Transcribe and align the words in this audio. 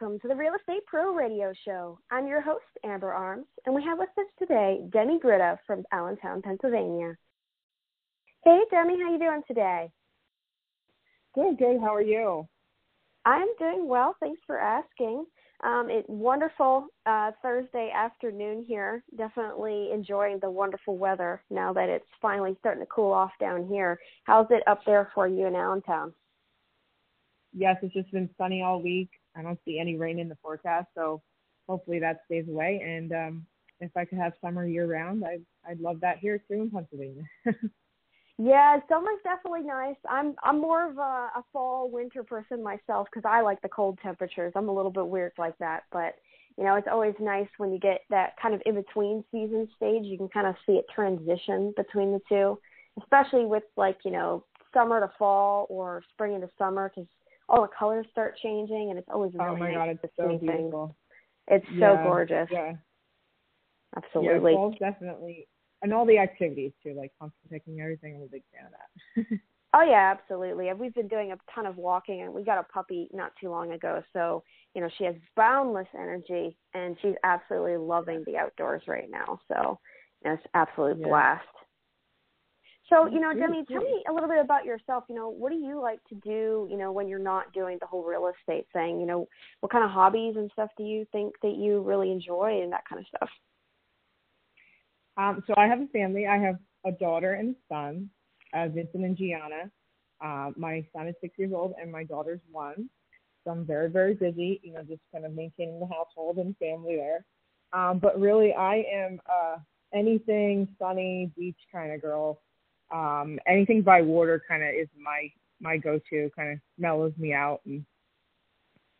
welcome 0.00 0.18
to 0.20 0.28
the 0.28 0.34
Real 0.34 0.54
Estate 0.54 0.86
Pro 0.86 1.12
Radio 1.14 1.52
Show. 1.64 1.98
I'm 2.10 2.26
your 2.26 2.40
host, 2.40 2.64
Amber 2.84 3.12
Arms, 3.12 3.46
and 3.66 3.74
we 3.74 3.82
have 3.84 3.98
with 3.98 4.08
us 4.18 4.24
today 4.38 4.80
Demi 4.92 5.18
Grida 5.18 5.58
from 5.66 5.84
Allentown, 5.92 6.40
Pennsylvania. 6.42 7.16
Hey, 8.44 8.60
Demi, 8.70 8.98
how 8.98 9.08
are 9.08 9.12
you 9.12 9.18
doing 9.18 9.42
today? 9.46 9.90
Good, 11.34 11.58
good. 11.58 11.80
How 11.80 11.94
are 11.94 12.02
you? 12.02 12.48
I'm 13.26 13.48
doing 13.58 13.88
well. 13.88 14.16
Thanks 14.20 14.40
for 14.46 14.58
asking. 14.58 15.26
Um, 15.64 15.88
it's 15.90 16.08
wonderful 16.08 16.86
uh, 17.04 17.32
Thursday 17.42 17.90
afternoon 17.94 18.64
here. 18.66 19.02
Definitely 19.18 19.90
enjoying 19.92 20.38
the 20.40 20.50
wonderful 20.50 20.96
weather 20.96 21.42
now 21.50 21.74
that 21.74 21.90
it's 21.90 22.06
finally 22.22 22.56
starting 22.60 22.82
to 22.82 22.86
cool 22.86 23.12
off 23.12 23.32
down 23.38 23.66
here. 23.66 23.98
How's 24.24 24.46
it 24.50 24.62
up 24.66 24.80
there 24.86 25.10
for 25.14 25.28
you 25.28 25.46
in 25.46 25.54
Allentown? 25.54 26.14
Yes, 27.52 27.76
it's 27.82 27.92
just 27.92 28.10
been 28.12 28.30
sunny 28.38 28.62
all 28.62 28.80
week. 28.80 29.10
I 29.36 29.42
don't 29.42 29.58
see 29.64 29.78
any 29.78 29.96
rain 29.96 30.18
in 30.18 30.28
the 30.28 30.36
forecast, 30.42 30.88
so 30.94 31.22
hopefully 31.68 32.00
that 32.00 32.22
stays 32.26 32.48
away. 32.48 32.82
And 32.84 33.12
um, 33.12 33.46
if 33.80 33.96
I 33.96 34.04
could 34.04 34.18
have 34.18 34.32
summer 34.40 34.66
year 34.66 34.86
round, 34.86 35.24
I'd 35.24 35.44
I'd 35.68 35.80
love 35.80 36.00
that 36.00 36.18
here 36.18 36.38
too 36.38 36.62
in 36.62 36.70
Pennsylvania. 36.70 37.22
yeah, 38.38 38.78
summer's 38.88 39.20
definitely 39.24 39.62
nice. 39.62 39.96
I'm 40.08 40.34
I'm 40.42 40.60
more 40.60 40.88
of 40.90 40.98
a, 40.98 41.30
a 41.36 41.44
fall 41.52 41.90
winter 41.90 42.22
person 42.22 42.62
myself 42.62 43.08
because 43.12 43.28
I 43.28 43.40
like 43.40 43.60
the 43.62 43.68
cold 43.68 43.98
temperatures. 44.02 44.52
I'm 44.54 44.68
a 44.68 44.74
little 44.74 44.92
bit 44.92 45.06
weird 45.06 45.32
like 45.38 45.56
that, 45.58 45.84
but 45.92 46.16
you 46.58 46.64
know 46.64 46.74
it's 46.74 46.88
always 46.90 47.14
nice 47.20 47.48
when 47.58 47.72
you 47.72 47.78
get 47.78 48.02
that 48.10 48.34
kind 48.40 48.54
of 48.54 48.62
in 48.66 48.74
between 48.74 49.24
season 49.30 49.68
stage. 49.76 50.04
You 50.04 50.18
can 50.18 50.28
kind 50.28 50.46
of 50.46 50.56
see 50.66 50.72
it 50.72 50.86
transition 50.94 51.72
between 51.76 52.12
the 52.12 52.20
two, 52.28 52.58
especially 53.00 53.46
with 53.46 53.64
like 53.76 53.98
you 54.04 54.10
know 54.10 54.44
summer 54.72 55.00
to 55.00 55.10
fall 55.18 55.66
or 55.68 56.02
spring 56.12 56.34
into 56.34 56.48
summer 56.58 56.90
because 56.94 57.08
all 57.50 57.62
the 57.62 57.68
colors 57.76 58.06
start 58.12 58.38
changing, 58.42 58.90
and 58.90 58.98
it's 58.98 59.08
always 59.12 59.32
really 59.34 59.46
oh 59.50 59.56
my 59.56 59.72
nice 59.72 59.76
god, 59.76 59.98
it's 60.04 60.16
so 60.16 60.38
beautiful. 60.38 60.96
It's 61.48 61.66
yeah, 61.74 61.96
so 61.96 62.02
gorgeous. 62.04 62.48
Yeah, 62.50 62.74
absolutely. 63.96 64.52
Yeah, 64.52 64.56
fall's 64.56 64.78
definitely, 64.78 65.48
and 65.82 65.92
all 65.92 66.06
the 66.06 66.18
activities 66.18 66.72
too, 66.82 66.94
like 66.96 67.12
pumpkin 67.18 67.50
picking, 67.50 67.80
everything. 67.80 68.16
I'm 68.16 68.22
a 68.22 68.26
big 68.26 68.44
fan 68.52 68.66
of 68.66 68.72
that. 68.72 69.38
oh 69.74 69.82
yeah, 69.82 70.14
absolutely. 70.16 70.72
We've 70.72 70.94
been 70.94 71.08
doing 71.08 71.32
a 71.32 71.38
ton 71.52 71.66
of 71.66 71.76
walking, 71.76 72.22
and 72.22 72.32
we 72.32 72.44
got 72.44 72.58
a 72.58 72.72
puppy 72.72 73.08
not 73.12 73.32
too 73.40 73.50
long 73.50 73.72
ago, 73.72 74.02
so 74.12 74.44
you 74.74 74.80
know 74.80 74.88
she 74.96 75.04
has 75.04 75.16
boundless 75.36 75.88
energy, 75.94 76.56
and 76.74 76.96
she's 77.02 77.16
absolutely 77.24 77.78
loving 77.78 78.22
the 78.26 78.36
outdoors 78.36 78.82
right 78.86 79.10
now. 79.10 79.40
So 79.48 79.80
you 80.22 80.30
know, 80.30 80.34
it's 80.34 80.46
absolute 80.54 80.98
yeah. 81.00 81.08
blast. 81.08 81.44
So, 82.90 83.06
you 83.06 83.20
know, 83.20 83.32
Demi, 83.32 83.64
tell 83.70 83.80
me 83.80 84.02
a 84.08 84.12
little 84.12 84.28
bit 84.28 84.40
about 84.40 84.64
yourself. 84.64 85.04
You 85.08 85.14
know, 85.14 85.28
what 85.28 85.52
do 85.52 85.58
you 85.58 85.80
like 85.80 86.00
to 86.08 86.16
do, 86.16 86.66
you 86.68 86.76
know, 86.76 86.90
when 86.90 87.06
you're 87.06 87.20
not 87.20 87.52
doing 87.52 87.78
the 87.80 87.86
whole 87.86 88.02
real 88.02 88.28
estate 88.28 88.66
thing? 88.72 89.00
You 89.00 89.06
know, 89.06 89.28
what 89.60 89.70
kind 89.70 89.84
of 89.84 89.90
hobbies 89.90 90.34
and 90.36 90.50
stuff 90.52 90.70
do 90.76 90.82
you 90.82 91.06
think 91.12 91.34
that 91.42 91.54
you 91.54 91.82
really 91.82 92.10
enjoy 92.10 92.60
and 92.62 92.72
that 92.72 92.82
kind 92.88 93.00
of 93.00 93.06
stuff? 93.06 93.28
Um, 95.16 95.44
so 95.46 95.54
I 95.56 95.68
have 95.68 95.80
a 95.80 95.86
family. 95.86 96.26
I 96.26 96.36
have 96.38 96.56
a 96.84 96.90
daughter 96.90 97.34
and 97.34 97.54
a 97.54 97.58
son, 97.72 98.10
uh, 98.54 98.66
Vincent 98.66 99.04
and 99.04 99.16
Gianna. 99.16 99.70
Uh, 100.20 100.50
my 100.56 100.84
son 100.92 101.06
is 101.06 101.14
six 101.20 101.38
years 101.38 101.52
old 101.54 101.74
and 101.80 101.92
my 101.92 102.02
daughter's 102.02 102.40
one. 102.50 102.90
So 103.44 103.52
I'm 103.52 103.64
very, 103.64 103.88
very 103.88 104.14
busy, 104.14 104.60
you 104.64 104.72
know, 104.72 104.82
just 104.82 105.00
kind 105.12 105.24
of 105.24 105.32
maintaining 105.32 105.78
the 105.78 105.86
household 105.86 106.38
and 106.38 106.56
family 106.56 106.96
there. 106.96 107.24
Um, 107.72 108.00
but 108.00 108.20
really, 108.20 108.52
I 108.52 108.84
am 108.92 109.20
uh, 109.30 109.58
anything 109.94 110.68
sunny 110.78 111.30
beach 111.36 111.56
kind 111.72 111.92
of 111.92 112.02
girl 112.02 112.40
um, 112.92 113.38
anything 113.46 113.82
by 113.82 114.02
water 114.02 114.42
kind 114.48 114.62
of 114.62 114.70
is 114.70 114.88
my 115.00 115.30
my 115.60 115.76
go-to. 115.76 116.30
Kind 116.34 116.52
of 116.52 116.58
mellows 116.78 117.12
me 117.18 117.32
out 117.32 117.60
and 117.66 117.84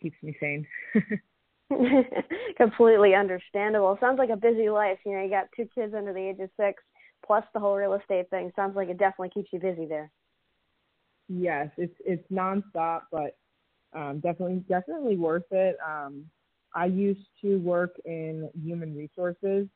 keeps 0.01 0.17
me 0.23 0.37
sane. 0.41 0.67
Completely 2.57 3.15
understandable. 3.15 3.97
Sounds 4.01 4.19
like 4.19 4.31
a 4.31 4.37
busy 4.37 4.69
life. 4.69 4.99
You 5.05 5.13
know, 5.13 5.23
you 5.23 5.31
got 5.31 5.49
two 5.55 5.69
kids 5.75 5.95
under 5.97 6.13
the 6.13 6.21
age 6.21 6.41
of 6.41 6.51
six, 6.59 6.83
plus 7.25 7.45
the 7.55 7.61
whole 7.61 7.77
real 7.77 7.95
estate 7.95 8.29
thing. 8.31 8.51
Sounds 8.57 8.77
like 8.77 8.89
it 8.89 8.99
definitely 8.99 9.31
keeps 9.31 9.53
you 9.53 9.61
busy 9.61 9.87
there. 9.87 10.11
Yes, 11.29 11.69
it's 11.77 11.95
it's 12.05 12.27
nonstop, 12.31 13.03
but 13.13 13.37
um, 13.95 14.21
definitely 14.21 14.65
definitely 14.69 15.17
worth 15.17 15.51
it. 15.53 15.77
Um, 15.87 16.25
I 16.75 16.87
used 16.87 17.27
to 17.43 17.59
work 17.59 17.95
in 18.05 18.51
human 18.61 18.97
resources 18.97 19.69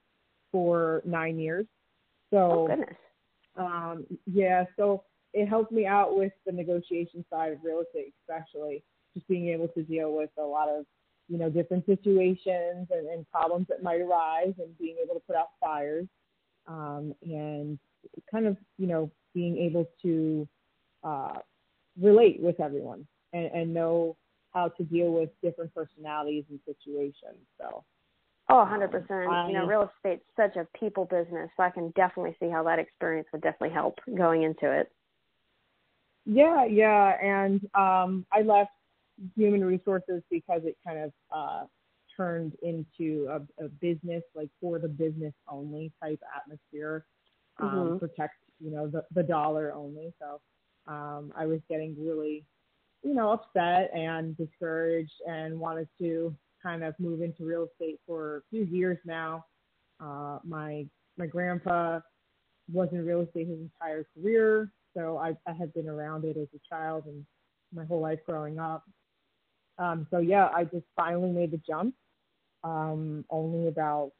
for 0.50 1.02
nine 1.04 1.38
years, 1.38 1.66
so 2.30 2.38
oh, 2.38 2.66
goodness. 2.68 2.96
Um, 3.56 4.04
yeah, 4.26 4.64
so 4.76 5.04
it 5.32 5.46
helped 5.46 5.72
me 5.72 5.86
out 5.86 6.16
with 6.16 6.32
the 6.46 6.52
negotiation 6.52 7.24
side 7.30 7.52
of 7.52 7.58
real 7.62 7.80
estate, 7.80 8.12
especially 8.22 8.82
just 9.14 9.26
being 9.28 9.48
able 9.48 9.68
to 9.68 9.82
deal 9.82 10.12
with 10.12 10.30
a 10.38 10.42
lot 10.42 10.68
of, 10.68 10.84
you 11.28 11.38
know, 11.38 11.48
different 11.48 11.86
situations 11.86 12.88
and, 12.90 13.06
and 13.08 13.30
problems 13.30 13.66
that 13.68 13.82
might 13.82 14.00
arise 14.00 14.54
and 14.58 14.76
being 14.78 14.96
able 15.02 15.14
to 15.14 15.20
put 15.26 15.36
out 15.36 15.48
fires 15.60 16.06
um, 16.66 17.14
and 17.22 17.78
kind 18.30 18.46
of, 18.46 18.56
you 18.78 18.86
know, 18.86 19.10
being 19.34 19.56
able 19.56 19.88
to 20.02 20.46
uh, 21.02 21.38
relate 22.00 22.40
with 22.40 22.60
everyone 22.60 23.06
and, 23.32 23.46
and 23.46 23.74
know 23.74 24.16
how 24.52 24.68
to 24.68 24.84
deal 24.84 25.10
with 25.12 25.30
different 25.42 25.74
personalities 25.74 26.44
and 26.48 26.60
situations. 26.64 27.38
So 27.60 27.84
Oh, 28.48 28.56
100%. 28.56 29.48
you 29.48 29.54
know, 29.54 29.66
real 29.66 29.90
estate's 29.96 30.24
such 30.36 30.56
a 30.56 30.66
people 30.78 31.06
business, 31.06 31.48
so 31.56 31.62
I 31.62 31.70
can 31.70 31.90
definitely 31.96 32.36
see 32.38 32.50
how 32.50 32.62
that 32.64 32.78
experience 32.78 33.26
would 33.32 33.40
definitely 33.42 33.70
help 33.74 33.98
going 34.16 34.42
into 34.42 34.70
it. 34.70 34.92
Yeah, 36.26 36.64
yeah, 36.64 37.16
and 37.22 37.60
um 37.74 38.26
I 38.32 38.42
left 38.42 38.70
human 39.36 39.64
resources 39.64 40.22
because 40.30 40.62
it 40.64 40.76
kind 40.86 40.98
of 40.98 41.12
uh 41.34 41.64
turned 42.16 42.56
into 42.62 43.28
a, 43.30 43.64
a 43.64 43.68
business 43.68 44.22
like 44.34 44.48
for 44.60 44.78
the 44.78 44.88
business 44.88 45.34
only 45.48 45.92
type 46.02 46.20
atmosphere. 46.36 47.04
Um 47.60 47.68
mm-hmm. 47.68 47.98
protect, 47.98 48.34
you 48.60 48.70
know, 48.70 48.88
the 48.88 49.04
the 49.14 49.22
dollar 49.22 49.72
only. 49.74 50.12
So 50.18 50.40
um 50.86 51.32
I 51.36 51.46
was 51.46 51.60
getting 51.68 51.96
really 51.98 52.44
you 53.02 53.14
know, 53.14 53.32
upset 53.32 53.90
and 53.94 54.36
discouraged 54.36 55.12
and 55.26 55.60
wanted 55.60 55.88
to 56.00 56.34
kind 56.64 56.82
of 56.82 56.94
move 56.98 57.20
into 57.20 57.44
real 57.44 57.68
estate 57.72 58.00
for 58.06 58.38
a 58.38 58.40
few 58.50 58.64
years 58.64 58.98
now. 59.04 59.44
Uh, 60.00 60.38
my 60.44 60.86
my 61.16 61.26
grandpa 61.26 62.00
was 62.72 62.88
in 62.92 63.04
real 63.04 63.20
estate 63.20 63.46
his 63.46 63.60
entire 63.60 64.06
career, 64.14 64.70
so 64.96 65.18
I, 65.18 65.36
I 65.46 65.52
had 65.52 65.72
been 65.74 65.88
around 65.88 66.24
it 66.24 66.36
as 66.36 66.48
a 66.54 66.74
child 66.74 67.04
and 67.06 67.24
my 67.72 67.84
whole 67.84 68.00
life 68.00 68.20
growing 68.26 68.58
up. 68.58 68.84
Um, 69.78 70.06
so 70.10 70.18
yeah, 70.18 70.48
I 70.54 70.64
just 70.64 70.86
finally 70.96 71.30
made 71.30 71.50
the 71.50 71.60
jump. 71.66 71.94
Um, 72.62 73.26
only 73.28 73.68
about 73.68 74.12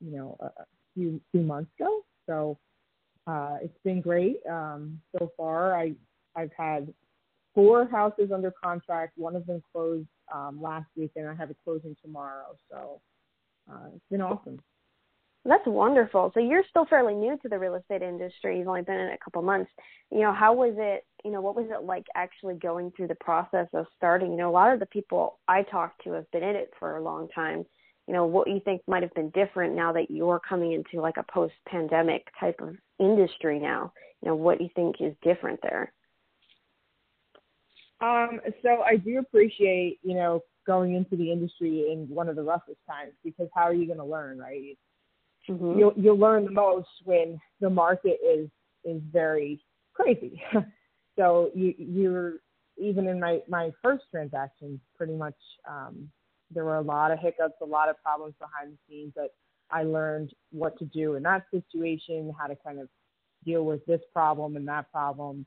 you 0.00 0.16
know 0.16 0.36
a, 0.40 0.50
few 0.94 1.20
few 1.30 1.42
months 1.42 1.70
ago. 1.78 2.00
So 2.26 2.58
uh, 3.26 3.58
it's 3.62 3.78
been 3.84 4.00
great 4.00 4.38
um, 4.48 5.00
so 5.18 5.30
far. 5.36 5.76
I 5.78 5.92
I've 6.34 6.52
had 6.56 6.92
four 7.54 7.86
houses 7.86 8.30
under 8.32 8.52
contract. 8.62 9.12
One 9.16 9.36
of 9.36 9.46
them 9.46 9.62
closed 9.72 10.08
um, 10.34 10.60
last 10.60 10.86
week, 10.96 11.12
and 11.16 11.28
I 11.28 11.34
have 11.34 11.50
a 11.50 11.56
closing 11.64 11.96
tomorrow. 12.02 12.56
So 12.70 13.00
uh, 13.70 13.88
it's 13.94 14.04
been 14.10 14.20
awesome. 14.20 14.60
That's 15.44 15.66
wonderful. 15.66 16.32
So 16.34 16.40
you're 16.40 16.64
still 16.68 16.86
fairly 16.86 17.14
new 17.14 17.38
to 17.42 17.48
the 17.48 17.58
real 17.58 17.76
estate 17.76 18.02
industry. 18.02 18.58
You've 18.58 18.66
only 18.66 18.82
been 18.82 18.98
in 18.98 19.12
a 19.12 19.18
couple 19.24 19.42
months. 19.42 19.70
You 20.10 20.20
know, 20.20 20.32
how 20.32 20.54
was 20.54 20.74
it? 20.76 21.04
You 21.24 21.30
know, 21.30 21.40
what 21.40 21.54
was 21.54 21.66
it 21.70 21.84
like 21.84 22.06
actually 22.16 22.54
going 22.54 22.92
through 22.96 23.08
the 23.08 23.16
process 23.16 23.68
of 23.72 23.86
starting? 23.96 24.32
You 24.32 24.38
know, 24.38 24.50
a 24.50 24.52
lot 24.52 24.72
of 24.72 24.80
the 24.80 24.86
people 24.86 25.38
I 25.46 25.62
talked 25.62 26.02
to 26.04 26.12
have 26.12 26.30
been 26.32 26.42
in 26.42 26.56
it 26.56 26.72
for 26.78 26.96
a 26.96 27.02
long 27.02 27.28
time. 27.28 27.64
You 28.08 28.14
know, 28.14 28.26
what 28.26 28.48
you 28.48 28.60
think 28.64 28.82
might 28.88 29.02
have 29.02 29.14
been 29.14 29.30
different 29.30 29.74
now 29.74 29.92
that 29.92 30.10
you're 30.10 30.40
coming 30.40 30.72
into 30.72 31.00
like 31.00 31.16
a 31.16 31.32
post-pandemic 31.32 32.26
type 32.38 32.60
of 32.60 32.76
industry 32.98 33.58
now? 33.58 33.92
You 34.22 34.30
know, 34.30 34.36
what 34.36 34.60
you 34.60 34.68
think 34.74 34.96
is 35.00 35.14
different 35.22 35.60
there? 35.62 35.92
Um, 38.00 38.40
so 38.62 38.82
I 38.82 38.96
do 38.96 39.18
appreciate, 39.18 39.98
you 40.02 40.14
know, 40.14 40.40
going 40.66 40.94
into 40.94 41.16
the 41.16 41.30
industry 41.30 41.86
in 41.90 42.06
one 42.08 42.28
of 42.28 42.36
the 42.36 42.42
roughest 42.42 42.78
times 42.88 43.12
because 43.24 43.48
how 43.54 43.62
are 43.62 43.74
you 43.74 43.86
going 43.86 43.98
to 43.98 44.04
learn, 44.04 44.38
right? 44.38 44.76
Mm-hmm. 45.48 45.78
You'll 45.78 45.92
you'll 45.96 46.18
learn 46.18 46.44
the 46.44 46.50
most 46.50 46.88
when 47.04 47.38
the 47.60 47.70
market 47.70 48.18
is 48.26 48.48
is 48.84 49.00
very 49.12 49.62
crazy. 49.94 50.42
so 51.16 51.50
you 51.54 51.74
you're 51.78 52.34
even 52.76 53.06
in 53.06 53.20
my 53.20 53.40
my 53.48 53.70
first 53.82 54.04
transaction, 54.10 54.80
pretty 54.96 55.14
much 55.14 55.36
um, 55.68 56.08
there 56.50 56.64
were 56.64 56.76
a 56.76 56.82
lot 56.82 57.10
of 57.10 57.18
hiccups, 57.18 57.54
a 57.62 57.66
lot 57.66 57.88
of 57.88 57.96
problems 58.02 58.34
behind 58.38 58.72
the 58.72 58.78
scenes, 58.88 59.12
but 59.14 59.34
I 59.70 59.84
learned 59.84 60.32
what 60.50 60.78
to 60.78 60.84
do 60.84 61.14
in 61.14 61.22
that 61.24 61.44
situation, 61.50 62.32
how 62.38 62.46
to 62.46 62.56
kind 62.56 62.80
of 62.80 62.88
deal 63.44 63.64
with 63.64 63.84
this 63.86 64.00
problem 64.12 64.56
and 64.56 64.66
that 64.68 64.90
problem 64.92 65.46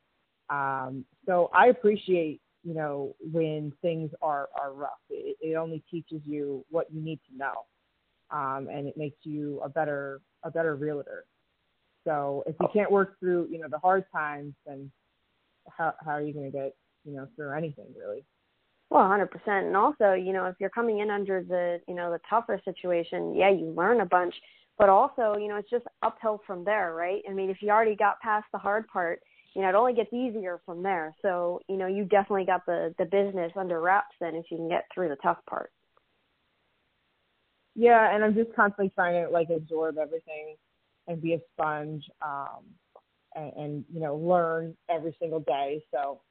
um, 0.50 1.06
so 1.26 1.50
I 1.54 1.68
appreciate, 1.68 2.42
you 2.64 2.74
know, 2.74 3.16
when 3.20 3.72
things 3.82 4.12
are, 4.22 4.50
are 4.60 4.74
rough. 4.74 4.90
It, 5.10 5.38
it 5.42 5.56
only 5.56 5.84
teaches 5.90 6.22
you 6.26 6.66
what 6.70 6.88
you 6.92 7.02
need 7.02 7.20
to 7.30 7.38
know. 7.38 7.66
Um, 8.32 8.68
and 8.72 8.88
it 8.88 8.96
makes 8.96 9.18
you 9.24 9.60
a 9.64 9.70
better, 9.70 10.22
a 10.44 10.52
better 10.52 10.76
realtor. 10.76 11.26
So 12.06 12.44
if 12.48 12.56
you 12.62 12.68
can't 12.72 12.92
work 12.92 13.20
through, 13.20 13.48
you 13.52 13.60
know, 13.60 13.68
the 13.70 13.80
hard 13.80 14.06
times, 14.12 14.54
then 14.66 14.92
how, 15.78 15.94
how 16.06 16.12
are 16.12 16.22
you 16.22 16.34
going 16.34 16.52
to 16.52 16.58
get, 16.58 16.76
you 17.06 17.16
know, 17.16 17.28
through 17.36 17.52
anything 17.54 17.88
really? 17.98 18.24
Well, 18.90 19.04
100%. 19.04 19.30
And 19.48 19.76
also, 19.76 20.14
you 20.14 20.34
know, 20.34 20.46
if 20.46 20.56
you're 20.60 20.70
coming 20.70 21.00
in 21.00 21.12
under 21.12 21.44
the, 21.44 21.80
you 21.88 21.94
know, 21.94 22.12
the 22.12 22.20
tougher 22.30 22.60
situation, 22.66 23.36
yeah, 23.36 23.52
you 23.52 23.72
learn 23.72 24.02
a 24.02 24.06
bunch, 24.06 24.34
but 24.78 24.90
also, 24.90 25.36
you 25.40 25.48
know, 25.48 25.58
it's 25.58 25.70
just 25.70 25.86
uphill 26.02 26.42
from 26.48 26.64
there, 26.64 26.96
right? 26.96 27.22
I 27.30 27.34
mean, 27.34 27.50
if 27.50 27.62
you 27.62 27.70
already 27.70 27.96
got 27.96 28.20
past 28.22 28.48
the 28.52 28.58
hard 28.58 28.88
part, 28.88 29.22
you 29.56 29.62
know, 29.62 29.70
it 29.70 29.76
only 29.76 29.94
gets 29.94 30.14
easier 30.14 30.62
from 30.66 30.84
there. 30.84 31.16
So, 31.22 31.60
you 31.68 31.78
know, 31.78 31.88
you 31.88 32.06
definitely 32.06 32.46
got 32.46 32.66
the 32.66 32.94
the 32.98 33.06
business 33.06 33.52
under 33.56 33.80
wraps 33.82 34.16
then 34.20 34.36
if 34.36 34.46
you 34.52 34.58
can 34.58 34.70
get 34.70 34.86
through 34.94 35.10
the 35.10 35.18
tough 35.18 35.40
part. 35.50 35.72
Yeah, 37.76 38.14
and 38.14 38.24
I'm 38.24 38.36
just 38.36 38.54
constantly 38.56 38.92
trying 38.94 39.24
to 39.24 39.30
like 39.30 39.50
absorb 39.50 39.98
everything 39.98 40.56
and 41.08 41.22
be 41.22 41.34
a 41.34 41.40
sponge, 41.54 42.04
um, 42.22 42.66
and, 43.36 43.54
and 43.54 43.86
you 43.92 44.02
know, 44.02 44.16
learn 44.16 44.76
every 44.90 45.16
single 45.20 45.40
day. 45.42 45.84
So 45.92 46.22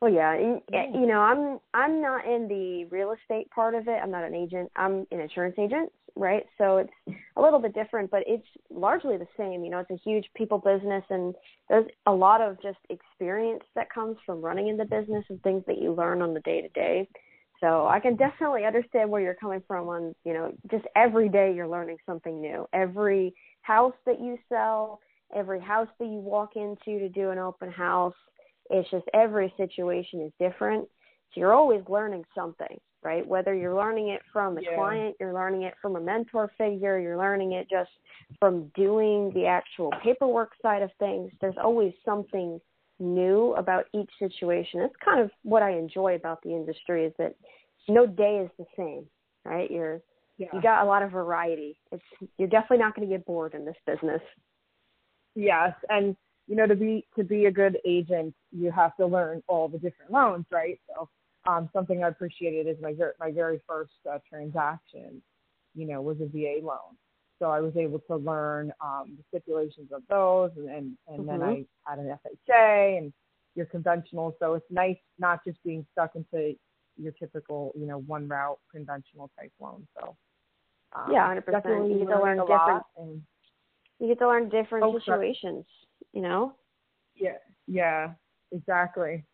well, 0.00 0.12
eh, 0.12 0.58
yeah, 0.72 0.86
you 0.92 1.06
know, 1.06 1.20
I'm 1.20 1.58
I'm 1.72 2.02
not 2.02 2.26
in 2.26 2.48
the 2.48 2.84
real 2.90 3.12
estate 3.12 3.50
part 3.50 3.74
of 3.74 3.88
it. 3.88 3.98
I'm 4.02 4.10
not 4.10 4.24
an 4.24 4.34
agent. 4.34 4.70
I'm 4.76 5.06
an 5.10 5.20
insurance 5.20 5.56
agent, 5.58 5.90
right? 6.14 6.44
So 6.58 6.78
it's 6.78 7.16
a 7.36 7.40
little 7.40 7.58
bit 7.58 7.74
different, 7.74 8.10
but 8.10 8.22
it's 8.26 8.46
largely 8.68 9.16
the 9.16 9.26
same. 9.38 9.64
You 9.64 9.70
know, 9.70 9.78
it's 9.78 9.90
a 9.90 10.08
huge 10.08 10.26
people 10.36 10.58
business, 10.58 11.02
and 11.08 11.34
there's 11.70 11.86
a 12.06 12.12
lot 12.12 12.42
of 12.42 12.60
just 12.60 12.78
experience 12.90 13.62
that 13.74 13.90
comes 13.90 14.18
from 14.26 14.42
running 14.42 14.68
in 14.68 14.76
the 14.76 14.84
business 14.84 15.24
and 15.30 15.42
things 15.42 15.64
that 15.66 15.78
you 15.78 15.92
learn 15.92 16.20
on 16.20 16.34
the 16.34 16.40
day 16.40 16.60
to 16.60 16.68
day. 16.68 17.08
So 17.60 17.86
I 17.86 18.00
can 18.00 18.16
definitely 18.16 18.66
understand 18.66 19.08
where 19.08 19.22
you're 19.22 19.34
coming 19.34 19.62
from 19.66 19.88
on, 19.88 20.14
you 20.26 20.34
know, 20.34 20.52
just 20.70 20.84
every 20.94 21.30
day 21.30 21.54
you're 21.54 21.66
learning 21.66 21.96
something 22.04 22.38
new. 22.38 22.66
Every 22.74 23.34
house 23.62 23.94
that 24.04 24.20
you 24.20 24.36
sell, 24.50 25.00
every 25.34 25.60
house 25.60 25.88
that 25.98 26.04
you 26.04 26.18
walk 26.18 26.50
into 26.56 26.98
to 26.98 27.08
do 27.08 27.30
an 27.30 27.38
open 27.38 27.72
house 27.72 28.12
it's 28.70 28.90
just 28.90 29.04
every 29.14 29.52
situation 29.56 30.20
is 30.20 30.32
different. 30.38 30.88
So 31.34 31.40
you're 31.40 31.54
always 31.54 31.82
learning 31.88 32.24
something, 32.34 32.78
right? 33.02 33.26
Whether 33.26 33.54
you're 33.54 33.74
learning 33.74 34.08
it 34.08 34.22
from 34.32 34.58
a 34.58 34.62
yeah. 34.62 34.74
client, 34.74 35.16
you're 35.20 35.34
learning 35.34 35.62
it 35.62 35.74
from 35.82 35.96
a 35.96 36.00
mentor 36.00 36.50
figure, 36.56 36.98
you're 36.98 37.18
learning 37.18 37.52
it 37.52 37.68
just 37.70 37.90
from 38.38 38.70
doing 38.74 39.32
the 39.34 39.46
actual 39.46 39.92
paperwork 40.02 40.52
side 40.62 40.82
of 40.82 40.90
things. 40.98 41.30
There's 41.40 41.56
always 41.62 41.92
something 42.04 42.60
new 42.98 43.54
about 43.54 43.84
each 43.92 44.10
situation. 44.18 44.80
That's 44.80 44.94
kind 45.04 45.20
of 45.20 45.30
what 45.42 45.62
I 45.62 45.72
enjoy 45.72 46.14
about 46.14 46.42
the 46.42 46.50
industry 46.50 47.04
is 47.04 47.12
that 47.18 47.34
no 47.88 48.06
day 48.06 48.42
is 48.44 48.50
the 48.58 48.66
same, 48.76 49.06
right? 49.44 49.70
You're 49.70 50.00
yeah. 50.38 50.48
you 50.52 50.60
got 50.60 50.82
a 50.82 50.86
lot 50.86 51.02
of 51.02 51.10
variety. 51.10 51.78
It's 51.92 52.02
you're 52.38 52.48
definitely 52.48 52.78
not 52.78 52.94
going 52.94 53.08
to 53.08 53.14
get 53.14 53.26
bored 53.26 53.54
in 53.54 53.64
this 53.64 53.76
business. 53.86 54.20
Yes, 55.34 55.74
and 55.88 56.16
you 56.46 56.54
know, 56.54 56.66
to 56.66 56.76
be 56.76 57.06
to 57.16 57.24
be 57.24 57.46
a 57.46 57.50
good 57.50 57.78
agent, 57.84 58.34
you 58.52 58.70
have 58.70 58.96
to 58.96 59.06
learn 59.06 59.42
all 59.48 59.68
the 59.68 59.78
different 59.78 60.12
loans, 60.12 60.46
right? 60.50 60.78
So, 60.88 61.08
um, 61.46 61.68
something 61.72 62.02
I 62.04 62.08
appreciated 62.08 62.66
is 62.66 62.76
my 62.80 62.94
my 63.18 63.32
very 63.32 63.60
first 63.66 63.92
uh, 64.10 64.18
transaction, 64.28 65.22
you 65.74 65.86
know, 65.86 66.00
was 66.00 66.18
a 66.20 66.26
VA 66.26 66.64
loan. 66.64 66.96
So 67.38 67.50
I 67.50 67.60
was 67.60 67.76
able 67.76 67.98
to 68.00 68.16
learn 68.16 68.72
um, 68.80 69.18
the 69.18 69.24
stipulations 69.28 69.90
of 69.92 70.02
those, 70.08 70.50
and 70.56 70.68
and, 70.68 70.96
and 71.08 71.18
mm-hmm. 71.20 71.26
then 71.26 71.66
I 71.86 71.90
had 71.90 71.98
an 71.98 72.16
FHA 72.48 72.98
and 72.98 73.12
your 73.54 73.66
conventional. 73.66 74.36
So 74.38 74.54
it's 74.54 74.66
nice 74.70 74.96
not 75.18 75.40
just 75.44 75.62
being 75.64 75.84
stuck 75.92 76.14
into 76.14 76.54
your 76.96 77.12
typical, 77.12 77.72
you 77.76 77.86
know, 77.86 77.98
one 77.98 78.28
route 78.28 78.58
conventional 78.72 79.30
type 79.38 79.52
loan. 79.60 79.86
So 79.98 80.16
um, 80.94 81.12
yeah, 81.12 81.26
hundred 81.26 81.44
percent. 81.44 81.90
You 81.90 81.98
get 81.98 82.08
to 82.08 82.22
learn 82.22 82.38
different. 82.38 82.82
And, 82.96 83.22
you 83.98 84.08
get 84.08 84.18
to 84.18 84.28
learn 84.28 84.48
different 84.48 84.84
oh, 84.84 84.98
situations. 84.98 85.64
Sorry 85.64 85.85
you 86.16 86.22
know? 86.22 86.54
Yeah, 87.14 87.38
yeah, 87.66 88.14
exactly. 88.50 89.24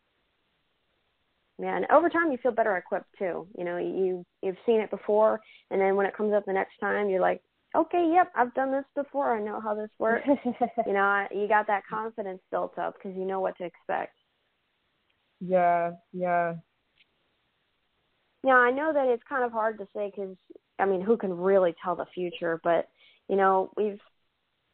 Yeah, 1.61 1.76
and 1.76 1.87
over 1.93 2.08
time 2.11 2.32
you 2.32 2.38
feel 2.43 2.50
better 2.50 2.76
equipped 2.76 3.14
too. 3.19 3.46
You 3.56 3.64
know, 3.64 3.79
you 3.79 4.25
you've 4.43 4.56
seen 4.67 4.81
it 4.81 4.90
before, 4.90 5.40
and 5.70 5.81
then 5.81 5.94
when 5.94 6.06
it 6.06 6.17
comes 6.17 6.32
up 6.32 6.44
the 6.44 6.52
next 6.52 6.79
time, 6.81 7.08
you're 7.08 7.20
like, 7.20 7.40
okay, 7.76 8.11
yep, 8.12 8.32
I've 8.34 8.52
done 8.55 8.73
this 8.73 8.84
before. 8.96 9.37
I 9.37 9.40
know 9.40 9.61
how 9.61 9.76
this 9.76 9.90
works. 10.00 10.26
you 10.87 10.93
know, 10.93 11.26
you 11.31 11.46
got 11.46 11.69
that 11.69 11.84
confidence 11.88 12.40
built 12.50 12.76
up 12.79 12.94
because 12.94 13.17
you 13.17 13.25
know 13.25 13.38
what 13.38 13.56
to 13.58 13.64
expect. 13.64 14.17
Yeah, 15.40 15.93
yeah. 16.12 16.55
Yeah, 18.44 18.55
I 18.56 18.73
know 18.73 18.93
that 18.93 19.06
it's 19.06 19.23
kind 19.29 19.44
of 19.44 19.52
hard 19.52 19.79
to 19.79 19.87
say 19.94 20.11
because 20.11 20.37
I 20.81 20.87
mean, 20.87 21.00
who 21.00 21.17
can 21.17 21.32
really 21.32 21.75
tell 21.84 21.94
the 21.94 22.06
future? 22.12 22.61
But 22.64 22.88
you 23.29 23.37
know, 23.37 23.70
we've 23.76 24.00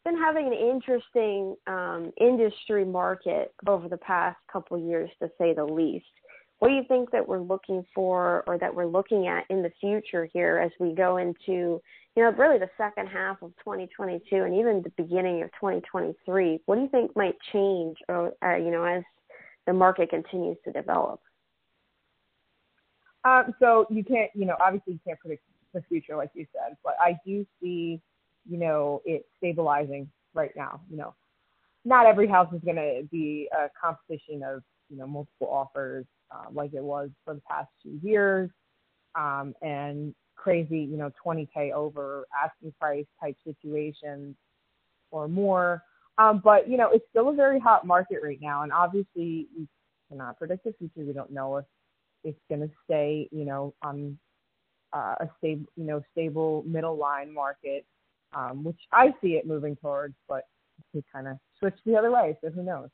been 0.05 0.19
having 0.19 0.47
an 0.47 0.53
interesting 0.53 1.57
um, 1.67 2.13
industry 2.21 2.85
market 2.85 3.53
over 3.67 3.89
the 3.89 3.97
past 3.99 4.39
couple 4.51 4.79
years, 4.79 5.11
to 5.21 5.31
say 5.39 5.55
the 5.55 5.65
least. 5.65 6.07
What 6.59 6.69
do 6.69 6.75
you 6.75 6.85
think 6.89 7.11
that 7.13 7.27
we're 7.27 7.41
looking 7.41 7.85
for, 7.95 8.43
or 8.47 8.59
that 8.59 8.75
we're 8.75 8.87
looking 8.87 9.29
at 9.29 9.45
in 9.49 9.63
the 9.63 9.71
future 9.81 10.29
here 10.33 10.59
as 10.59 10.73
we 10.81 10.93
go 10.93 11.19
into, 11.19 11.81
you 12.17 12.25
know, 12.25 12.31
really 12.33 12.59
the 12.59 12.71
second 12.77 13.07
half 13.07 13.41
of 13.43 13.53
2022 13.59 14.37
and 14.37 14.55
even 14.55 14.83
the 14.83 14.91
beginning 14.97 15.43
of 15.43 15.51
2023? 15.53 16.61
What 16.67 16.75
do 16.75 16.81
you 16.83 16.89
think 16.89 17.15
might 17.15 17.37
change, 17.53 17.97
or 18.09 18.33
uh, 18.43 18.57
you 18.57 18.71
know, 18.71 18.85
as 18.85 19.05
the 19.67 19.73
market 19.73 20.11
continues 20.11 20.57
to 20.65 20.73
develop? 20.73 21.21
Um, 23.25 23.55
so 23.61 23.87
you 23.91 24.03
can't, 24.03 24.31
you 24.35 24.47
know, 24.47 24.57
obviously 24.61 24.95
you 24.95 25.01
can't 25.07 25.19
predict 25.21 25.43
the 25.75 25.83
future, 25.89 26.17
like 26.17 26.31
you 26.35 26.47
said, 26.53 26.77
but 26.83 26.95
I 27.01 27.19
do 27.27 27.47
see 27.61 28.01
you 28.49 28.59
know, 28.59 29.03
it's 29.05 29.25
stabilizing 29.39 30.11
right 30.35 30.53
now. 30.57 30.81
You 30.91 30.97
know, 30.97 31.15
not 31.85 32.07
every 32.07 32.27
house 32.27 32.53
is 32.55 32.61
going 32.65 32.77
to 32.77 33.07
be 33.11 33.49
a 33.53 33.69
competition 33.81 34.43
of, 34.43 34.63
you 34.89 34.97
know, 34.97 35.07
multiple 35.07 35.49
offers 35.51 36.07
uh, 36.31 36.47
like 36.53 36.75
it 36.75 36.83
was 36.83 37.11
for 37.25 37.35
the 37.35 37.41
past 37.49 37.69
two 37.83 37.99
years. 38.03 38.51
Um, 39.15 39.55
and 39.63 40.15
crazy, 40.37 40.81
you 40.81 40.97
know, 40.97 41.11
20K 41.25 41.73
over 41.73 42.27
asking 42.43 42.73
price 42.81 43.07
type 43.21 43.37
situations 43.45 44.37
or 45.11 45.29
more. 45.29 45.83
Um, 46.19 46.41
but, 46.43 46.69
you 46.69 46.77
know, 46.77 46.91
it's 46.93 47.05
still 47.11 47.31
a 47.31 47.35
very 47.35 47.59
hot 47.59 47.87
market 47.87 48.19
right 48.23 48.39
now. 48.41 48.63
And 48.63 48.73
obviously, 48.73 49.49
we 49.57 49.69
cannot 50.09 50.39
predict 50.39 50.65
the 50.65 50.75
future. 50.79 51.07
We 51.07 51.13
don't 51.13 51.33
know 51.33 51.57
if 51.57 51.65
it's 52.25 52.41
going 52.49 52.61
to 52.61 52.71
stay, 52.85 53.29
you 53.31 53.45
know, 53.45 53.75
on 53.83 54.19
uh, 54.93 55.15
a 55.21 55.31
stable, 55.39 55.67
you 55.77 55.85
know, 55.85 56.03
stable 56.13 56.65
middle 56.67 56.97
line 56.97 57.33
market 57.33 57.85
um, 58.33 58.65
which 58.65 58.81
I 58.93 59.15
see 59.23 59.33
it 59.33 59.47
moving 59.47 59.77
towards, 59.77 60.15
but 60.29 60.45
he 60.93 61.03
kind 61.13 61.29
of 61.29 61.39
switched 61.59 61.85
the 61.85 61.97
other 61.97 62.11
way, 62.11 62.37
so 62.43 62.51
who 62.51 62.63
knows? 62.63 62.89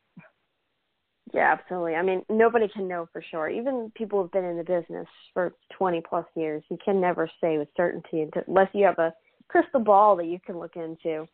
Yeah, 1.32 1.52
absolutely. 1.58 1.94
I 1.94 2.02
mean, 2.02 2.22
nobody 2.28 2.68
can 2.68 2.86
know 2.86 3.08
for 3.12 3.22
sure. 3.22 3.48
Even 3.48 3.90
people 3.96 4.22
who've 4.22 4.30
been 4.30 4.44
in 4.44 4.56
the 4.56 4.64
business 4.64 5.06
for 5.32 5.54
20 5.76 6.02
plus 6.08 6.26
years, 6.36 6.62
you 6.70 6.78
can 6.84 7.00
never 7.00 7.28
say 7.40 7.58
with 7.58 7.68
certainty 7.76 8.26
unless 8.46 8.68
you 8.72 8.84
have 8.84 8.98
a 8.98 9.14
crystal 9.48 9.80
ball 9.80 10.16
that 10.16 10.26
you 10.26 10.38
can 10.44 10.58
look 10.58 10.76
into. 10.76 11.26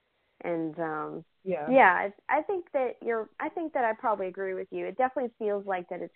And 0.43 0.79
um 0.79 1.25
yeah, 1.45 1.67
yeah, 1.71 2.09
I, 2.29 2.39
I 2.39 2.43
think 2.43 2.67
that 2.73 2.97
you're. 3.03 3.29
I 3.41 3.49
think 3.49 3.73
that 3.73 3.85
I 3.85 3.93
probably 3.95 4.27
agree 4.27 4.53
with 4.55 4.69
you. 4.71 4.87
It 4.87 4.99
definitely 4.99 5.33
feels 5.39 5.67
like 5.67 5.89
that 5.89 6.03
it's 6.03 6.13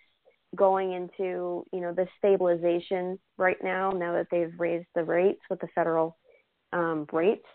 going 0.55 0.93
into 0.93 1.63
you 1.73 1.81
know 1.81 1.93
the 1.93 2.07
stabilization 2.19 3.17
right 3.37 3.57
now. 3.63 3.89
Now 3.89 4.13
that 4.13 4.27
they've 4.29 4.53
raised 4.57 4.87
the 4.93 5.03
rates 5.03 5.41
with 5.49 5.59
the 5.61 5.67
federal 5.73 6.17
um, 6.73 7.07
rates, 7.11 7.45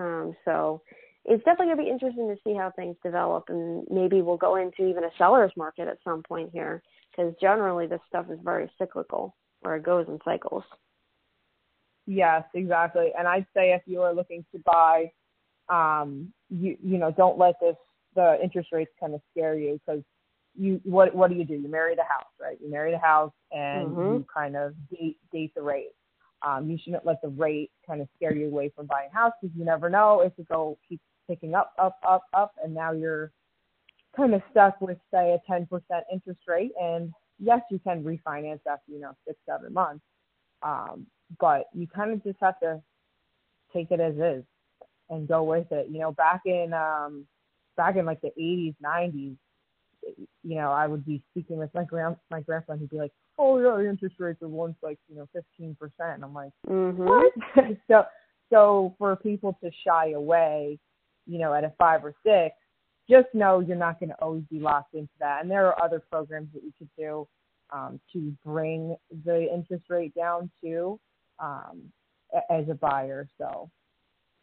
um, 0.00 0.36
so 0.44 0.82
it's 1.24 1.44
definitely 1.44 1.66
going 1.66 1.76
to 1.76 1.84
be 1.84 1.90
interesting 1.90 2.28
to 2.28 2.36
see 2.44 2.56
how 2.56 2.72
things 2.74 2.96
develop, 3.04 3.44
and 3.48 3.86
maybe 3.90 4.22
we'll 4.22 4.36
go 4.36 4.56
into 4.56 4.88
even 4.88 5.04
a 5.04 5.10
seller's 5.18 5.52
market 5.56 5.88
at 5.88 5.98
some 6.02 6.22
point 6.22 6.50
here, 6.52 6.82
because 7.10 7.34
generally 7.40 7.86
this 7.86 8.00
stuff 8.08 8.26
is 8.30 8.38
very 8.42 8.70
cyclical, 8.78 9.36
where 9.60 9.76
it 9.76 9.82
goes 9.82 10.06
in 10.08 10.18
cycles. 10.24 10.64
Yes, 12.06 12.44
exactly. 12.54 13.12
And 13.16 13.28
I'd 13.28 13.46
say 13.54 13.72
if 13.72 13.82
you 13.86 14.00
are 14.00 14.14
looking 14.14 14.44
to 14.52 14.60
buy, 14.64 15.12
um, 15.68 16.32
you 16.48 16.76
you 16.82 16.98
know, 16.98 17.12
don't 17.12 17.38
let 17.38 17.54
this 17.60 17.76
the 18.16 18.38
interest 18.42 18.70
rates 18.72 18.90
kind 18.98 19.14
of 19.14 19.20
scare 19.30 19.56
you 19.56 19.78
because 19.84 20.02
you 20.58 20.80
what 20.84 21.14
what 21.14 21.30
do 21.30 21.36
you 21.36 21.44
do? 21.44 21.54
You 21.54 21.68
marry 21.68 21.94
the 21.94 22.02
house, 22.02 22.32
right? 22.40 22.58
You 22.60 22.70
marry 22.70 22.90
the 22.90 22.98
house 22.98 23.32
and 23.52 23.88
mm-hmm. 23.90 24.00
you 24.00 24.26
kind 24.34 24.56
of 24.56 24.74
date 24.90 25.18
date 25.32 25.54
the 25.54 25.62
rate. 25.62 25.92
Um, 26.42 26.70
you 26.70 26.78
shouldn't 26.82 27.04
let 27.04 27.20
the 27.22 27.28
rate 27.28 27.70
kind 27.86 28.00
of 28.00 28.08
scare 28.16 28.34
you 28.34 28.46
away 28.46 28.72
from 28.74 28.86
buying 28.86 29.10
a 29.12 29.14
house 29.14 29.32
because 29.40 29.54
you 29.56 29.64
never 29.64 29.90
know 29.90 30.20
if 30.20 30.32
it 30.38 30.48
go 30.48 30.78
keep 30.88 31.00
picking 31.28 31.54
up, 31.54 31.72
up, 31.78 31.98
up, 32.06 32.22
up, 32.32 32.52
and 32.62 32.74
now 32.74 32.92
you're 32.92 33.30
kind 34.16 34.34
of 34.34 34.42
stuck 34.50 34.80
with 34.80 34.98
say 35.12 35.36
a 35.36 35.52
10% 35.52 35.66
interest 36.12 36.40
rate. 36.48 36.72
And 36.80 37.12
yes, 37.38 37.60
you 37.70 37.78
can 37.78 38.02
refinance 38.02 38.60
after 38.70 38.90
you 38.90 39.00
know 39.00 39.12
six, 39.26 39.38
seven 39.46 39.72
months, 39.72 40.04
um, 40.62 41.06
but 41.38 41.66
you 41.74 41.86
kind 41.86 42.12
of 42.12 42.22
just 42.24 42.38
have 42.40 42.58
to 42.60 42.80
take 43.72 43.90
it 43.90 44.00
as 44.00 44.14
is 44.14 44.44
and 45.10 45.28
go 45.28 45.42
with 45.42 45.70
it. 45.70 45.88
You 45.90 46.00
know, 46.00 46.12
back 46.12 46.42
in 46.46 46.72
um, 46.72 47.26
back 47.76 47.96
in 47.96 48.04
like 48.06 48.20
the 48.20 48.32
80s, 48.38 48.74
90s, 48.84 49.36
you 50.42 50.56
know, 50.56 50.72
I 50.72 50.86
would 50.86 51.04
be 51.04 51.22
speaking 51.30 51.58
with 51.58 51.72
my 51.74 51.84
grand 51.84 52.16
my 52.30 52.40
grandson. 52.40 52.78
He'd 52.78 52.90
be 52.90 52.98
like, 52.98 53.12
"Oh 53.40 53.58
yeah, 53.58 53.82
the 53.82 53.88
interest 53.88 54.16
rates 54.18 54.42
are 54.42 54.48
once 54.48 54.76
like 54.82 54.98
you 55.08 55.16
know 55.16 55.28
fifteen 55.32 55.76
percent." 55.78 56.16
And 56.16 56.24
I'm 56.24 56.34
like, 56.34 56.52
mm-hmm. 56.68 57.02
"What?" 57.02 57.32
so 57.88 58.04
so 58.50 58.94
for 58.98 59.16
people 59.16 59.56
to 59.62 59.70
shy 59.86 60.10
away, 60.10 60.78
you 61.26 61.38
know, 61.38 61.54
at 61.54 61.64
a 61.64 61.72
five 61.78 62.04
or 62.04 62.14
six, 62.24 62.54
just 63.08 63.28
know 63.32 63.60
you're 63.60 63.76
not 63.76 63.98
going 63.98 64.10
to 64.10 64.16
always 64.16 64.44
be 64.50 64.60
locked 64.60 64.94
into 64.94 65.12
that. 65.20 65.42
And 65.42 65.50
there 65.50 65.66
are 65.66 65.82
other 65.82 66.02
programs 66.10 66.48
that 66.54 66.62
you 66.62 66.72
could 66.78 66.90
do 66.98 67.26
um, 67.72 68.00
to 68.12 68.32
bring 68.44 68.96
the 69.24 69.52
interest 69.52 69.84
rate 69.88 70.14
down 70.14 70.50
too 70.62 70.98
um, 71.38 71.82
as 72.50 72.68
a 72.68 72.74
buyer. 72.74 73.28
So 73.38 73.70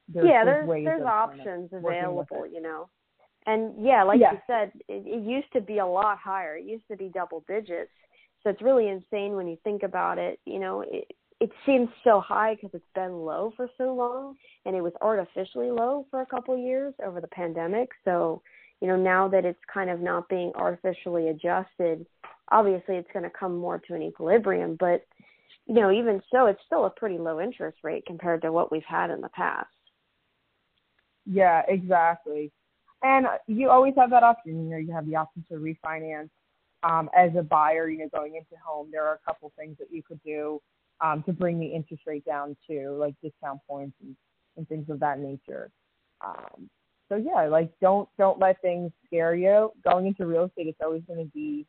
there's, 0.08 0.28
yeah, 0.28 0.44
there's 0.46 0.68
there's, 0.68 0.86
there's 0.86 1.02
options 1.06 1.70
available, 1.74 2.46
you 2.46 2.62
know. 2.62 2.90
And 3.46 3.74
yeah, 3.86 4.04
like 4.04 4.20
you 4.20 4.40
said, 4.46 4.72
it, 4.90 5.04
it 5.06 5.24
used 5.24 5.52
to 5.54 5.62
be 5.62 5.78
a 5.78 5.86
lot 5.86 6.18
higher. 6.18 6.58
It 6.58 6.66
used 6.66 6.88
to 6.92 6.98
be 6.98 7.10
double 7.14 7.46
digits. 7.48 7.92
So 8.44 8.50
it's 8.50 8.62
really 8.62 8.88
insane 8.88 9.34
when 9.34 9.48
you 9.48 9.58
think 9.64 9.84
about 9.84 10.18
it. 10.18 10.40
You 10.46 10.60
know, 10.60 10.82
it, 10.82 11.12
it 11.40 11.52
seems 11.66 11.90
so 12.04 12.20
high 12.20 12.56
because 12.56 12.72
it's 12.74 12.94
been 12.96 13.14
low 13.14 13.54
for 13.56 13.70
so 13.78 13.94
long, 13.94 14.36
and 14.66 14.76
it 14.76 14.82
was 14.82 14.94
artificially 15.02 15.72
low 15.72 16.06
for 16.10 16.22
a 16.22 16.26
couple 16.26 16.54
of 16.54 16.60
years 16.60 16.94
over 17.06 17.22
the 17.22 17.28
pandemic. 17.28 17.90
So, 18.06 18.42
you 18.82 18.88
know, 18.88 18.96
now 18.96 19.28
that 19.28 19.46
it's 19.46 19.60
kind 19.72 19.90
of 19.90 20.00
not 20.00 20.30
being 20.30 20.52
artificially 20.56 21.30
adjusted, 21.30 22.06
obviously 22.50 22.96
it's 22.96 23.12
going 23.12 23.24
to 23.24 23.32
come 23.38 23.58
more 23.58 23.80
to 23.80 23.94
an 23.94 24.02
equilibrium. 24.02 24.78
But, 24.80 25.06
you 25.66 25.76
know, 25.76 25.92
even 25.92 26.22
so, 26.32 26.46
it's 26.46 26.62
still 26.66 26.86
a 26.86 26.90
pretty 26.90 27.18
low 27.18 27.40
interest 27.40 27.80
rate 27.84 28.06
compared 28.06 28.42
to 28.44 28.52
what 28.52 28.72
we've 28.72 28.84
had 28.88 29.10
in 29.10 29.22
the 29.22 29.30
past. 29.30 29.68
Yeah, 31.26 31.62
exactly. 31.68 32.52
And 33.04 33.28
you 33.48 33.70
always 33.70 33.94
have 33.98 34.10
that 34.10 34.24
option. 34.24 34.64
You 34.64 34.70
know, 34.72 34.78
you 34.78 34.92
have 34.94 35.06
the 35.06 35.16
option 35.18 35.46
to 35.50 35.56
refinance. 35.56 36.30
Um, 36.90 37.10
as 37.16 37.32
a 37.38 37.44
buyer, 37.44 37.90
you 37.90 38.00
know, 38.00 38.10
going 38.14 38.36
into 38.36 38.56
home, 38.64 38.90
there 38.92 39.06
are 39.06 39.16
a 39.16 39.20
couple 39.26 39.52
things 39.58 39.78
that 39.80 39.88
you 39.92 40.04
could 40.04 40.22
do 40.24 40.62
um, 41.02 41.24
to 41.24 41.34
bring 41.34 41.60
the 41.60 41.68
interest 41.68 42.04
rate 42.06 42.26
down 42.26 42.56
to, 42.70 42.92
like 42.92 43.16
discount 43.22 43.60
points 43.68 43.96
and, 44.02 44.16
and 44.56 44.68
things 44.70 44.90
of 44.90 45.00
that 45.00 45.20
nature. 45.20 45.72
Um, 46.26 46.70
so 47.10 47.16
yeah, 47.16 47.48
like 47.48 47.72
don't 47.82 48.08
don't 48.18 48.40
let 48.40 48.62
things 48.62 48.92
scare 49.06 49.36
you. 49.36 49.72
Going 49.84 50.08
into 50.08 50.26
real 50.26 50.46
estate, 50.46 50.68
it's 50.68 50.80
always 50.84 51.04
going 51.08 51.20
to 51.20 51.32
be 51.34 51.66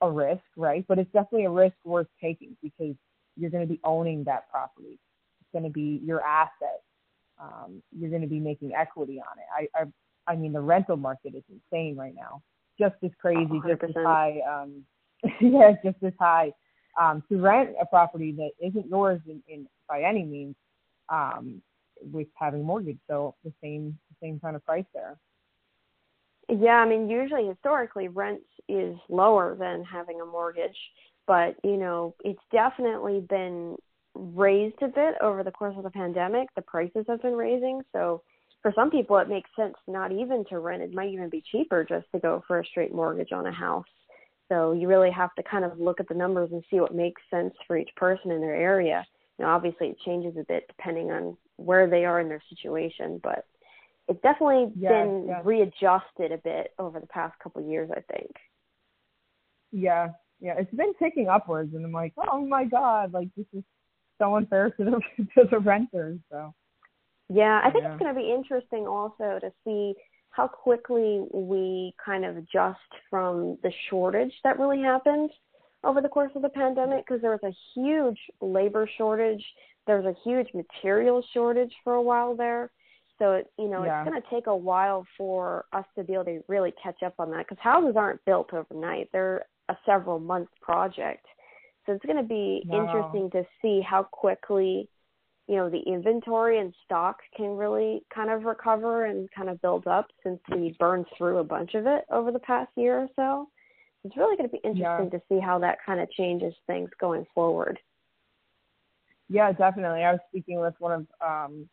a 0.00 0.10
risk, 0.10 0.42
right? 0.56 0.84
But 0.88 0.98
it's 0.98 1.12
definitely 1.12 1.46
a 1.46 1.50
risk 1.50 1.76
worth 1.84 2.08
taking 2.22 2.56
because 2.62 2.94
you're 3.36 3.50
going 3.50 3.66
to 3.66 3.72
be 3.72 3.80
owning 3.84 4.24
that 4.24 4.50
property. 4.50 4.98
It's 5.40 5.50
going 5.52 5.64
to 5.64 5.70
be 5.70 6.00
your 6.04 6.22
asset 6.22 6.82
um, 7.40 7.82
you're 7.92 8.10
going 8.10 8.22
to 8.22 8.28
be 8.28 8.40
making 8.40 8.74
equity 8.74 9.20
on 9.20 9.38
it. 9.38 9.68
I, 9.76 9.82
I, 9.82 10.32
I 10.32 10.36
mean, 10.36 10.52
the 10.52 10.60
rental 10.60 10.96
market 10.96 11.34
is 11.34 11.42
insane 11.50 11.96
right 11.96 12.14
now, 12.14 12.42
just 12.78 12.96
as 13.02 13.10
crazy, 13.20 13.44
100%. 13.46 13.68
just 13.68 13.96
as 13.96 14.04
high. 14.04 14.40
Um, 14.48 14.84
yeah, 15.40 15.72
just 15.84 15.96
as 16.02 16.12
high 16.18 16.52
um, 17.00 17.22
to 17.28 17.38
rent 17.38 17.70
a 17.80 17.86
property 17.86 18.32
that 18.32 18.50
isn't 18.64 18.88
yours 18.88 19.20
in, 19.26 19.42
in 19.48 19.66
by 19.88 20.02
any 20.02 20.24
means 20.24 20.54
um, 21.08 21.62
with 22.00 22.28
having 22.34 22.64
mortgage. 22.64 22.98
So 23.08 23.34
the 23.44 23.52
same, 23.62 23.98
the 24.10 24.26
same 24.26 24.40
kind 24.40 24.56
of 24.56 24.64
price 24.64 24.84
there. 24.94 25.16
Yeah, 26.48 26.76
I 26.76 26.88
mean, 26.88 27.08
usually 27.08 27.46
historically, 27.48 28.08
rent 28.08 28.40
is 28.68 28.96
lower 29.08 29.56
than 29.58 29.84
having 29.84 30.20
a 30.20 30.26
mortgage, 30.26 30.76
but 31.26 31.56
you 31.64 31.76
know, 31.76 32.14
it's 32.24 32.40
definitely 32.52 33.20
been 33.28 33.76
raised 34.14 34.80
a 34.80 34.88
bit 34.88 35.14
over 35.20 35.42
the 35.42 35.50
course 35.50 35.74
of 35.76 35.82
the 35.82 35.90
pandemic. 35.90 36.48
The 36.54 36.62
prices 36.62 37.04
have 37.08 37.20
been 37.20 37.34
raising, 37.34 37.82
so 37.92 38.22
for 38.66 38.72
some 38.74 38.90
people 38.90 39.16
it 39.18 39.28
makes 39.28 39.48
sense 39.54 39.76
not 39.86 40.10
even 40.10 40.44
to 40.46 40.58
rent. 40.58 40.82
It 40.82 40.92
might 40.92 41.10
even 41.10 41.30
be 41.30 41.40
cheaper 41.52 41.86
just 41.88 42.04
to 42.12 42.18
go 42.18 42.42
for 42.48 42.58
a 42.58 42.66
straight 42.66 42.92
mortgage 42.92 43.30
on 43.30 43.46
a 43.46 43.52
house. 43.52 43.84
So 44.48 44.72
you 44.72 44.88
really 44.88 45.12
have 45.12 45.32
to 45.36 45.44
kind 45.44 45.64
of 45.64 45.78
look 45.78 46.00
at 46.00 46.08
the 46.08 46.16
numbers 46.16 46.50
and 46.50 46.64
see 46.68 46.80
what 46.80 46.92
makes 46.92 47.22
sense 47.30 47.54
for 47.68 47.78
each 47.78 47.90
person 47.94 48.32
in 48.32 48.40
their 48.40 48.56
area. 48.56 49.06
Now, 49.38 49.54
obviously, 49.54 49.90
it 49.90 49.98
changes 50.04 50.34
a 50.36 50.44
bit 50.48 50.64
depending 50.66 51.12
on 51.12 51.36
where 51.58 51.88
they 51.88 52.04
are 52.04 52.18
in 52.18 52.28
their 52.28 52.42
situation, 52.48 53.20
but 53.22 53.44
it's 54.08 54.20
definitely 54.22 54.72
yes, 54.76 54.90
been 54.90 55.26
yes. 55.28 55.42
readjusted 55.44 56.32
a 56.32 56.38
bit 56.38 56.72
over 56.80 56.98
the 56.98 57.06
past 57.06 57.38
couple 57.40 57.62
of 57.62 57.68
years, 57.68 57.88
I 57.96 58.00
think. 58.12 58.32
Yeah, 59.70 60.08
yeah, 60.40 60.54
it's 60.58 60.74
been 60.74 60.92
ticking 61.00 61.28
upwards, 61.28 61.72
and 61.72 61.84
I'm 61.84 61.92
like, 61.92 62.14
oh 62.32 62.44
my 62.44 62.64
god, 62.64 63.12
like 63.12 63.28
this 63.36 63.46
is 63.52 63.62
so 64.18 64.34
unfair 64.34 64.70
to 64.70 64.84
the 64.84 65.24
to 65.38 65.48
the 65.48 65.60
renters. 65.60 66.18
So 66.32 66.52
yeah, 67.28 67.60
I 67.64 67.70
think 67.70 67.84
yeah. 67.84 67.92
it's 67.92 68.02
going 68.02 68.14
to 68.14 68.20
be 68.20 68.32
interesting 68.32 68.86
also 68.86 69.38
to 69.40 69.52
see 69.64 69.94
how 70.30 70.46
quickly 70.46 71.24
we 71.32 71.94
kind 72.04 72.24
of 72.24 72.36
adjust 72.36 72.78
from 73.08 73.58
the 73.62 73.72
shortage 73.88 74.32
that 74.44 74.58
really 74.58 74.82
happened 74.82 75.30
over 75.82 76.00
the 76.00 76.08
course 76.08 76.32
of 76.34 76.42
the 76.42 76.48
pandemic 76.48 77.06
because 77.06 77.22
there 77.22 77.30
was 77.30 77.40
a 77.44 77.56
huge 77.74 78.18
labor 78.40 78.88
shortage, 78.98 79.44
there 79.86 80.00
was 80.00 80.14
a 80.14 80.28
huge 80.28 80.48
material 80.52 81.24
shortage 81.32 81.72
for 81.84 81.94
a 81.94 82.02
while 82.02 82.36
there. 82.36 82.70
So 83.18 83.32
it, 83.32 83.50
you 83.58 83.68
know, 83.68 83.84
yeah. 83.84 84.02
it's 84.02 84.10
going 84.10 84.20
to 84.20 84.28
take 84.28 84.46
a 84.46 84.56
while 84.56 85.06
for 85.16 85.64
us 85.72 85.86
to 85.96 86.04
be 86.04 86.12
able 86.14 86.24
to 86.26 86.44
really 86.48 86.74
catch 86.82 87.02
up 87.02 87.14
on 87.18 87.30
that 87.30 87.46
because 87.48 87.62
houses 87.62 87.94
aren't 87.96 88.22
built 88.26 88.52
overnight; 88.52 89.08
they're 89.12 89.46
a 89.70 89.76
several 89.86 90.18
month 90.18 90.48
project. 90.60 91.24
So 91.86 91.92
it's 91.92 92.04
going 92.04 92.18
to 92.18 92.22
be 92.22 92.62
wow. 92.66 92.84
interesting 92.84 93.30
to 93.30 93.46
see 93.62 93.80
how 93.80 94.02
quickly, 94.02 94.90
you 95.48 95.56
know, 95.56 95.70
the 95.70 95.80
inventory 95.86 96.58
and 96.58 96.74
stock 96.84 97.18
can 97.36 97.56
really 97.56 98.02
kind 98.14 98.30
of 98.30 98.44
recover 98.44 99.06
and 99.06 99.28
kind 99.30 99.48
of 99.48 99.60
build 99.62 99.86
up 99.86 100.06
since 100.22 100.40
we 100.50 100.76
burned 100.78 101.06
through 101.16 101.38
a 101.38 101.44
bunch 101.44 101.74
of 101.74 101.86
it 101.86 102.04
over 102.10 102.32
the 102.32 102.40
past 102.40 102.70
year 102.76 102.98
or 102.98 103.08
so. 103.16 103.48
It's 104.04 104.16
really 104.16 104.36
going 104.36 104.48
to 104.48 104.52
be 104.52 104.60
interesting 104.64 105.10
yeah. 105.12 105.18
to 105.18 105.22
see 105.28 105.40
how 105.40 105.58
that 105.60 105.78
kind 105.84 106.00
of 106.00 106.10
changes 106.10 106.54
things 106.66 106.90
going 107.00 107.26
forward. 107.34 107.78
Yeah, 109.28 109.52
definitely. 109.52 110.04
I 110.04 110.12
was 110.12 110.20
speaking 110.28 110.60
with 110.60 110.74
one 110.78 110.92
of 110.92 111.06
um 111.26 111.68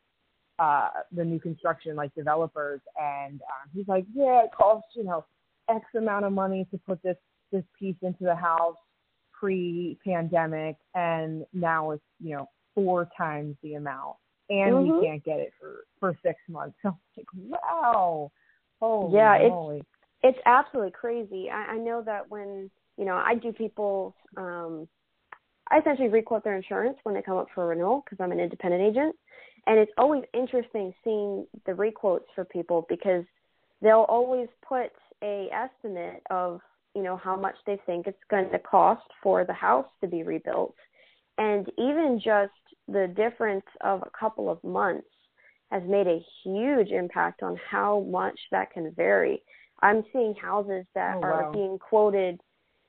uh 0.60 0.90
the 1.12 1.24
new 1.24 1.40
construction 1.40 1.96
like 1.96 2.14
developers 2.16 2.82
and 3.00 3.42
um, 3.42 3.70
he's 3.74 3.88
like, 3.88 4.06
Yeah, 4.14 4.44
it 4.44 4.50
costs, 4.56 4.90
you 4.96 5.04
know, 5.04 5.26
X 5.70 5.86
amount 5.96 6.26
of 6.26 6.34
money 6.34 6.68
to 6.72 6.78
put 6.80 7.02
this 7.04 7.18
this 7.52 7.64
piece 7.80 7.96
into 8.02 8.24
the 8.24 8.36
house 8.36 8.76
pre-pandemic, 9.44 10.78
and 10.96 11.46
now 11.54 11.92
it's 11.92 12.04
you 12.20 12.36
know 12.36 12.50
four 12.76 13.10
times 13.18 13.56
the 13.64 13.76
amount, 13.76 14.16
and 14.50 14.74
mm-hmm. 14.74 15.00
we 15.00 15.08
can't 15.08 15.24
get 15.24 15.40
it 15.40 15.54
for 15.60 15.86
for 16.00 16.18
six 16.24 16.40
months. 16.50 16.76
So 16.84 16.96
like, 17.18 17.26
wow, 17.34 18.32
holy 18.80 19.16
yeah, 19.16 19.38
moly. 19.50 19.78
it's 19.78 19.88
it's 20.24 20.40
absolutely 20.46 20.92
crazy. 20.92 21.50
I, 21.50 21.74
I 21.74 21.78
know 21.78 22.02
that 22.06 22.30
when 22.30 22.70
you 22.98 23.06
know 23.06 23.16
I 23.16 23.36
do 23.36 23.52
people's, 23.52 24.14
um, 24.38 24.88
I 25.70 25.80
essentially 25.80 26.10
requote 26.10 26.44
their 26.44 26.56
insurance 26.56 26.98
when 27.04 27.16
they 27.16 27.22
come 27.22 27.38
up 27.38 27.48
for 27.54 27.68
renewal 27.68 28.04
because 28.04 28.24
I'm 28.24 28.32
an 28.32 28.40
independent 28.40 28.82
agent, 28.82 29.16
and 29.68 29.80
it's 29.80 29.92
always 29.98 30.24
interesting 30.34 30.94
seeing 31.04 31.46
the 31.66 31.74
requotes 31.74 32.26
for 32.36 32.46
people 32.46 32.86
because 32.90 33.24
they'll 33.82 34.06
always 34.10 34.48
put 34.68 34.92
a 35.24 35.48
estimate 35.52 36.22
of 36.30 36.60
you 36.96 37.04
know 37.04 37.18
how 37.18 37.36
much 37.36 37.56
they 37.66 37.80
think 37.86 38.08
it's 38.08 38.18
going 38.30 38.50
to 38.52 38.60
cost 38.60 39.06
for 39.22 39.46
the 39.46 39.54
house 39.54 39.88
to 40.02 40.08
be 40.08 40.24
rebuilt 40.24 40.76
and 41.38 41.68
even 41.78 42.20
just 42.24 42.52
the 42.88 43.12
difference 43.16 43.66
of 43.82 44.02
a 44.02 44.10
couple 44.18 44.50
of 44.50 44.64
months 44.64 45.08
has 45.72 45.84
made 45.88 46.08
a 46.08 46.24
huge 46.44 46.90
impact 46.90 47.42
on 47.42 47.58
how 47.70 48.02
much 48.02 48.40
that 48.52 48.72
can 48.72 48.92
vary 48.96 49.42
i'm 49.82 50.04
seeing 50.12 50.36
houses 50.36 50.86
that 50.96 51.16
oh, 51.18 51.22
are 51.22 51.44
wow. 51.44 51.52
being 51.52 51.78
quoted 51.80 52.40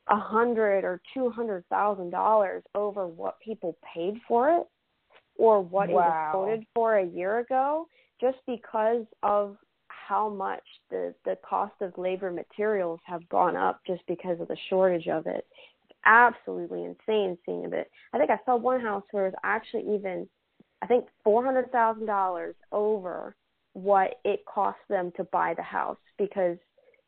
a 0.08 0.16
hundred 0.16 0.84
or 0.84 1.00
two 1.14 1.30
hundred 1.30 1.64
thousand 1.68 2.10
dollars 2.10 2.62
over 2.74 3.06
what 3.06 3.40
people 3.40 3.76
paid 3.94 4.14
for 4.28 4.50
it 4.50 4.66
or 5.36 5.60
what 5.60 5.88
wow. 5.88 5.92
it 5.92 5.94
was 5.94 6.30
quoted 6.32 6.66
for 6.74 6.98
a 6.98 7.06
year 7.06 7.38
ago 7.38 7.86
just 8.20 8.38
because 8.46 9.04
of 9.22 9.56
how 9.88 10.28
much 10.28 10.62
the 10.90 11.14
the 11.24 11.36
cost 11.48 11.74
of 11.80 11.96
labor 11.96 12.30
materials 12.30 13.00
have 13.04 13.26
gone 13.28 13.56
up 13.56 13.80
just 13.86 14.02
because 14.06 14.40
of 14.40 14.48
the 14.48 14.56
shortage 14.68 15.08
of 15.08 15.26
it. 15.26 15.46
Absolutely 16.04 16.84
insane 16.84 17.38
seeing 17.46 17.70
it. 17.72 17.90
I 18.12 18.18
think 18.18 18.30
I 18.30 18.38
saw 18.44 18.56
one 18.56 18.80
house 18.80 19.04
where 19.10 19.26
it 19.26 19.30
was 19.30 19.40
actually 19.44 19.94
even 19.94 20.28
I 20.82 20.86
think 20.86 21.06
four 21.22 21.44
hundred 21.44 21.70
thousand 21.72 22.06
dollars 22.06 22.54
over 22.72 23.34
what 23.72 24.16
it 24.24 24.44
cost 24.46 24.78
them 24.88 25.12
to 25.16 25.24
buy 25.24 25.54
the 25.54 25.62
house 25.62 25.98
because 26.18 26.56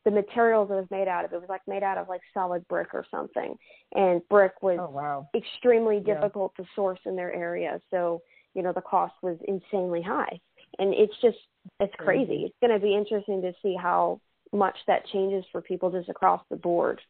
the 0.03 0.11
materials 0.11 0.69
it 0.71 0.73
was 0.73 0.87
made 0.89 1.07
out 1.07 1.25
of 1.25 1.33
it 1.33 1.39
was 1.39 1.49
like 1.49 1.61
made 1.67 1.83
out 1.83 1.97
of 1.97 2.09
like 2.09 2.21
solid 2.33 2.67
brick 2.67 2.93
or 2.93 3.05
something 3.09 3.55
and 3.93 4.21
brick 4.29 4.53
was 4.61 4.77
oh, 4.81 4.89
wow. 4.89 5.29
extremely 5.35 5.99
difficult 5.99 6.53
yeah. 6.57 6.63
to 6.63 6.69
source 6.75 6.99
in 7.05 7.15
their 7.15 7.33
area 7.33 7.79
so 7.89 8.21
you 8.53 8.61
know 8.61 8.73
the 8.73 8.81
cost 8.81 9.13
was 9.21 9.37
insanely 9.47 10.01
high 10.01 10.39
and 10.79 10.93
it's 10.93 11.13
just 11.21 11.37
it's 11.79 11.93
crazy. 11.97 12.43
It's 12.45 12.55
going 12.61 12.73
to 12.73 12.83
be 12.83 12.95
interesting 12.95 13.41
to 13.41 13.53
see 13.61 13.75
how 13.79 14.21
much 14.53 14.75
that 14.87 15.05
changes 15.07 15.43
for 15.51 15.61
people 15.61 15.91
just 15.91 16.09
across 16.09 16.41
the 16.49 16.55
board 16.55 17.01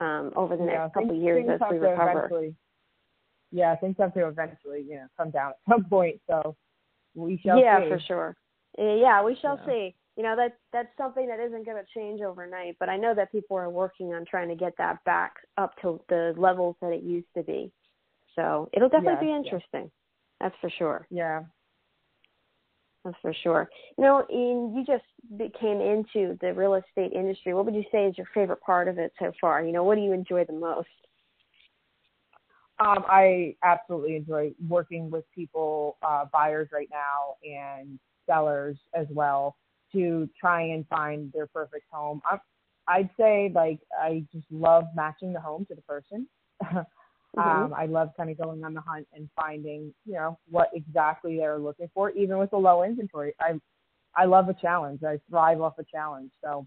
um, 0.00 0.32
over 0.34 0.56
the 0.56 0.64
yeah, 0.64 0.84
next 0.84 0.94
couple 0.94 1.10
of 1.10 1.22
years 1.22 1.46
as 1.48 1.60
we 1.70 1.78
recover. 1.78 2.50
Yeah, 3.52 3.76
things 3.76 3.96
have 3.98 4.14
to 4.14 4.28
eventually, 4.28 4.84
you 4.88 4.96
know, 4.96 5.06
come 5.18 5.30
down 5.30 5.50
at 5.50 5.56
some 5.68 5.84
point. 5.84 6.20
So 6.28 6.56
we 7.14 7.40
shall 7.44 7.58
see. 7.58 7.62
yeah, 7.62 7.82
see. 7.82 7.88
for 7.88 8.00
sure. 8.00 8.36
Yeah, 8.78 9.22
we 9.24 9.36
shall 9.40 9.58
yeah. 9.62 9.66
see. 9.66 9.94
You 10.16 10.24
know 10.24 10.36
that 10.36 10.56
that's 10.72 10.88
something 10.98 11.26
that 11.28 11.40
isn't 11.40 11.64
going 11.64 11.76
to 11.76 11.98
change 11.98 12.20
overnight, 12.20 12.76
but 12.78 12.88
I 12.88 12.96
know 12.96 13.14
that 13.14 13.32
people 13.32 13.56
are 13.56 13.70
working 13.70 14.12
on 14.12 14.24
trying 14.24 14.48
to 14.48 14.54
get 14.54 14.74
that 14.78 15.02
back 15.04 15.34
up 15.56 15.74
to 15.82 16.00
the 16.08 16.34
levels 16.36 16.76
that 16.82 16.92
it 16.92 17.02
used 17.02 17.28
to 17.36 17.42
be. 17.42 17.72
So 18.36 18.68
it'll 18.72 18.88
definitely 18.88 19.26
be 19.26 19.32
interesting. 19.32 19.90
That's 20.40 20.54
for 20.60 20.70
sure. 20.70 21.06
Yeah, 21.10 21.42
that's 23.04 23.16
for 23.22 23.32
sure. 23.42 23.68
You 23.96 24.04
know, 24.04 24.26
in, 24.28 24.74
you 24.76 24.84
just 24.84 25.04
came 25.58 25.80
into 25.80 26.38
the 26.40 26.52
real 26.52 26.74
estate 26.74 27.12
industry. 27.12 27.54
What 27.54 27.64
would 27.64 27.74
you 27.74 27.84
say 27.90 28.06
is 28.06 28.18
your 28.18 28.28
favorite 28.34 28.60
part 28.60 28.88
of 28.88 28.98
it 28.98 29.12
so 29.18 29.32
far? 29.40 29.62
You 29.62 29.72
know, 29.72 29.84
what 29.84 29.94
do 29.94 30.02
you 30.02 30.12
enjoy 30.12 30.44
the 30.44 30.52
most? 30.52 30.88
Um, 32.78 33.04
I 33.08 33.56
absolutely 33.62 34.16
enjoy 34.16 34.52
working 34.66 35.10
with 35.10 35.24
people, 35.34 35.98
uh, 36.02 36.24
buyers 36.32 36.68
right 36.72 36.88
now, 36.90 37.36
and 37.44 37.98
sellers 38.26 38.78
as 38.94 39.06
well 39.10 39.56
to 39.92 40.28
try 40.38 40.62
and 40.62 40.86
find 40.88 41.32
their 41.32 41.46
perfect 41.46 41.84
home. 41.90 42.22
I'm, 42.30 42.40
I'd 42.88 43.10
say 43.18 43.52
like 43.54 43.80
I 44.00 44.24
just 44.32 44.46
love 44.50 44.84
matching 44.94 45.32
the 45.32 45.40
home 45.40 45.66
to 45.66 45.74
the 45.74 45.82
person. 45.82 46.26
Mm-hmm. 47.36 47.64
Um, 47.64 47.74
I 47.74 47.86
love 47.86 48.10
kind 48.16 48.30
of 48.30 48.38
going 48.38 48.64
on 48.64 48.74
the 48.74 48.80
hunt 48.80 49.06
and 49.14 49.28
finding, 49.36 49.94
you 50.04 50.14
know, 50.14 50.38
what 50.48 50.70
exactly 50.74 51.36
they're 51.36 51.58
looking 51.58 51.88
for, 51.94 52.10
even 52.10 52.38
with 52.38 52.52
a 52.52 52.56
low 52.56 52.82
inventory. 52.82 53.34
I 53.40 53.60
I 54.16 54.24
love 54.24 54.48
a 54.48 54.54
challenge. 54.54 55.04
I 55.04 55.20
thrive 55.28 55.60
off 55.60 55.74
a 55.78 55.84
challenge. 55.84 56.32
So 56.42 56.66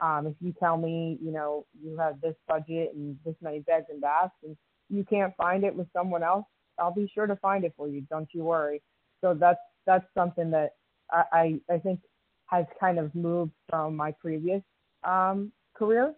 um, 0.00 0.26
if 0.26 0.34
you 0.40 0.52
tell 0.58 0.76
me, 0.76 1.18
you 1.22 1.30
know, 1.30 1.64
you 1.80 1.96
have 1.98 2.20
this 2.20 2.34
budget 2.48 2.92
and 2.94 3.16
this 3.24 3.36
many 3.40 3.60
beds 3.60 3.86
and 3.88 4.00
baths, 4.00 4.34
and 4.42 4.56
you 4.90 5.04
can't 5.04 5.32
find 5.36 5.62
it 5.62 5.74
with 5.74 5.86
someone 5.92 6.24
else, 6.24 6.44
I'll 6.78 6.92
be 6.92 7.10
sure 7.14 7.28
to 7.28 7.36
find 7.36 7.64
it 7.64 7.72
for 7.76 7.86
you. 7.86 8.00
Don't 8.10 8.28
you 8.32 8.42
worry. 8.42 8.82
So 9.20 9.34
that's 9.34 9.60
that's 9.86 10.04
something 10.14 10.50
that 10.50 10.72
I 11.12 11.60
I, 11.70 11.78
think 11.78 12.00
has 12.46 12.66
kind 12.80 12.98
of 12.98 13.14
moved 13.14 13.52
from 13.68 13.94
my 13.96 14.12
previous 14.20 14.62
um, 15.04 15.52
career 15.74 16.14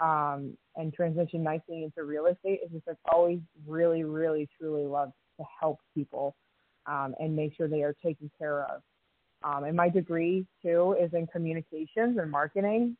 um, 0.00 0.56
and 0.76 0.94
transitioned 0.96 1.40
nicely 1.40 1.84
into 1.84 2.04
real 2.04 2.26
estate. 2.26 2.60
Is 2.64 2.72
just 2.72 2.88
I've 2.88 2.96
always 3.12 3.40
really, 3.66 4.04
really, 4.04 4.48
truly 4.58 4.84
loved 4.84 5.12
to 5.38 5.44
help 5.60 5.78
people 5.94 6.34
um, 6.86 7.14
and 7.18 7.34
make 7.34 7.54
sure 7.56 7.68
they 7.68 7.82
are 7.82 7.94
taken 8.04 8.30
care 8.38 8.64
of. 8.64 8.82
Um, 9.44 9.64
and 9.64 9.76
my 9.76 9.88
degree 9.88 10.46
too 10.62 10.96
is 11.00 11.12
in 11.14 11.26
communications 11.26 12.18
and 12.18 12.30
marketing. 12.30 12.96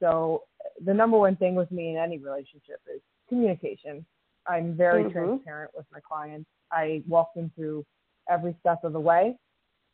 So 0.00 0.42
the 0.84 0.92
number 0.92 1.18
one 1.18 1.36
thing 1.36 1.54
with 1.54 1.70
me 1.70 1.90
in 1.90 1.96
any 1.96 2.18
relationship 2.18 2.80
is 2.94 3.00
communication. 3.28 4.04
I'm 4.46 4.74
very 4.74 5.04
Mhm. 5.04 5.12
transparent 5.12 5.74
with 5.74 5.86
my 5.90 6.00
clients. 6.00 6.48
I 6.70 7.02
walk 7.08 7.34
them 7.34 7.50
through 7.50 7.84
every 8.28 8.54
step 8.60 8.84
of 8.84 8.92
the 8.92 9.00
way. 9.00 9.38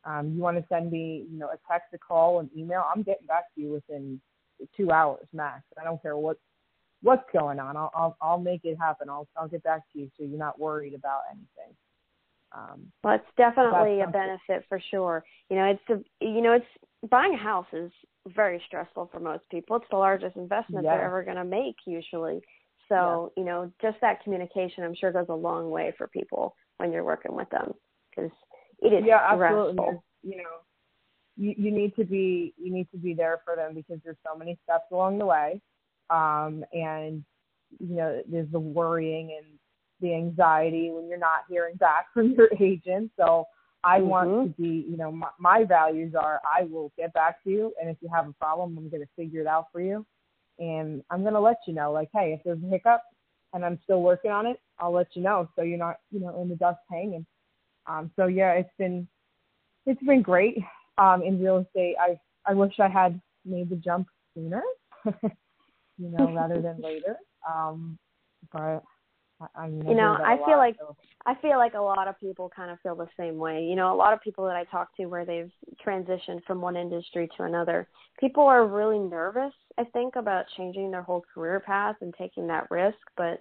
Um, 0.04 0.34
you 0.34 0.40
want 0.40 0.56
to 0.60 0.66
send 0.68 0.90
me, 0.90 1.26
you 1.30 1.38
know, 1.38 1.48
a 1.48 1.58
text, 1.70 1.94
a 1.94 1.98
call, 1.98 2.40
an 2.40 2.50
email. 2.56 2.84
I'm 2.92 3.02
getting 3.02 3.26
back 3.26 3.54
to 3.54 3.60
you 3.60 3.70
within 3.70 4.20
two 4.76 4.90
hours 4.90 5.26
max. 5.32 5.62
I 5.78 5.84
don't 5.84 6.02
care 6.02 6.16
what 6.16 6.38
what's 7.02 7.28
going 7.32 7.58
on. 7.58 7.76
I'll 7.76 7.90
I'll, 7.94 8.16
I'll 8.20 8.38
make 8.40 8.64
it 8.64 8.76
happen. 8.78 9.08
I'll 9.08 9.28
I'll 9.36 9.48
get 9.48 9.62
back 9.62 9.82
to 9.92 9.98
you 9.98 10.10
so 10.16 10.24
you're 10.24 10.38
not 10.38 10.58
worried 10.58 10.94
about 10.94 11.22
anything. 11.30 11.76
Um, 12.52 12.92
Well, 13.02 13.14
it's 13.14 13.24
definitely 13.36 14.00
a 14.02 14.06
benefit 14.06 14.64
for 14.68 14.80
sure. 14.90 15.24
You 15.48 15.56
know, 15.56 15.64
it's 15.66 15.82
the 15.88 16.04
you 16.26 16.40
know, 16.42 16.52
it's 16.52 17.10
buying 17.10 17.34
a 17.34 17.38
house 17.38 17.66
is 17.72 17.90
very 18.28 18.62
stressful 18.66 19.08
for 19.12 19.20
most 19.20 19.48
people. 19.50 19.76
It's 19.76 19.86
the 19.90 19.96
largest 19.96 20.36
investment 20.36 20.84
Yeah. 20.84 20.96
they're 20.96 21.06
ever 21.06 21.24
going 21.24 21.38
to 21.38 21.44
make 21.44 21.76
usually. 21.86 22.40
So, 22.88 23.32
you 23.36 23.44
know, 23.44 23.72
just 23.80 23.96
that 24.02 24.22
communication 24.22 24.84
I'm 24.84 24.94
sure 24.94 25.12
goes 25.12 25.26
a 25.30 25.34
long 25.34 25.70
way 25.70 25.94
for 25.96 26.08
people 26.08 26.54
when 26.76 26.92
you're 26.92 27.04
working 27.04 27.34
with 27.34 27.48
them 27.50 27.74
cuz 28.14 28.30
it 28.80 28.92
is 28.92 29.04
yeah, 29.04 29.20
absolutely. 29.22 29.72
stressful. 29.74 29.84
There's- 29.86 30.02
You 30.22 30.36
know, 30.42 30.56
you 31.36 31.54
you 31.56 31.70
need 31.70 31.96
to 31.96 32.04
be 32.04 32.52
you 32.58 32.70
need 32.72 32.88
to 32.90 32.98
be 32.98 33.14
there 33.14 33.38
for 33.44 33.56
them 33.56 33.74
because 33.74 33.98
there's 34.04 34.18
so 34.26 34.36
many 34.36 34.58
steps 34.64 34.90
along 34.92 35.18
the 35.18 35.26
way, 35.26 35.60
um, 36.10 36.64
and 36.72 37.24
you 37.78 37.96
know 37.96 38.22
there's 38.28 38.50
the 38.50 38.60
worrying 38.60 39.36
and 39.38 39.58
the 40.00 40.14
anxiety 40.14 40.90
when 40.90 41.08
you're 41.08 41.18
not 41.18 41.44
hearing 41.48 41.76
back 41.76 42.06
from 42.12 42.32
your 42.32 42.48
agent. 42.60 43.10
So 43.16 43.46
I 43.84 44.00
want 44.00 44.30
Mhm. 44.30 44.44
to 44.44 44.62
be, 44.62 44.86
you 44.88 44.96
know, 44.96 45.10
my, 45.10 45.28
my 45.38 45.64
values 45.64 46.14
are 46.14 46.40
I 46.44 46.64
will 46.64 46.92
get 46.96 47.12
back 47.12 47.42
to 47.44 47.50
you, 47.50 47.74
and 47.80 47.90
if 47.90 47.96
you 48.00 48.08
have 48.12 48.28
a 48.28 48.32
problem, 48.34 48.76
I'm 48.78 48.88
going 48.88 49.02
to 49.02 49.08
figure 49.16 49.40
it 49.40 49.46
out 49.46 49.66
for 49.72 49.80
you, 49.80 50.04
and 50.58 51.02
I'm 51.10 51.22
going 51.22 51.34
to 51.34 51.40
let 51.40 51.58
you 51.66 51.74
know, 51.74 51.92
like, 51.92 52.10
hey, 52.12 52.32
if 52.32 52.42
there's 52.44 52.62
a 52.62 52.68
hiccup 52.68 53.02
and 53.54 53.64
I'm 53.64 53.78
still 53.84 54.02
working 54.02 54.30
on 54.30 54.46
it, 54.46 54.60
I'll 54.78 54.92
let 54.92 55.14
you 55.14 55.22
know 55.22 55.48
so 55.56 55.62
you're 55.62 55.78
not, 55.78 55.96
you 56.10 56.20
know, 56.20 56.40
in 56.40 56.48
the 56.48 56.56
dust 56.56 56.80
hanging. 56.90 57.26
Um, 57.86 58.10
so 58.16 58.26
yeah, 58.26 58.52
it's 58.52 58.70
been 58.78 59.08
it's 59.86 60.02
been 60.02 60.22
great 60.22 60.58
um, 60.98 61.22
in 61.22 61.42
real 61.42 61.58
estate. 61.58 61.96
I 62.00 62.18
I 62.46 62.54
wish 62.54 62.78
I 62.78 62.88
had 62.88 63.20
made 63.44 63.70
the 63.70 63.76
jump 63.76 64.06
sooner, 64.34 64.62
you 65.98 66.08
know, 66.10 66.32
rather 66.34 66.60
than 66.60 66.80
later. 66.80 67.16
Um, 67.50 67.98
but 68.52 68.82
I, 69.40 69.46
I 69.56 69.66
You 69.66 69.94
know, 69.94 70.16
I 70.24 70.36
feel 70.36 70.48
lot, 70.50 70.56
like- 70.58 70.76
so- 70.78 70.96
I 71.24 71.36
feel 71.36 71.56
like 71.56 71.74
a 71.74 71.80
lot 71.80 72.08
of 72.08 72.18
people 72.18 72.50
kind 72.54 72.68
of 72.72 72.80
feel 72.80 72.96
the 72.96 73.06
same 73.16 73.38
way. 73.38 73.62
You 73.62 73.76
know, 73.76 73.94
a 73.94 73.96
lot 73.96 74.12
of 74.12 74.20
people 74.20 74.44
that 74.46 74.56
I 74.56 74.64
talk 74.64 74.88
to 74.96 75.06
where 75.06 75.24
they've 75.24 75.52
transitioned 75.86 76.42
from 76.44 76.60
one 76.60 76.76
industry 76.76 77.28
to 77.36 77.44
another, 77.44 77.86
people 78.18 78.42
are 78.42 78.66
really 78.66 78.98
nervous, 78.98 79.52
I 79.78 79.84
think, 79.84 80.16
about 80.16 80.46
changing 80.56 80.90
their 80.90 81.02
whole 81.02 81.22
career 81.32 81.60
path 81.60 81.94
and 82.00 82.12
taking 82.18 82.48
that 82.48 82.68
risk. 82.72 82.98
But, 83.16 83.40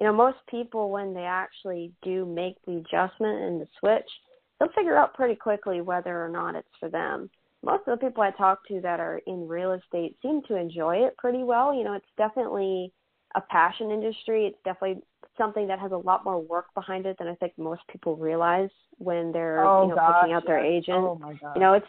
you 0.00 0.06
know, 0.06 0.12
most 0.12 0.38
people, 0.48 0.90
when 0.90 1.14
they 1.14 1.22
actually 1.22 1.92
do 2.02 2.26
make 2.26 2.56
the 2.66 2.78
adjustment 2.78 3.42
and 3.42 3.60
the 3.60 3.66
switch, 3.78 4.10
they'll 4.58 4.72
figure 4.72 4.96
out 4.96 5.14
pretty 5.14 5.36
quickly 5.36 5.80
whether 5.82 6.24
or 6.24 6.28
not 6.28 6.56
it's 6.56 6.68
for 6.80 6.88
them. 6.88 7.30
Most 7.62 7.86
of 7.86 7.98
the 7.98 8.06
people 8.06 8.22
I 8.22 8.30
talk 8.30 8.66
to 8.68 8.80
that 8.80 9.00
are 9.00 9.20
in 9.26 9.46
real 9.46 9.72
estate 9.72 10.16
seem 10.22 10.42
to 10.48 10.56
enjoy 10.56 10.96
it 10.96 11.16
pretty 11.18 11.42
well. 11.42 11.74
You 11.74 11.84
know, 11.84 11.92
it's 11.92 12.06
definitely 12.16 12.92
a 13.34 13.40
passion 13.40 13.90
industry. 13.90 14.46
It's 14.46 14.58
definitely 14.64 15.02
something 15.36 15.66
that 15.68 15.78
has 15.78 15.92
a 15.92 15.96
lot 15.96 16.24
more 16.24 16.40
work 16.40 16.66
behind 16.74 17.06
it 17.06 17.16
than 17.18 17.28
I 17.28 17.34
think 17.34 17.52
most 17.58 17.82
people 17.92 18.16
realize 18.16 18.70
when 18.98 19.30
they're 19.32 19.64
oh, 19.64 19.80
oh 19.80 19.82
you 19.82 19.88
know 19.88 19.94
gosh, 19.96 20.14
picking 20.22 20.34
out 20.34 20.46
their 20.46 20.64
yes. 20.64 20.82
agent. 20.82 20.98
Oh 20.98 21.18
my 21.20 21.34
god. 21.34 21.52
You 21.54 21.60
know, 21.60 21.74
it's 21.74 21.86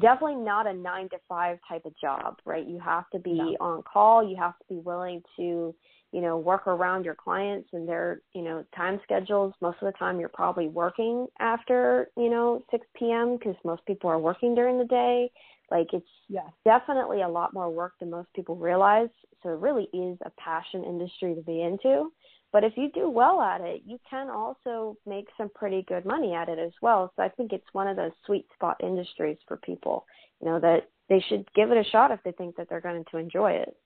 definitely 0.00 0.36
not 0.36 0.66
a 0.66 0.72
nine 0.72 1.08
to 1.10 1.16
five 1.28 1.58
type 1.68 1.84
of 1.84 1.98
job, 2.00 2.36
right? 2.44 2.66
You 2.66 2.78
have 2.78 3.08
to 3.10 3.18
be 3.18 3.34
No. 3.34 3.56
on 3.60 3.82
call. 3.82 4.28
You 4.28 4.36
have 4.36 4.56
to 4.58 4.64
be 4.74 4.80
willing 4.80 5.22
to, 5.36 5.74
you 6.12 6.20
know, 6.20 6.38
work 6.38 6.66
around 6.66 7.04
your 7.04 7.14
clients 7.14 7.68
and 7.72 7.88
their, 7.88 8.22
you 8.32 8.42
know, 8.42 8.64
time 8.74 9.00
schedules. 9.04 9.52
Most 9.60 9.78
of 9.82 9.92
the 9.92 9.98
time, 9.98 10.18
you're 10.18 10.30
probably 10.30 10.68
working 10.68 11.26
after, 11.38 12.08
you 12.16 12.30
know, 12.30 12.62
6 12.70 12.86
p.m. 12.96 13.36
because 13.36 13.56
most 13.64 13.84
people 13.86 14.08
are 14.08 14.18
working 14.18 14.54
during 14.54 14.78
the 14.78 14.84
day. 14.84 15.30
Like 15.70 15.88
it's 15.92 16.06
yes. 16.28 16.46
definitely 16.64 17.22
a 17.22 17.28
lot 17.28 17.52
more 17.52 17.70
work 17.70 17.92
than 18.00 18.10
most 18.10 18.32
people 18.34 18.56
realize. 18.56 19.10
So 19.42 19.50
it 19.50 19.60
really 19.60 19.88
is 19.92 20.18
a 20.24 20.30
passion 20.38 20.82
industry 20.82 21.34
to 21.34 21.42
be 21.42 21.62
into. 21.62 22.10
But 22.52 22.64
if 22.64 22.72
you 22.76 22.90
do 22.94 23.10
well 23.10 23.42
at 23.42 23.60
it, 23.60 23.82
you 23.84 23.98
can 24.08 24.30
also 24.30 24.96
make 25.06 25.26
some 25.36 25.50
pretty 25.54 25.84
good 25.86 26.06
money 26.06 26.32
at 26.32 26.48
it 26.48 26.58
as 26.58 26.72
well. 26.80 27.12
So 27.14 27.22
I 27.22 27.28
think 27.28 27.52
it's 27.52 27.66
one 27.72 27.86
of 27.86 27.96
those 27.96 28.12
sweet 28.24 28.46
spot 28.54 28.78
industries 28.82 29.36
for 29.46 29.58
people, 29.58 30.06
you 30.40 30.48
know, 30.48 30.58
that 30.60 30.88
they 31.10 31.22
should 31.28 31.46
give 31.54 31.70
it 31.70 31.76
a 31.76 31.90
shot 31.90 32.10
if 32.10 32.20
they 32.24 32.32
think 32.32 32.56
that 32.56 32.68
they're 32.70 32.80
going 32.80 33.04
to 33.10 33.18
enjoy 33.18 33.52
it. 33.52 33.76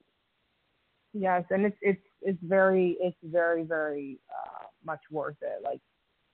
Yes, 1.14 1.44
and 1.50 1.66
it's 1.66 1.76
it's 1.82 2.02
it's 2.22 2.38
very 2.42 2.96
it's 3.00 3.16
very 3.22 3.64
very 3.64 4.18
uh, 4.30 4.64
much 4.84 5.00
worth 5.10 5.36
it. 5.42 5.62
Like 5.62 5.80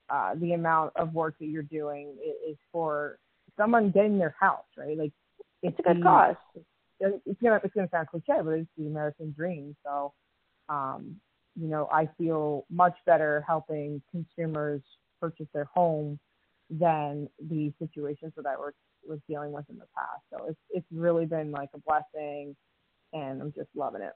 uh, 0.09 0.35
the 0.35 0.53
amount 0.53 0.93
of 0.95 1.13
work 1.13 1.35
that 1.39 1.47
you're 1.47 1.63
doing 1.63 2.15
is, 2.23 2.51
is 2.53 2.57
for 2.71 3.19
someone 3.57 3.91
getting 3.91 4.17
their 4.17 4.35
house, 4.39 4.65
right? 4.77 4.97
Like 4.97 5.11
It's 5.63 5.77
a 5.79 5.83
good 5.83 5.97
the- 5.97 6.03
cause. 6.03 6.35
It's 7.01 7.41
gonna 7.41 7.61
it's 7.63 7.73
gonna 7.73 7.89
sound 7.91 8.07
cliche, 8.09 8.41
but 8.43 8.51
it's 8.51 8.69
the 8.77 8.87
American 8.87 9.31
dream. 9.31 9.75
So, 9.85 10.13
um, 10.67 11.15
you 11.55 11.67
know, 11.67 11.87
I 11.91 12.09
feel 12.17 12.65
much 12.69 12.95
better 13.05 13.43
helping 13.47 14.01
consumers 14.11 14.81
purchase 15.21 15.47
their 15.53 15.65
home 15.65 16.19
than 16.69 17.29
the 17.49 17.73
situations 17.79 18.33
that 18.35 18.45
I 18.45 18.55
was 18.57 18.73
was 19.07 19.19
dealing 19.29 19.51
with 19.53 19.65
in 19.69 19.77
the 19.77 19.87
past. 19.95 20.21
So 20.29 20.47
it's 20.49 20.59
it's 20.71 20.87
really 20.91 21.25
been 21.25 21.51
like 21.51 21.69
a 21.73 21.79
blessing, 21.79 22.55
and 23.13 23.41
I'm 23.41 23.53
just 23.53 23.69
loving 23.75 24.01
it. 24.01 24.13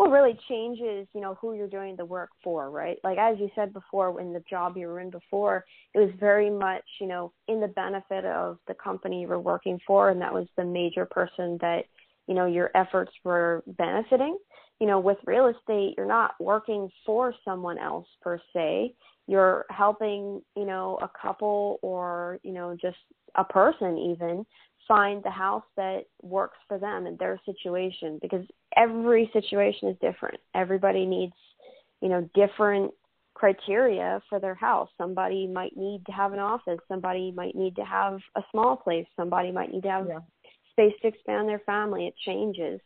Well 0.00 0.10
really 0.10 0.38
changes 0.48 1.06
you 1.12 1.20
know 1.20 1.36
who 1.40 1.54
you're 1.54 1.68
doing 1.68 1.94
the 1.94 2.04
work 2.04 2.30
for 2.42 2.70
right? 2.70 2.96
Like 3.04 3.18
as 3.18 3.36
you 3.38 3.50
said 3.54 3.74
before 3.74 4.18
in 4.18 4.32
the 4.32 4.42
job 4.48 4.76
you 4.78 4.86
were 4.86 5.00
in 5.00 5.10
before 5.10 5.64
it 5.94 5.98
was 5.98 6.10
very 6.18 6.48
much 6.48 6.84
you 7.00 7.06
know 7.06 7.32
in 7.48 7.60
the 7.60 7.68
benefit 7.68 8.24
of 8.24 8.58
the 8.66 8.74
company 8.74 9.20
you 9.20 9.28
were 9.28 9.38
working 9.38 9.78
for 9.86 10.08
and 10.08 10.20
that 10.22 10.32
was 10.32 10.46
the 10.56 10.64
major 10.64 11.04
person 11.04 11.58
that 11.60 11.82
you 12.26 12.34
know 12.34 12.46
your 12.46 12.70
efforts 12.74 13.12
were 13.24 13.62
benefiting. 13.66 14.38
You 14.80 14.86
know 14.86 14.98
with 14.98 15.18
real 15.26 15.48
estate 15.48 15.94
you're 15.98 16.06
not 16.06 16.32
working 16.40 16.88
for 17.04 17.34
someone 17.44 17.76
else 17.78 18.06
per 18.22 18.40
se. 18.54 18.94
You're 19.26 19.66
helping 19.68 20.40
you 20.56 20.64
know 20.64 20.98
a 21.02 21.10
couple 21.20 21.78
or 21.82 22.38
you 22.42 22.52
know 22.52 22.74
just 22.80 22.96
a 23.34 23.44
person 23.44 23.98
even 23.98 24.46
find 24.90 25.22
the 25.22 25.30
house 25.30 25.62
that 25.76 26.00
works 26.20 26.58
for 26.66 26.76
them 26.76 27.06
and 27.06 27.16
their 27.16 27.40
situation 27.46 28.18
because 28.20 28.44
every 28.76 29.30
situation 29.32 29.88
is 29.88 29.96
different. 30.00 30.40
Everybody 30.52 31.06
needs, 31.06 31.32
you 32.00 32.08
know, 32.08 32.28
different 32.34 32.92
criteria 33.34 34.20
for 34.28 34.40
their 34.40 34.56
house. 34.56 34.88
Somebody 34.98 35.46
might 35.46 35.76
need 35.76 36.04
to 36.06 36.12
have 36.12 36.32
an 36.32 36.40
office, 36.40 36.80
somebody 36.88 37.30
might 37.30 37.54
need 37.54 37.76
to 37.76 37.84
have 37.84 38.18
a 38.36 38.42
small 38.50 38.76
place, 38.76 39.06
somebody 39.14 39.52
might 39.52 39.70
need 39.72 39.84
to 39.84 39.90
have 39.90 40.08
Yeah. 40.08 40.20
space 40.72 40.98
to 41.02 41.06
expand 41.06 41.48
their 41.48 41.60
family. 41.60 42.08
It 42.08 42.16
changes. 42.16 42.80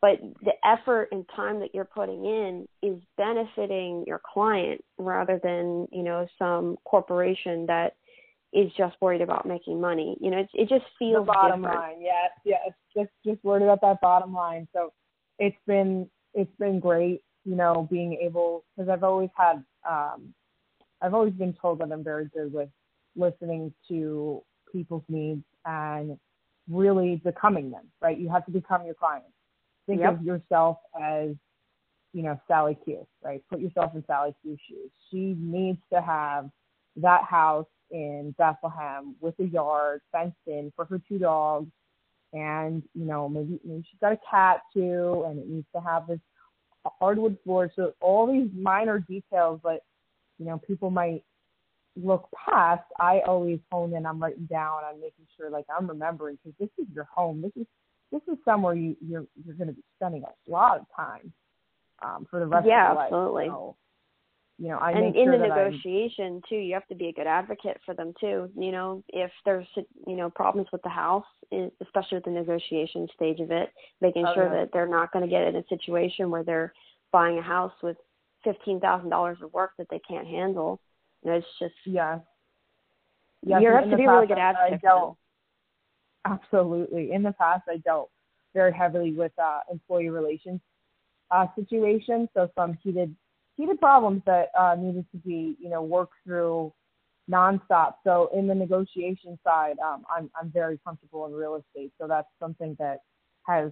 But 0.00 0.20
the 0.42 0.54
effort 0.66 1.08
and 1.12 1.26
time 1.28 1.60
that 1.60 1.72
you're 1.72 1.84
putting 1.84 2.24
in 2.24 2.68
is 2.82 3.00
benefiting 3.16 4.04
your 4.06 4.18
client 4.18 4.84
rather 4.98 5.38
than, 5.38 5.86
you 5.92 6.02
know, 6.02 6.26
some 6.36 6.76
corporation 6.84 7.64
that 7.66 7.94
is 8.54 8.70
just 8.78 8.96
worried 9.00 9.20
about 9.20 9.46
making 9.46 9.80
money. 9.80 10.16
You 10.20 10.30
know, 10.30 10.38
it, 10.38 10.48
it 10.54 10.68
just 10.68 10.84
the 11.00 11.06
feels 11.10 11.26
bottom 11.26 11.62
different. 11.62 11.80
line. 11.80 11.96
Yes, 12.00 12.30
yes. 12.44 12.70
Just 12.96 13.10
just 13.26 13.44
worried 13.44 13.64
about 13.64 13.80
that 13.82 14.00
bottom 14.00 14.32
line. 14.32 14.68
So 14.72 14.92
it's 15.38 15.56
been 15.66 16.08
it's 16.32 16.56
been 16.58 16.80
great. 16.80 17.22
you 17.44 17.56
know, 17.56 17.86
being 17.90 18.14
able 18.22 18.64
because 18.76 18.88
I've 18.88 19.04
always 19.04 19.30
had 19.36 19.62
um, 19.88 20.34
I've 21.00 21.14
always 21.14 21.34
been 21.34 21.54
told 21.60 21.80
that 21.80 21.92
I'm 21.92 22.04
very 22.04 22.30
good 22.34 22.52
with 22.52 22.68
listening 23.16 23.72
to 23.88 24.42
people's 24.72 25.04
needs 25.08 25.44
and 25.64 26.18
really 26.68 27.20
becoming 27.24 27.70
them. 27.70 27.84
Right? 28.00 28.18
You 28.18 28.30
have 28.30 28.44
to 28.46 28.52
become 28.52 28.84
your 28.84 28.94
client. 28.94 29.24
Think 29.86 30.00
yep. 30.00 30.14
of 30.14 30.22
yourself 30.22 30.78
as 31.00 31.30
you 32.12 32.22
know 32.22 32.40
Sally 32.48 32.78
Q. 32.84 33.06
Right? 33.22 33.42
Put 33.50 33.60
yourself 33.60 33.94
in 33.94 34.04
Sally 34.06 34.34
Q's 34.42 34.58
shoes. 34.68 34.90
She 35.10 35.36
needs 35.38 35.78
to 35.92 36.00
have 36.00 36.50
that 36.96 37.24
house 37.24 37.66
in 37.90 38.34
Bethlehem 38.38 39.14
with 39.20 39.38
a 39.40 39.44
yard 39.44 40.00
fenced 40.12 40.36
in 40.46 40.72
for 40.76 40.84
her 40.84 41.00
two 41.08 41.18
dogs. 41.18 41.70
And 42.32 42.82
you 42.94 43.04
know 43.04 43.28
maybe 43.28 43.60
maybe 43.64 43.84
she's 43.88 44.00
got 44.00 44.12
a 44.12 44.18
cat 44.28 44.62
too 44.72 45.24
and 45.28 45.38
it 45.38 45.48
needs 45.48 45.66
to 45.74 45.80
have 45.80 46.06
this 46.08 46.18
hardwood 46.98 47.38
floor. 47.44 47.70
So 47.76 47.92
all 48.00 48.26
these 48.26 48.50
minor 48.52 48.98
details 48.98 49.60
that 49.62 49.80
you 50.38 50.46
know 50.46 50.58
people 50.58 50.90
might 50.90 51.22
look 51.96 52.28
past 52.34 52.82
i 52.98 53.20
always 53.20 53.60
hone 53.70 53.94
in 53.94 54.04
i'm 54.04 54.20
writing 54.20 54.46
down 54.46 54.80
i'm 54.84 55.00
making 55.00 55.24
sure 55.36 55.48
like 55.48 55.64
i'm 55.76 55.86
remembering 55.86 56.36
because 56.42 56.56
this 56.58 56.84
is 56.84 56.92
your 56.92 57.04
home. 57.04 57.40
This 57.40 57.52
is 57.54 57.66
this 58.10 58.22
is 58.32 58.38
somewhere 58.44 58.74
you 58.74 58.96
you're 59.00 59.26
you're 59.44 59.54
going 59.54 59.68
to 59.68 59.74
be 59.74 59.82
spending 59.96 60.24
a 60.24 60.50
lot 60.50 60.78
of 60.78 60.86
time 60.94 61.32
um 62.02 62.26
for 62.30 62.40
the 62.40 62.46
rest 62.46 62.66
yeah, 62.66 62.90
of 62.90 62.94
your 62.94 62.94
life. 62.94 63.08
Yeah, 63.10 63.16
absolutely. 63.16 63.46
So, 63.46 63.76
you 64.58 64.68
know, 64.68 64.78
I 64.78 64.92
and 64.92 65.16
in 65.16 65.30
the 65.30 65.36
sure 65.36 65.48
negotiation 65.48 66.40
too, 66.48 66.56
you 66.56 66.74
have 66.74 66.86
to 66.86 66.94
be 66.94 67.08
a 67.08 67.12
good 67.12 67.26
advocate 67.26 67.80
for 67.84 67.92
them 67.94 68.12
too. 68.20 68.48
You 68.56 68.70
know, 68.70 69.02
if 69.08 69.30
there's 69.44 69.66
you 70.06 70.16
know 70.16 70.30
problems 70.30 70.68
with 70.72 70.82
the 70.82 70.88
house, 70.88 71.24
especially 71.82 72.18
with 72.18 72.24
the 72.24 72.30
negotiation 72.30 73.08
stage 73.14 73.40
of 73.40 73.50
it, 73.50 73.70
making 74.00 74.24
oh, 74.26 74.34
sure 74.34 74.44
yeah. 74.44 74.60
that 74.60 74.70
they're 74.72 74.88
not 74.88 75.12
going 75.12 75.24
to 75.24 75.30
get 75.30 75.42
in 75.42 75.56
a 75.56 75.64
situation 75.68 76.30
where 76.30 76.44
they're 76.44 76.72
buying 77.10 77.38
a 77.38 77.42
house 77.42 77.72
with 77.82 77.96
fifteen 78.44 78.78
thousand 78.78 79.10
dollars 79.10 79.38
of 79.42 79.52
work 79.52 79.72
that 79.78 79.88
they 79.90 80.00
can't 80.08 80.26
handle. 80.26 80.80
You 81.24 81.32
know, 81.32 81.36
it's 81.38 81.46
just 81.58 81.74
yeah. 81.84 82.20
Yes, 83.44 83.60
you 83.60 83.72
have 83.72 83.90
to 83.90 83.96
be 83.96 84.04
a 84.04 84.10
really 84.10 84.28
good 84.28 84.38
advocate. 84.38 84.74
I 84.84 84.86
dealt, 84.86 85.16
absolutely. 86.24 87.12
In 87.12 87.24
the 87.24 87.32
past, 87.32 87.64
I 87.68 87.78
dealt 87.78 88.10
very 88.54 88.72
heavily 88.72 89.12
with 89.12 89.32
uh, 89.36 89.60
employee 89.70 90.10
relations 90.10 90.60
uh, 91.30 91.46
situations. 91.56 92.28
So 92.34 92.48
some 92.54 92.78
heated 92.82 93.14
heated 93.56 93.78
problems 93.80 94.22
that 94.26 94.50
uh, 94.58 94.74
needed 94.78 95.06
to 95.12 95.18
be, 95.18 95.56
you 95.58 95.68
know, 95.68 95.82
worked 95.82 96.14
through 96.24 96.72
nonstop. 97.30 97.94
So 98.04 98.30
in 98.34 98.46
the 98.46 98.54
negotiation 98.54 99.38
side, 99.44 99.76
um, 99.84 100.04
I'm 100.14 100.30
I'm 100.40 100.50
very 100.50 100.78
comfortable 100.84 101.26
in 101.26 101.32
real 101.32 101.56
estate. 101.56 101.92
So 102.00 102.06
that's 102.06 102.28
something 102.40 102.76
that 102.78 103.00
has 103.46 103.70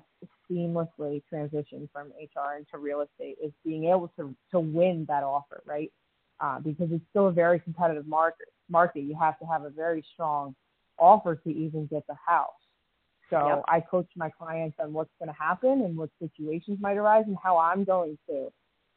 seamlessly 0.50 1.22
transitioned 1.32 1.88
from 1.92 2.12
HR 2.20 2.58
into 2.58 2.78
real 2.78 3.00
estate 3.00 3.36
is 3.42 3.52
being 3.64 3.84
able 3.84 4.12
to 4.18 4.34
to 4.50 4.60
win 4.60 5.04
that 5.08 5.22
offer, 5.22 5.62
right? 5.66 5.92
Uh, 6.40 6.58
because 6.60 6.88
it's 6.90 7.04
still 7.10 7.28
a 7.28 7.32
very 7.32 7.60
competitive 7.60 8.06
market. 8.06 8.48
Market, 8.68 9.00
you 9.00 9.16
have 9.18 9.38
to 9.38 9.44
have 9.44 9.64
a 9.64 9.70
very 9.70 10.04
strong 10.12 10.54
offer 10.98 11.36
to 11.36 11.50
even 11.50 11.86
get 11.86 12.06
the 12.06 12.16
house. 12.26 12.50
So 13.30 13.46
yep. 13.46 13.62
I 13.66 13.80
coach 13.80 14.08
my 14.14 14.30
clients 14.30 14.76
on 14.78 14.92
what's 14.92 15.10
going 15.18 15.32
to 15.32 15.40
happen 15.40 15.82
and 15.82 15.96
what 15.96 16.10
situations 16.20 16.78
might 16.80 16.96
arise 16.96 17.24
and 17.26 17.36
how 17.42 17.56
I'm 17.56 17.84
going 17.84 18.18
to 18.28 18.52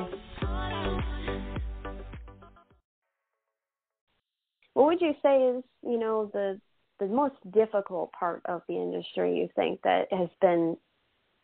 What 4.75 4.87
would 4.87 5.01
you 5.01 5.15
say 5.23 5.43
is, 5.43 5.63
you 5.83 5.99
know, 5.99 6.29
the 6.33 6.61
the 7.01 7.07
most 7.07 7.37
difficult 7.53 8.11
part 8.13 8.43
of 8.47 8.63
the 8.69 8.75
industry 8.75 9.39
you 9.39 9.49
think 9.55 9.81
that 9.83 10.13
has 10.13 10.29
been 10.41 10.77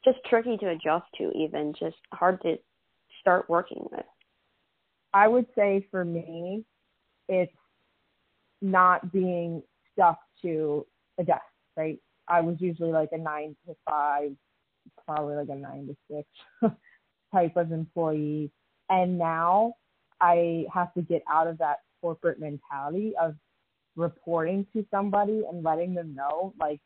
just 0.05 0.19
tricky 0.29 0.57
to 0.57 0.71
adjust 0.71 1.07
to 1.17 1.31
even 1.33 1.73
just 1.79 1.95
hard 2.13 2.43
to 2.43 2.59
start 3.21 3.49
working 3.49 3.87
with? 3.91 4.05
I 5.13 5.29
would 5.29 5.47
say 5.57 5.87
for 5.93 6.05
me 6.05 6.65
it's 7.29 7.53
not 8.61 9.13
being 9.13 9.63
stuck 9.93 10.19
to 10.43 10.87
a 11.19 11.25
desk, 11.25 11.43
right? 11.77 11.99
I 12.29 12.41
was 12.41 12.57
usually 12.59 12.93
like 12.93 13.11
a 13.13 13.19
nine 13.19 13.57
to 13.67 13.75
five, 13.89 14.33
probably 15.05 15.37
like 15.37 15.49
a 15.51 15.55
nine 15.55 15.89
to 15.89 15.97
six 16.63 16.75
type 17.33 17.57
of 17.57 17.73
employee. 17.73 18.51
And 18.89 19.19
now 19.19 19.75
I 20.21 20.65
have 20.73 20.93
to 20.95 21.03
get 21.03 21.23
out 21.31 21.47
of 21.47 21.59
that 21.59 21.79
corporate 22.01 22.41
mentality 22.41 23.13
of 23.21 23.35
reporting 23.97 24.67
to 24.73 24.85
somebody 24.91 25.45
and 25.49 25.63
letting 25.63 25.95
them 25.95 26.15
know 26.15 26.55
like 26.59 26.81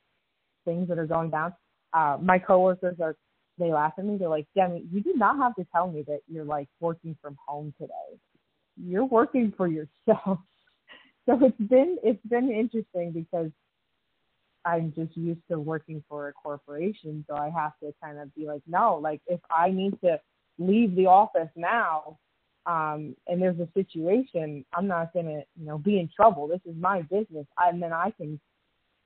things 0.64 0.88
that 0.88 0.98
are 0.98 1.06
going 1.06 1.30
down. 1.30 1.54
Uh, 1.92 2.18
my 2.20 2.38
coworkers 2.38 2.96
are 3.00 3.16
they 3.58 3.72
laugh 3.72 3.94
at 3.98 4.04
me. 4.04 4.16
They're 4.16 4.28
like, 4.28 4.46
Demi, 4.54 4.84
you 4.92 5.00
do 5.00 5.14
not 5.16 5.36
have 5.38 5.54
to 5.56 5.66
tell 5.74 5.90
me 5.90 6.04
that 6.06 6.20
you're 6.28 6.44
like 6.44 6.68
working 6.80 7.16
from 7.20 7.36
home 7.46 7.74
today 7.80 8.18
you're 8.82 9.04
working 9.04 9.52
for 9.56 9.66
yourself. 9.66 10.38
So 11.26 11.38
it's 11.44 11.68
been 11.68 11.98
it's 12.02 12.24
been 12.26 12.50
interesting 12.50 13.12
because 13.12 13.50
I'm 14.64 14.94
just 14.96 15.14
used 15.14 15.42
to 15.50 15.58
working 15.58 16.02
for 16.08 16.28
a 16.28 16.32
corporation, 16.32 17.22
so 17.28 17.36
I 17.36 17.50
have 17.50 17.72
to 17.82 17.92
kind 18.02 18.18
of 18.18 18.34
be 18.34 18.46
like, 18.46 18.62
no, 18.66 18.96
like 18.96 19.20
if 19.26 19.40
I 19.50 19.70
need 19.70 20.00
to 20.00 20.18
leave 20.58 20.96
the 20.96 21.04
office 21.04 21.50
now, 21.54 22.18
um, 22.64 23.14
and 23.26 23.42
there's 23.42 23.58
a 23.60 23.68
situation, 23.74 24.64
I'm 24.74 24.86
not 24.86 25.12
gonna, 25.12 25.42
you 25.58 25.66
know, 25.66 25.76
be 25.76 25.98
in 25.98 26.08
trouble. 26.14 26.48
This 26.48 26.60
is 26.64 26.80
my 26.80 27.02
business, 27.02 27.46
and 27.58 27.82
then 27.82 27.92
I 27.92 28.10
can 28.16 28.40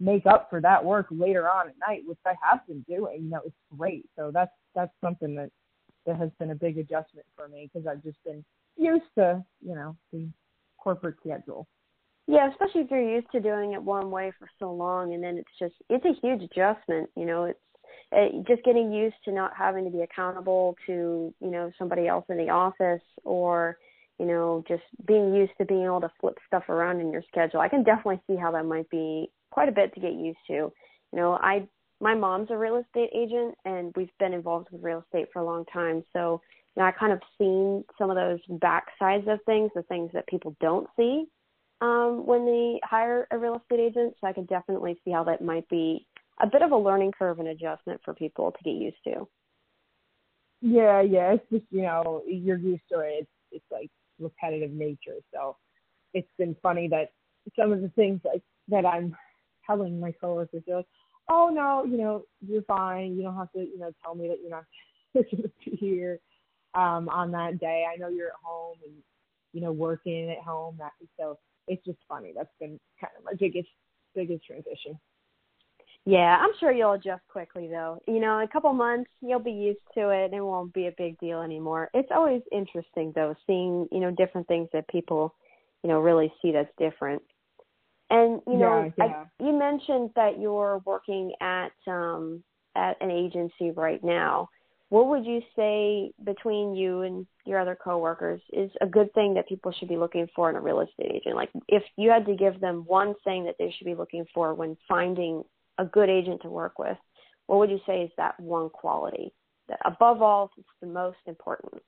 make 0.01 0.27
up 0.27 0.49
for 0.51 0.61
that 0.61 0.85
work 0.85 1.07
later 1.11 1.49
on 1.49 1.69
at 1.69 1.75
night, 1.89 2.03
which 2.07 2.19
I 2.27 2.35
have 2.43 2.67
been 2.67 2.85
doing. 2.89 3.25
You 3.25 3.31
know, 3.31 3.41
it's 3.45 3.57
great. 3.77 4.05
So 4.17 4.31
that's 4.33 4.53
that's 4.75 4.93
something 5.01 5.35
that 5.37 5.51
that 6.07 6.17
has 6.19 6.31
been 6.39 6.51
a 6.51 6.57
big 6.57 6.79
adjustment 6.79 7.27
for 7.37 7.49
me 7.49 7.71
because 7.73 7.87
I've 7.87 8.03
just 8.03 8.23
been 8.25 8.45
used 8.77 9.05
to, 9.19 9.45
you 9.61 9.75
know, 9.75 9.97
the 10.13 10.29
corporate 10.79 11.17
schedule. 11.25 11.67
Yeah, 12.27 12.49
especially 12.51 12.83
if 12.83 12.91
you're 12.91 13.17
used 13.17 13.31
to 13.33 13.41
doing 13.41 13.73
it 13.73 13.83
one 13.83 14.11
way 14.11 14.33
for 14.39 14.49
so 14.59 14.73
long, 14.73 15.15
and 15.15 15.23
then 15.23 15.37
it's 15.37 15.51
just 15.59 15.75
it's 15.91 16.05
a 16.05 16.27
huge 16.27 16.43
adjustment. 16.43 17.11
You 17.17 17.27
know, 17.27 17.45
it's 17.45 17.59
it, 18.13 18.47
just 18.47 18.63
getting 18.65 18.93
used 18.93 19.17
to 19.25 19.33
not 19.33 19.53
having 19.57 19.85
to 19.85 19.91
be 19.91 20.03
accountable 20.03 20.77
to 20.87 21.35
you 21.41 21.51
know 21.51 21.73
somebody 21.79 22.07
else 22.07 22.25
in 22.29 22.37
the 22.37 22.51
office, 22.51 23.03
or 23.25 23.77
you 24.19 24.27
know 24.27 24.63
just 24.69 24.85
being 25.07 25.35
used 25.35 25.53
to 25.59 25.65
being 25.65 25.85
able 25.85 26.01
to 26.01 26.13
flip 26.21 26.39
stuff 26.47 26.69
around 26.69 27.01
in 27.01 27.11
your 27.11 27.23
schedule. 27.29 27.61
I 27.61 27.69
can 27.69 27.83
definitely 27.83 28.23
see 28.29 28.37
how 28.37 28.53
that 28.53 28.67
might 28.67 28.89
be 28.89 29.31
quite 29.51 29.69
a 29.69 29.73
bit 29.73 29.93
to 29.95 30.01
get 30.01 30.13
used 30.13 30.39
to. 30.47 30.53
You 30.53 30.73
know, 31.13 31.33
I 31.43 31.67
my 32.01 32.15
mom's 32.15 32.51
a 32.51 32.57
real 32.57 32.77
estate 32.77 33.11
agent, 33.15 33.57
and 33.65 33.93
we've 33.97 34.17
been 34.19 34.33
involved 34.33 34.69
with 34.71 34.83
real 34.83 35.05
estate 35.05 35.29
for 35.33 35.41
a 35.41 35.45
long 35.45 35.65
time, 35.73 36.05
so 36.13 36.41
and 36.77 36.85
I 36.85 36.93
kind 36.93 37.13
of 37.13 37.21
seen 37.39 37.85
some 37.99 38.11
of 38.11 38.17
those 38.17 38.41
back 38.61 38.87
sides 38.99 39.27
of 39.29 39.39
things, 39.45 39.71
the 39.75 39.83
things 39.83 40.11
that 40.15 40.27
people 40.27 40.57
don't 40.61 40.89
see 40.97 41.27
um, 41.81 42.25
when 42.25 42.47
they 42.47 42.81
hire 42.85 43.27
a 43.31 43.39
real 43.39 43.57
estate 43.57 43.81
agent. 43.81 44.15
So 44.21 44.27
I 44.27 44.33
could 44.33 44.49
definitely 44.49 44.99
see 45.05 45.11
how 45.11 45.25
that 45.25 45.43
might 45.43 45.69
be 45.69 46.07
a 46.41 46.47
bit 46.47 46.63
of 46.63 46.73
a 46.73 46.77
learning 46.77 47.13
curve 47.19 47.39
and 47.41 47.49
adjustment 47.49 48.01
for 48.05 48.15
people 48.15 48.53
to 48.53 48.65
get 48.65 48.81
used 48.81 49.03
to. 49.05 49.29
Yeah, 50.63 51.01
yeah, 51.03 51.35
it's 51.35 51.45
just 51.51 51.65
you 51.71 51.83
know 51.83 52.23
you're 52.27 52.57
used 52.57 52.85
to 52.93 53.01
it. 53.01 53.23
It's 53.23 53.31
it's 53.51 53.65
like 53.71 53.91
repetitive 54.21 54.71
nature. 54.71 55.17
So 55.35 55.57
it's 56.15 56.31
been 56.39 56.57
funny 56.63 56.89
that 56.89 57.11
some 57.59 57.73
of 57.73 57.83
the 57.83 57.89
things 57.91 58.21
like 58.25 58.43
that 58.69 58.87
I'm 58.87 59.17
telling 59.67 59.99
my 59.99 60.13
coworkers, 60.13 60.63
they're 60.67 60.77
like, 60.77 60.87
"Oh 61.29 61.51
no, 61.53 61.85
you 61.85 61.99
know, 61.99 62.25
you're 62.41 62.63
fine. 62.63 63.17
You 63.17 63.25
don't 63.25 63.37
have 63.37 63.51
to, 63.53 63.61
you 63.61 63.79
know, 63.79 63.93
tell 64.05 64.15
me 64.15 64.29
that 64.29 64.39
you're 64.41 64.51
not 64.51 64.65
here." 65.61 66.21
Um, 66.75 67.09
on 67.09 67.31
that 67.33 67.59
day. 67.59 67.85
I 67.93 67.97
know 67.97 68.09
you're 68.09 68.29
at 68.29 68.43
home 68.43 68.77
and 68.85 68.95
you 69.53 69.61
know 69.61 69.73
working 69.73 70.31
at 70.31 70.43
home. 70.45 70.77
That 70.79 70.93
so 71.19 71.39
it's 71.69 71.85
just 71.85 71.99
funny. 72.09 72.33
That's 72.35 72.53
been 72.61 72.79
kind 73.01 73.13
of 73.19 73.25
my 73.25 73.33
biggest 73.39 73.69
biggest 74.15 74.45
transition. 74.45 74.99
Yeah, 76.05 76.37
I'm 76.41 76.51
sure 76.59 76.73
you'll 76.73 76.93
adjust 76.93 77.23
quickly 77.29 77.69
though. 77.69 78.01
You 78.09 78.19
know, 78.19 78.39
in 78.39 78.45
a 78.45 78.49
couple 78.49 78.73
months 78.73 79.11
you'll 79.21 79.39
be 79.39 79.53
used 79.53 79.79
to 79.95 80.11
it 80.11 80.27
and 80.27 80.35
it 80.35 80.41
won't 80.41 80.73
be 80.73 80.89
a 80.89 80.95
big 80.99 81.19
deal 81.21 81.43
anymore. 81.43 81.91
It's 81.95 82.09
always 82.13 82.43
interesting 82.51 83.13
though, 83.15 83.37
seeing, 83.47 83.87
you 83.93 84.01
know, 84.01 84.11
different 84.11 84.49
things 84.49 84.69
that 84.73 84.89
people, 84.89 85.35
you 85.85 85.89
know, 85.89 86.01
really 86.01 86.33
see 86.43 86.51
that's 86.51 86.73
different. 86.77 87.23
And 88.11 88.43
you 88.47 88.59
know, 88.59 88.93
yeah, 88.99 89.05
yeah. 89.07 89.25
I, 89.41 89.45
you 89.45 89.53
mentioned 89.53 90.11
that 90.17 90.41
you're 90.41 90.83
working 90.85 91.33
at 91.41 91.73
um, 91.87 92.43
at 92.75 92.97
an 93.01 93.11
agency 93.11 93.71
right 93.71 94.03
now. 94.03 94.49
What 94.93 95.09
would 95.09 95.25
you 95.25 95.41
say 95.57 96.13
between 96.23 96.75
you 96.75 97.01
and 97.01 97.27
your 97.47 97.59
other 97.59 97.75
coworkers 97.83 98.43
is 98.53 98.71
a 98.83 98.87
good 98.87 99.11
thing 99.15 99.33
that 99.33 99.49
people 99.49 99.73
should 99.73 99.89
be 99.89 99.97
looking 99.97 100.29
for 100.37 100.51
in 100.51 100.57
a 100.57 100.61
real 100.61 100.81
estate 100.81 101.11
agent? 101.15 101.35
Like, 101.35 101.49
if 101.67 101.83
you 101.97 102.11
had 102.11 102.27
to 102.27 102.35
give 102.35 102.61
them 102.61 102.85
one 102.87 103.15
thing 103.25 103.47
that 103.47 103.55
they 103.59 103.75
should 103.75 103.87
be 103.87 103.95
looking 103.95 104.27
for 104.35 104.53
when 104.53 104.77
finding 104.87 105.45
a 105.79 105.87
good 105.87 106.11
agent 106.11 106.43
to 106.43 106.51
work 106.51 106.79
with, 106.79 106.99
what 107.47 107.59
would 107.59 107.71
you 107.71 107.81
say 107.87 108.03
is 108.03 108.11
that 108.19 108.39
one 108.39 108.69
quality 108.69 109.33
that, 109.71 109.79
above 109.87 110.21
all, 110.21 110.51
is 110.59 110.65
the 110.83 110.89
most 110.89 111.17
important? 111.25 111.83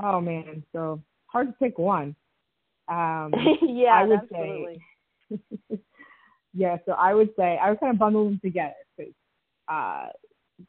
Oh 0.00 0.20
man, 0.20 0.62
so 0.72 1.02
hard 1.26 1.48
to 1.48 1.52
pick 1.54 1.78
one. 1.78 2.14
Um, 2.86 3.34
yeah, 3.60 3.94
I 3.94 4.04
would 4.04 4.20
absolutely. 4.22 4.78
say. 5.32 5.78
yeah, 6.54 6.76
so 6.86 6.92
I 6.92 7.12
would 7.12 7.30
say 7.36 7.58
I 7.60 7.70
would 7.70 7.80
kind 7.80 7.92
of 7.92 7.98
bundle 7.98 8.26
them 8.26 8.40
together 8.40 8.74
because 8.96 9.12
uh, 9.66 10.10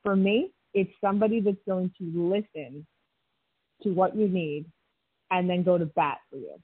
for 0.02 0.16
me, 0.16 0.50
it's 0.74 0.92
somebody 1.02 1.40
that's 1.40 1.58
going 1.68 1.92
to 1.98 2.32
listen 2.32 2.86
to 3.84 3.90
what 3.90 4.16
you 4.16 4.28
need 4.28 4.66
and 5.32 5.50
then 5.50 5.64
go 5.64 5.78
to 5.78 5.86
bat 5.86 6.20
for 6.30 6.38
you. 6.38 6.56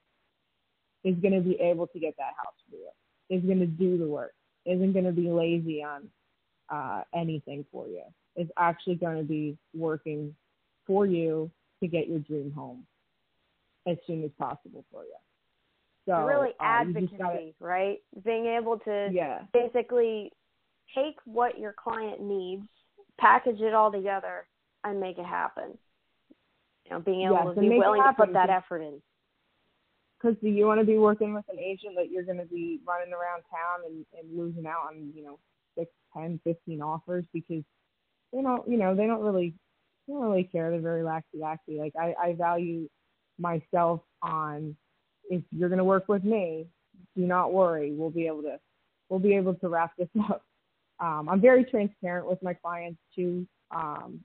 Is 1.03 1.15
going 1.21 1.33
to 1.33 1.41
be 1.41 1.55
able 1.61 1.87
to 1.87 1.99
get 1.99 2.15
that 2.17 2.33
house 2.43 2.55
for 2.69 2.75
you. 2.75 2.89
Is 3.29 3.43
going 3.45 3.59
to 3.59 3.65
do 3.65 3.97
the 3.97 4.07
work. 4.07 4.33
Isn't 4.65 4.91
going 4.93 5.05
to 5.05 5.11
be 5.11 5.29
lazy 5.29 5.83
on 5.83 6.09
uh, 6.69 7.03
anything 7.15 7.65
for 7.71 7.87
you. 7.87 8.03
Is 8.35 8.47
actually 8.57 8.95
going 8.95 9.17
to 9.17 9.23
be 9.23 9.57
working 9.73 10.35
for 10.85 11.05
you 11.05 11.49
to 11.81 11.87
get 11.87 12.09
your 12.09 12.19
dream 12.19 12.51
home 12.51 12.85
as 13.87 13.97
soon 14.05 14.23
as 14.23 14.31
possible 14.37 14.83
for 14.91 15.03
you. 15.03 15.15
So 16.05 16.25
really 16.25 16.49
uh, 16.59 16.63
advocacy, 16.63 17.17
gotta, 17.17 17.53
right? 17.59 17.97
Being 18.25 18.47
able 18.47 18.79
to 18.79 19.09
yeah. 19.11 19.41
basically 19.53 20.31
take 20.95 21.15
what 21.25 21.59
your 21.59 21.73
client 21.73 22.21
needs, 22.21 22.63
package 23.19 23.61
it 23.61 23.73
all 23.73 23.91
together, 23.91 24.47
and 24.83 24.99
make 24.99 25.17
it 25.17 25.25
happen. 25.25 25.77
You 26.85 26.91
know, 26.91 26.99
being 26.99 27.21
able 27.23 27.35
yes, 27.35 27.55
to 27.55 27.61
be 27.61 27.69
willing 27.69 28.01
to 28.01 28.13
put 28.13 28.33
that 28.33 28.49
effort 28.49 28.81
in. 28.81 29.01
Because 30.19 30.37
do 30.41 30.49
you 30.49 30.65
want 30.65 30.79
to 30.79 30.85
be 30.85 30.97
working 30.97 31.33
with 31.33 31.45
an 31.49 31.59
agent 31.59 31.95
that 31.95 32.11
you're 32.11 32.23
going 32.23 32.39
to 32.39 32.45
be 32.45 32.79
running 32.85 33.13
around 33.13 33.43
town 33.49 33.85
and, 33.87 34.05
and 34.17 34.37
losing 34.37 34.65
out 34.65 34.87
on, 34.89 35.11
you 35.15 35.23
know, 35.23 35.39
six, 35.77 35.91
ten, 36.15 36.39
fifteen 36.43 36.81
offers 36.81 37.23
because 37.33 37.63
they 38.33 38.41
don't, 38.41 38.67
you 38.67 38.77
know, 38.77 38.95
they 38.95 39.07
don't 39.07 39.21
really, 39.21 39.53
they 40.07 40.13
don't 40.13 40.23
really 40.23 40.43
care. 40.43 40.71
They're 40.71 40.81
very 40.81 41.03
laxy 41.03 41.37
laxy. 41.37 41.79
Like 41.79 41.93
I, 41.97 42.13
I 42.21 42.33
value 42.33 42.89
myself 43.37 44.01
on 44.21 44.75
if 45.29 45.41
you're 45.51 45.69
going 45.69 45.77
to 45.77 45.85
work 45.85 46.07
with 46.07 46.23
me, 46.23 46.67
do 47.15 47.21
not 47.21 47.53
worry. 47.53 47.91
We'll 47.91 48.09
be 48.09 48.27
able 48.27 48.41
to, 48.43 48.59
we'll 49.07 49.19
be 49.19 49.35
able 49.35 49.53
to 49.55 49.69
wrap 49.69 49.91
this 49.97 50.09
up. 50.29 50.43
Um, 50.99 51.29
I'm 51.29 51.41
very 51.41 51.63
transparent 51.63 52.27
with 52.27 52.41
my 52.43 52.53
clients 52.53 52.99
too 53.15 53.47
um, 53.71 54.19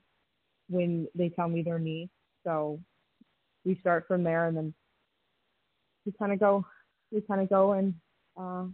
when 0.69 1.07
they 1.15 1.29
tell 1.29 1.47
me 1.47 1.61
their 1.61 1.79
needs. 1.79 2.11
So 2.43 2.79
we 3.63 3.77
start 3.79 4.05
from 4.07 4.23
there, 4.23 4.47
and 4.47 4.55
then 4.55 4.73
we 6.05 6.11
kind 6.13 6.31
of 6.31 6.39
go, 6.39 6.65
we 7.11 7.21
kind 7.21 7.41
of 7.41 7.49
go 7.49 7.73
and 7.73 7.93
uh, 8.37 8.65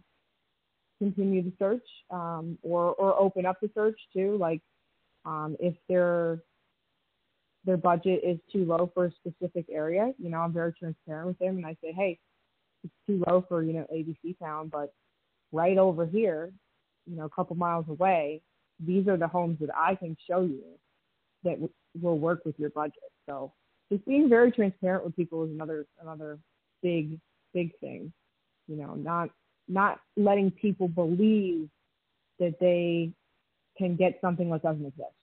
continue 0.99 1.43
the 1.43 1.53
search, 1.59 1.85
um, 2.09 2.57
or 2.63 2.93
or 2.93 3.19
open 3.19 3.45
up 3.45 3.59
the 3.61 3.69
search 3.73 3.99
too. 4.13 4.37
Like 4.37 4.61
um, 5.25 5.55
if 5.59 5.75
their 5.87 6.39
their 7.65 7.77
budget 7.77 8.21
is 8.23 8.39
too 8.51 8.65
low 8.65 8.91
for 8.93 9.05
a 9.05 9.11
specific 9.11 9.67
area, 9.71 10.11
you 10.17 10.29
know, 10.29 10.39
I'm 10.39 10.53
very 10.53 10.73
transparent 10.73 11.27
with 11.27 11.39
them, 11.39 11.57
and 11.57 11.65
I 11.65 11.77
say, 11.83 11.93
hey, 11.93 12.19
it's 12.83 12.93
too 13.07 13.23
low 13.27 13.45
for 13.47 13.63
you 13.63 13.73
know 13.73 13.87
ABC 13.93 14.37
town, 14.39 14.69
but 14.69 14.91
right 15.51 15.77
over 15.77 16.05
here 16.05 16.51
you 17.05 17.15
know, 17.15 17.25
a 17.25 17.29
couple 17.29 17.55
miles 17.55 17.85
away, 17.89 18.41
these 18.79 19.07
are 19.07 19.17
the 19.17 19.27
homes 19.27 19.57
that 19.59 19.69
I 19.75 19.95
can 19.95 20.17
show 20.27 20.41
you 20.41 20.63
that 21.43 21.53
w- 21.53 21.69
will 22.01 22.17
work 22.17 22.45
with 22.45 22.57
your 22.59 22.69
budget. 22.69 23.11
So 23.27 23.53
just 23.91 24.05
being 24.05 24.29
very 24.29 24.51
transparent 24.51 25.05
with 25.05 25.15
people 25.15 25.43
is 25.43 25.51
another 25.51 25.85
another 26.01 26.39
big 26.81 27.19
big 27.53 27.77
thing. 27.79 28.11
You 28.67 28.77
know, 28.77 28.95
not 28.95 29.29
not 29.67 29.99
letting 30.17 30.51
people 30.51 30.87
believe 30.87 31.69
that 32.39 32.59
they 32.59 33.11
can 33.77 33.95
get 33.95 34.19
something 34.21 34.49
that 34.49 34.63
doesn't 34.63 34.85
exist. 34.85 35.13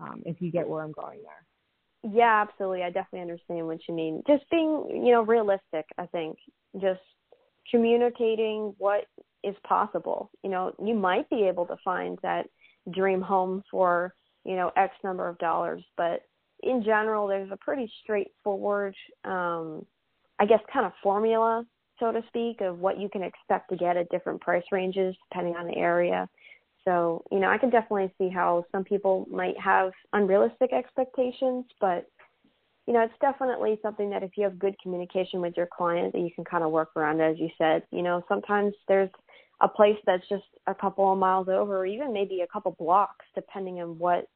Um, 0.00 0.22
if 0.24 0.40
you 0.40 0.50
get 0.50 0.68
where 0.68 0.82
I'm 0.82 0.92
going 0.92 1.20
there. 1.22 2.12
Yeah, 2.12 2.46
absolutely. 2.48 2.84
I 2.84 2.90
definitely 2.90 3.22
understand 3.22 3.66
what 3.66 3.80
you 3.88 3.94
mean. 3.94 4.22
Just 4.26 4.48
being, 4.50 5.02
you 5.04 5.12
know, 5.12 5.22
realistic, 5.22 5.84
I 5.98 6.06
think. 6.06 6.38
Just 6.80 7.00
communicating 7.70 8.74
what 8.78 9.06
is 9.44 9.54
possible. 9.64 10.30
You 10.42 10.50
know, 10.50 10.72
you 10.82 10.94
might 10.94 11.28
be 11.30 11.44
able 11.44 11.66
to 11.66 11.76
find 11.84 12.18
that 12.22 12.46
dream 12.90 13.20
home 13.20 13.62
for, 13.70 14.14
you 14.44 14.56
know, 14.56 14.72
X 14.76 14.94
number 15.04 15.28
of 15.28 15.38
dollars, 15.38 15.84
but 15.96 16.22
in 16.62 16.82
general, 16.82 17.26
there's 17.26 17.50
a 17.52 17.56
pretty 17.56 17.90
straightforward, 18.02 18.94
um, 19.24 19.86
I 20.38 20.46
guess, 20.46 20.60
kind 20.72 20.86
of 20.86 20.92
formula, 21.02 21.64
so 22.00 22.10
to 22.10 22.22
speak, 22.28 22.60
of 22.60 22.78
what 22.78 22.98
you 22.98 23.08
can 23.08 23.22
expect 23.22 23.70
to 23.70 23.76
get 23.76 23.96
at 23.96 24.08
different 24.10 24.40
price 24.40 24.64
ranges 24.72 25.14
depending 25.30 25.54
on 25.54 25.66
the 25.66 25.76
area. 25.76 26.28
So, 26.84 27.22
you 27.30 27.38
know, 27.38 27.48
I 27.48 27.58
can 27.58 27.70
definitely 27.70 28.12
see 28.18 28.28
how 28.28 28.64
some 28.72 28.82
people 28.82 29.26
might 29.30 29.58
have 29.60 29.92
unrealistic 30.12 30.72
expectations, 30.72 31.66
but 31.80 32.08
you 32.88 32.94
know, 32.94 33.02
it's 33.02 33.12
definitely 33.20 33.78
something 33.82 34.08
that 34.08 34.22
if 34.22 34.30
you 34.38 34.44
have 34.44 34.58
good 34.58 34.74
communication 34.82 35.42
with 35.42 35.52
your 35.58 35.68
client 35.70 36.14
that 36.14 36.20
you 36.20 36.30
can 36.34 36.42
kind 36.42 36.64
of 36.64 36.70
work 36.70 36.96
around, 36.96 37.20
as 37.20 37.38
you 37.38 37.50
said. 37.58 37.82
You 37.90 38.00
know, 38.00 38.24
sometimes 38.28 38.72
there's 38.88 39.10
a 39.60 39.68
place 39.68 39.98
that's 40.06 40.26
just 40.30 40.46
a 40.66 40.74
couple 40.74 41.12
of 41.12 41.18
miles 41.18 41.48
over, 41.48 41.76
or 41.76 41.84
even 41.84 42.14
maybe 42.14 42.40
a 42.40 42.46
couple 42.46 42.74
blocks, 42.78 43.26
depending 43.34 43.82
on 43.82 43.98
what 43.98 44.26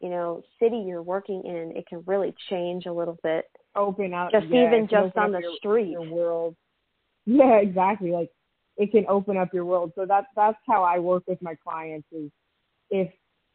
you 0.00 0.08
know 0.08 0.42
city 0.58 0.82
you're 0.86 1.02
working 1.02 1.42
in. 1.44 1.76
It 1.76 1.86
can 1.86 2.02
really 2.06 2.34
change 2.48 2.86
a 2.86 2.92
little 2.92 3.18
bit. 3.22 3.44
Open 3.76 4.14
up, 4.14 4.30
just 4.30 4.46
yeah, 4.46 4.68
even 4.68 4.88
just 4.88 5.14
on 5.18 5.30
the 5.30 5.40
your, 5.40 5.56
street. 5.56 5.90
Your 5.90 6.10
world. 6.10 6.56
Yeah, 7.26 7.56
exactly. 7.56 8.10
Like 8.10 8.30
it 8.78 8.90
can 8.90 9.04
open 9.06 9.36
up 9.36 9.52
your 9.52 9.66
world. 9.66 9.92
So 9.94 10.06
that's 10.06 10.28
that's 10.34 10.56
how 10.66 10.82
I 10.82 10.98
work 10.98 11.24
with 11.26 11.42
my 11.42 11.56
clients. 11.62 12.08
Is 12.10 12.30
if 12.88 13.12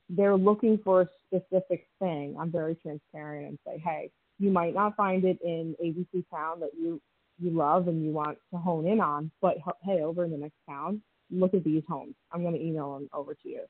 they're 0.10 0.38
looking 0.38 0.80
for 0.84 1.02
a 1.02 1.10
specific 1.26 1.88
thing, 1.98 2.36
I'm 2.40 2.52
very 2.52 2.76
transparent 2.76 3.48
and 3.48 3.60
say, 3.66 3.82
hey, 3.84 4.12
you 4.44 4.52
might 4.52 4.74
not 4.74 4.98
find 4.98 5.24
it 5.24 5.40
in 5.42 5.76
ABC 5.82 6.26
town 6.30 6.60
that 6.60 6.72
you 6.78 7.02
you 7.40 7.50
love 7.50 7.88
and 7.88 8.04
you 8.04 8.12
want 8.12 8.38
to 8.52 8.60
hone 8.60 8.86
in 8.86 9.00
on, 9.00 9.32
but 9.42 9.58
hey, 9.84 10.02
over 10.02 10.24
in 10.24 10.32
the 10.32 10.38
next 10.38 10.58
town, 10.70 11.02
look 11.32 11.54
at 11.54 11.64
these 11.64 11.82
homes. 11.88 12.14
I'm 12.32 12.42
going 12.42 12.54
to 12.54 12.62
email 12.62 12.94
them 12.94 13.10
over 13.12 13.34
to 13.34 13.50
you. 13.50 13.62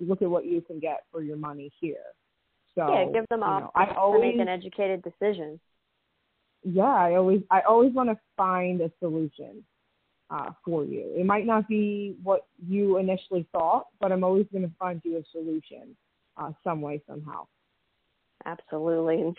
look 0.00 0.20
at 0.20 0.28
what 0.28 0.44
you 0.44 0.60
can 0.60 0.78
get 0.78 1.04
for 1.10 1.22
your 1.22 1.36
money 1.36 1.72
here. 1.80 2.04
So 2.74 2.92
yeah, 2.92 3.04
give 3.12 3.24
them 3.30 3.42
options 3.42 3.70
I 3.74 3.94
always, 3.98 4.20
to 4.20 4.26
make 4.26 4.40
an 4.40 4.48
educated 4.48 5.02
decision. 5.02 5.58
Yeah, 6.64 6.82
I 6.82 7.14
always 7.14 7.40
I 7.50 7.60
always 7.60 7.92
want 7.92 8.10
to 8.10 8.18
find 8.36 8.80
a 8.80 8.90
solution 8.98 9.64
uh, 10.28 10.50
for 10.64 10.84
you. 10.84 11.14
It 11.16 11.24
might 11.24 11.46
not 11.46 11.68
be 11.68 12.16
what 12.22 12.46
you 12.68 12.98
initially 12.98 13.46
thought, 13.52 13.86
but 14.00 14.12
I'm 14.12 14.24
always 14.24 14.46
going 14.52 14.68
to 14.68 14.74
find 14.78 15.00
you 15.04 15.16
a 15.16 15.22
solution 15.32 15.96
uh, 16.36 16.50
some 16.62 16.82
way 16.82 17.02
somehow. 17.08 17.46
Absolutely. 18.44 19.34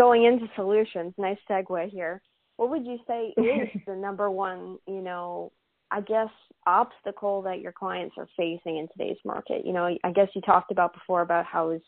Going 0.00 0.24
into 0.24 0.46
solutions, 0.56 1.12
nice 1.18 1.36
segue 1.46 1.90
here. 1.90 2.22
What 2.56 2.70
would 2.70 2.86
you 2.86 2.98
say 3.06 3.34
is 3.36 3.82
the 3.86 3.94
number 3.94 4.30
one, 4.30 4.78
you 4.86 5.02
know, 5.02 5.52
I 5.90 6.00
guess 6.00 6.30
obstacle 6.66 7.42
that 7.42 7.60
your 7.60 7.72
clients 7.72 8.14
are 8.16 8.26
facing 8.34 8.78
in 8.78 8.88
today's 8.96 9.18
market? 9.26 9.66
You 9.66 9.74
know, 9.74 9.94
I 10.02 10.10
guess 10.12 10.28
you 10.34 10.40
talked 10.40 10.70
about 10.70 10.94
before 10.94 11.20
about 11.20 11.44
how 11.44 11.68
it's 11.68 11.84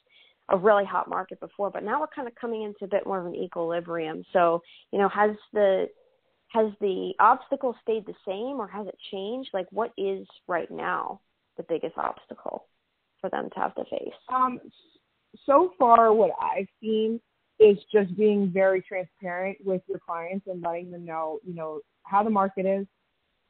a 0.50 0.58
really 0.58 0.84
hot 0.84 1.08
market 1.08 1.40
before, 1.40 1.70
but 1.70 1.84
now 1.84 2.00
we're 2.00 2.06
kind 2.14 2.28
of 2.28 2.34
coming 2.34 2.64
into 2.64 2.84
a 2.84 2.86
bit 2.86 3.06
more 3.06 3.18
of 3.18 3.24
an 3.24 3.34
equilibrium. 3.34 4.24
So, 4.34 4.60
you 4.92 4.98
know, 4.98 5.08
has 5.08 5.30
the 5.54 5.86
has 6.48 6.70
the 6.82 7.12
obstacle 7.18 7.74
stayed 7.80 8.04
the 8.04 8.12
same 8.28 8.60
or 8.60 8.68
has 8.68 8.86
it 8.88 8.98
changed? 9.10 9.48
Like 9.54 9.68
what 9.70 9.90
is 9.96 10.26
right 10.46 10.70
now 10.70 11.22
the 11.56 11.64
biggest 11.66 11.96
obstacle 11.96 12.66
for 13.22 13.30
them 13.30 13.48
to 13.54 13.58
have 13.58 13.74
to 13.76 13.84
face? 13.84 14.12
Um 14.30 14.60
so 15.46 15.72
far 15.78 16.12
what 16.12 16.32
I've 16.38 16.68
seen 16.78 17.18
is 17.62 17.78
just 17.92 18.16
being 18.16 18.50
very 18.50 18.82
transparent 18.82 19.58
with 19.64 19.82
your 19.88 19.98
clients 19.98 20.46
and 20.46 20.62
letting 20.62 20.90
them 20.90 21.04
know, 21.04 21.38
you 21.46 21.54
know, 21.54 21.80
how 22.04 22.22
the 22.22 22.30
market 22.30 22.66
is, 22.66 22.86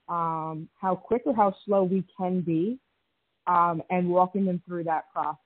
um, 0.08 0.68
how 0.80 0.94
quick 0.94 1.22
or 1.24 1.34
how 1.34 1.54
slow 1.64 1.84
we 1.84 2.04
can 2.16 2.40
be, 2.40 2.78
um, 3.46 3.82
and 3.90 4.08
walking 4.08 4.44
them 4.44 4.62
through 4.66 4.84
that 4.84 5.04
process. 5.12 5.38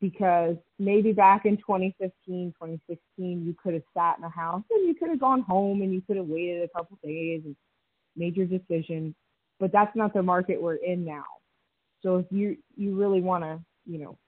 Because 0.00 0.56
maybe 0.78 1.12
back 1.12 1.46
in 1.46 1.56
2015, 1.56 2.52
2016, 2.60 3.46
you 3.46 3.54
could 3.62 3.74
have 3.74 3.82
sat 3.94 4.18
in 4.18 4.24
a 4.24 4.28
house 4.28 4.64
and 4.70 4.86
you 4.86 4.94
could 4.94 5.10
have 5.10 5.20
gone 5.20 5.42
home 5.42 5.82
and 5.82 5.94
you 5.94 6.02
could 6.02 6.16
have 6.16 6.26
waited 6.26 6.64
a 6.64 6.68
couple 6.76 6.98
days 7.04 7.42
and 7.44 7.56
made 8.16 8.36
your 8.36 8.46
decision. 8.46 9.14
But 9.60 9.70
that's 9.72 9.94
not 9.94 10.12
the 10.12 10.22
market 10.22 10.60
we're 10.60 10.74
in 10.74 11.04
now. 11.04 11.24
So 12.02 12.16
if 12.16 12.26
you 12.30 12.56
you 12.76 12.96
really 12.96 13.20
want 13.20 13.44
to, 13.44 13.60
you 13.86 13.98
know, 13.98 14.18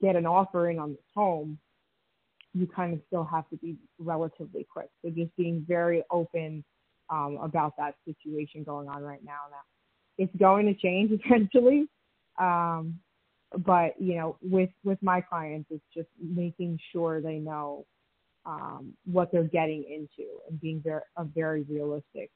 get 0.00 0.16
an 0.16 0.26
offering 0.26 0.78
on 0.78 0.92
this 0.92 1.04
home, 1.14 1.58
you 2.54 2.68
kind 2.68 2.94
of 2.94 3.00
still 3.08 3.24
have 3.24 3.48
to 3.50 3.56
be 3.56 3.76
relatively 3.98 4.66
quick. 4.72 4.88
So 5.02 5.10
just 5.10 5.36
being 5.36 5.64
very 5.68 6.04
open 6.10 6.64
um, 7.10 7.38
about 7.42 7.76
that 7.76 7.96
situation 8.06 8.62
going 8.62 8.88
on 8.88 9.02
right 9.02 9.22
now. 9.24 9.40
Now, 9.50 9.62
it's 10.16 10.34
going 10.36 10.66
to 10.66 10.74
change 10.74 11.10
eventually, 11.24 11.88
um, 12.38 12.98
but 13.58 14.00
you 14.00 14.16
know, 14.16 14.36
with 14.40 14.70
with 14.84 14.98
my 15.02 15.20
clients, 15.20 15.68
it's 15.70 15.84
just 15.92 16.08
making 16.20 16.78
sure 16.92 17.20
they 17.20 17.36
know 17.36 17.84
um, 18.46 18.94
what 19.04 19.30
they're 19.32 19.44
getting 19.44 19.84
into 19.84 20.30
and 20.48 20.60
being 20.60 20.80
very 20.80 21.02
a 21.16 21.24
very 21.24 21.62
realistic 21.62 22.30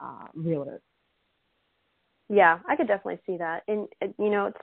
uh, 0.00 0.26
realtor. 0.34 0.80
Yeah, 2.28 2.58
I 2.68 2.76
could 2.76 2.86
definitely 2.88 3.20
see 3.26 3.38
that, 3.38 3.62
and 3.68 3.88
you 4.18 4.30
know, 4.30 4.46
it's 4.46 4.58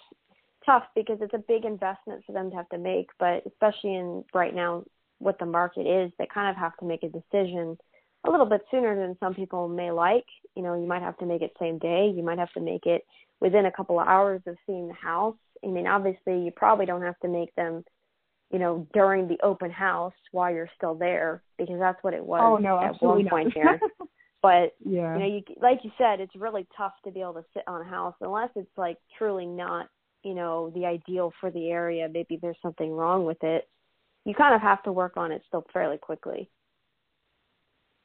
tough 0.66 0.84
because 0.96 1.18
it's 1.22 1.34
a 1.34 1.44
big 1.48 1.66
investment 1.66 2.24
for 2.26 2.34
them 2.34 2.50
to 2.52 2.56
have 2.56 2.70
to 2.70 2.78
make, 2.78 3.10
but 3.20 3.44
especially 3.46 3.96
in 3.96 4.24
right 4.34 4.54
now 4.54 4.84
what 5.20 5.40
the 5.40 5.46
market 5.46 5.82
is, 5.82 6.12
they 6.18 6.28
kind 6.32 6.50
of 6.50 6.56
have 6.56 6.76
to 6.78 6.86
make 6.86 7.04
a 7.04 7.10
decision 7.10 7.78
a 8.26 8.32
little 8.32 8.46
bit 8.46 8.62
sooner 8.70 8.96
than 8.96 9.18
some 9.20 9.34
people 9.34 9.68
may 9.68 9.92
like. 9.92 10.26
You 10.56 10.64
know, 10.64 10.80
you 10.80 10.88
might 10.88 11.02
have 11.02 11.18
to 11.20 11.26
make 11.26 11.42
it 11.42 11.54
same 11.60 11.78
day. 11.78 12.12
You 12.16 12.24
might 12.24 12.40
have 12.40 12.52
to 12.54 12.62
make 12.62 12.86
it 12.86 13.04
within 13.40 13.66
a 13.66 13.72
couple 13.72 14.00
of 14.00 14.08
hours 14.08 14.42
of 14.48 14.58
seeing 14.66 14.88
the 14.88 14.94
house. 14.94 15.36
I 15.64 15.68
mean, 15.68 15.88
obviously, 15.88 16.40
you 16.40 16.52
probably 16.56 16.86
don't 16.86 17.02
have 17.02 17.20
to 17.20 17.28
make 17.28 17.54
them, 17.56 17.84
you 18.52 18.60
know, 18.60 18.88
during 18.94 19.28
the 19.28 19.40
open 19.44 19.72
house 19.72 20.14
while 20.32 20.54
you're 20.54 20.70
still 20.76 20.96
there 20.96 21.42
because 21.58 21.80
that's 21.80 22.04
what 22.04 22.14
it 22.14 22.24
was 22.24 22.42
oh, 22.44 22.58
no, 22.58 22.80
at 22.80 23.02
one 23.02 23.24
not. 23.24 23.32
point 23.32 23.54
here. 23.54 23.80
But 24.42 24.76
yeah. 24.86 25.14
you 25.14 25.20
know, 25.20 25.26
you 25.26 25.42
like 25.62 25.80
you 25.84 25.92
said, 25.98 26.20
it's 26.20 26.36
really 26.36 26.68
tough 26.78 26.94
to 27.06 27.12
be 27.12 27.22
able 27.22 27.34
to 27.34 27.46
sit 27.54 27.64
on 27.68 27.82
a 27.82 27.90
house 27.90 28.16
unless 28.22 28.50
it's 28.56 28.70
like 28.78 28.98
truly 29.18 29.46
not, 29.46 29.88
you 30.24 30.36
know, 30.36 30.72
the 30.76 30.86
ideal 30.86 31.34
for 31.42 31.50
the 31.50 31.70
area. 31.70 32.08
Maybe 32.08 32.38
there's 32.42 32.58
something 32.62 32.92
wrong 32.92 33.26
with 33.26 33.44
it. 33.44 33.68
You 34.28 34.34
kind 34.36 34.54
of 34.54 34.62
have 34.62 34.84
to 34.84 34.92
work 34.92 35.16
on 35.16 35.32
it 35.32 35.42
still 35.48 35.66
fairly 35.72 35.98
quickly. 35.98 36.50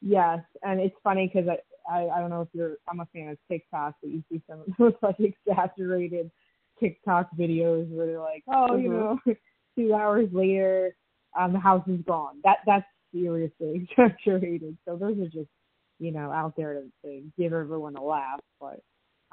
Yes, 0.00 0.38
and 0.62 0.80
it's 0.80 0.94
funny 1.02 1.28
because 1.32 1.48
I, 1.48 1.92
I 1.92 2.08
I 2.10 2.20
don't 2.20 2.30
know 2.30 2.42
if 2.42 2.48
you're 2.52 2.76
I'm 2.88 3.00
a 3.00 3.06
fan 3.06 3.30
of 3.30 3.38
TikTok, 3.50 3.96
but 4.00 4.08
you 4.08 4.22
see 4.30 4.40
some 4.48 4.60
of 4.60 4.66
those 4.78 4.92
like 5.02 5.16
exaggerated 5.18 6.30
TikTok 6.78 7.28
videos 7.36 7.88
where 7.90 8.06
they're 8.06 8.20
like, 8.20 8.44
oh, 8.46 8.68
mm-hmm. 8.70 8.82
you 8.82 8.88
know, 8.92 9.18
two 9.76 9.94
hours 9.94 10.28
later, 10.32 10.94
um, 11.36 11.52
the 11.54 11.58
house 11.58 11.82
is 11.88 11.98
gone. 12.06 12.36
That 12.44 12.58
that's 12.66 12.86
seriously 13.12 13.88
exaggerated. 13.98 14.78
So 14.84 14.96
those 14.96 15.18
are 15.18 15.28
just 15.28 15.50
you 15.98 16.12
know 16.12 16.30
out 16.30 16.54
there 16.56 16.74
to, 16.74 16.82
to 17.04 17.22
give 17.36 17.52
everyone 17.52 17.96
a 17.96 18.02
laugh, 18.02 18.38
but 18.60 18.80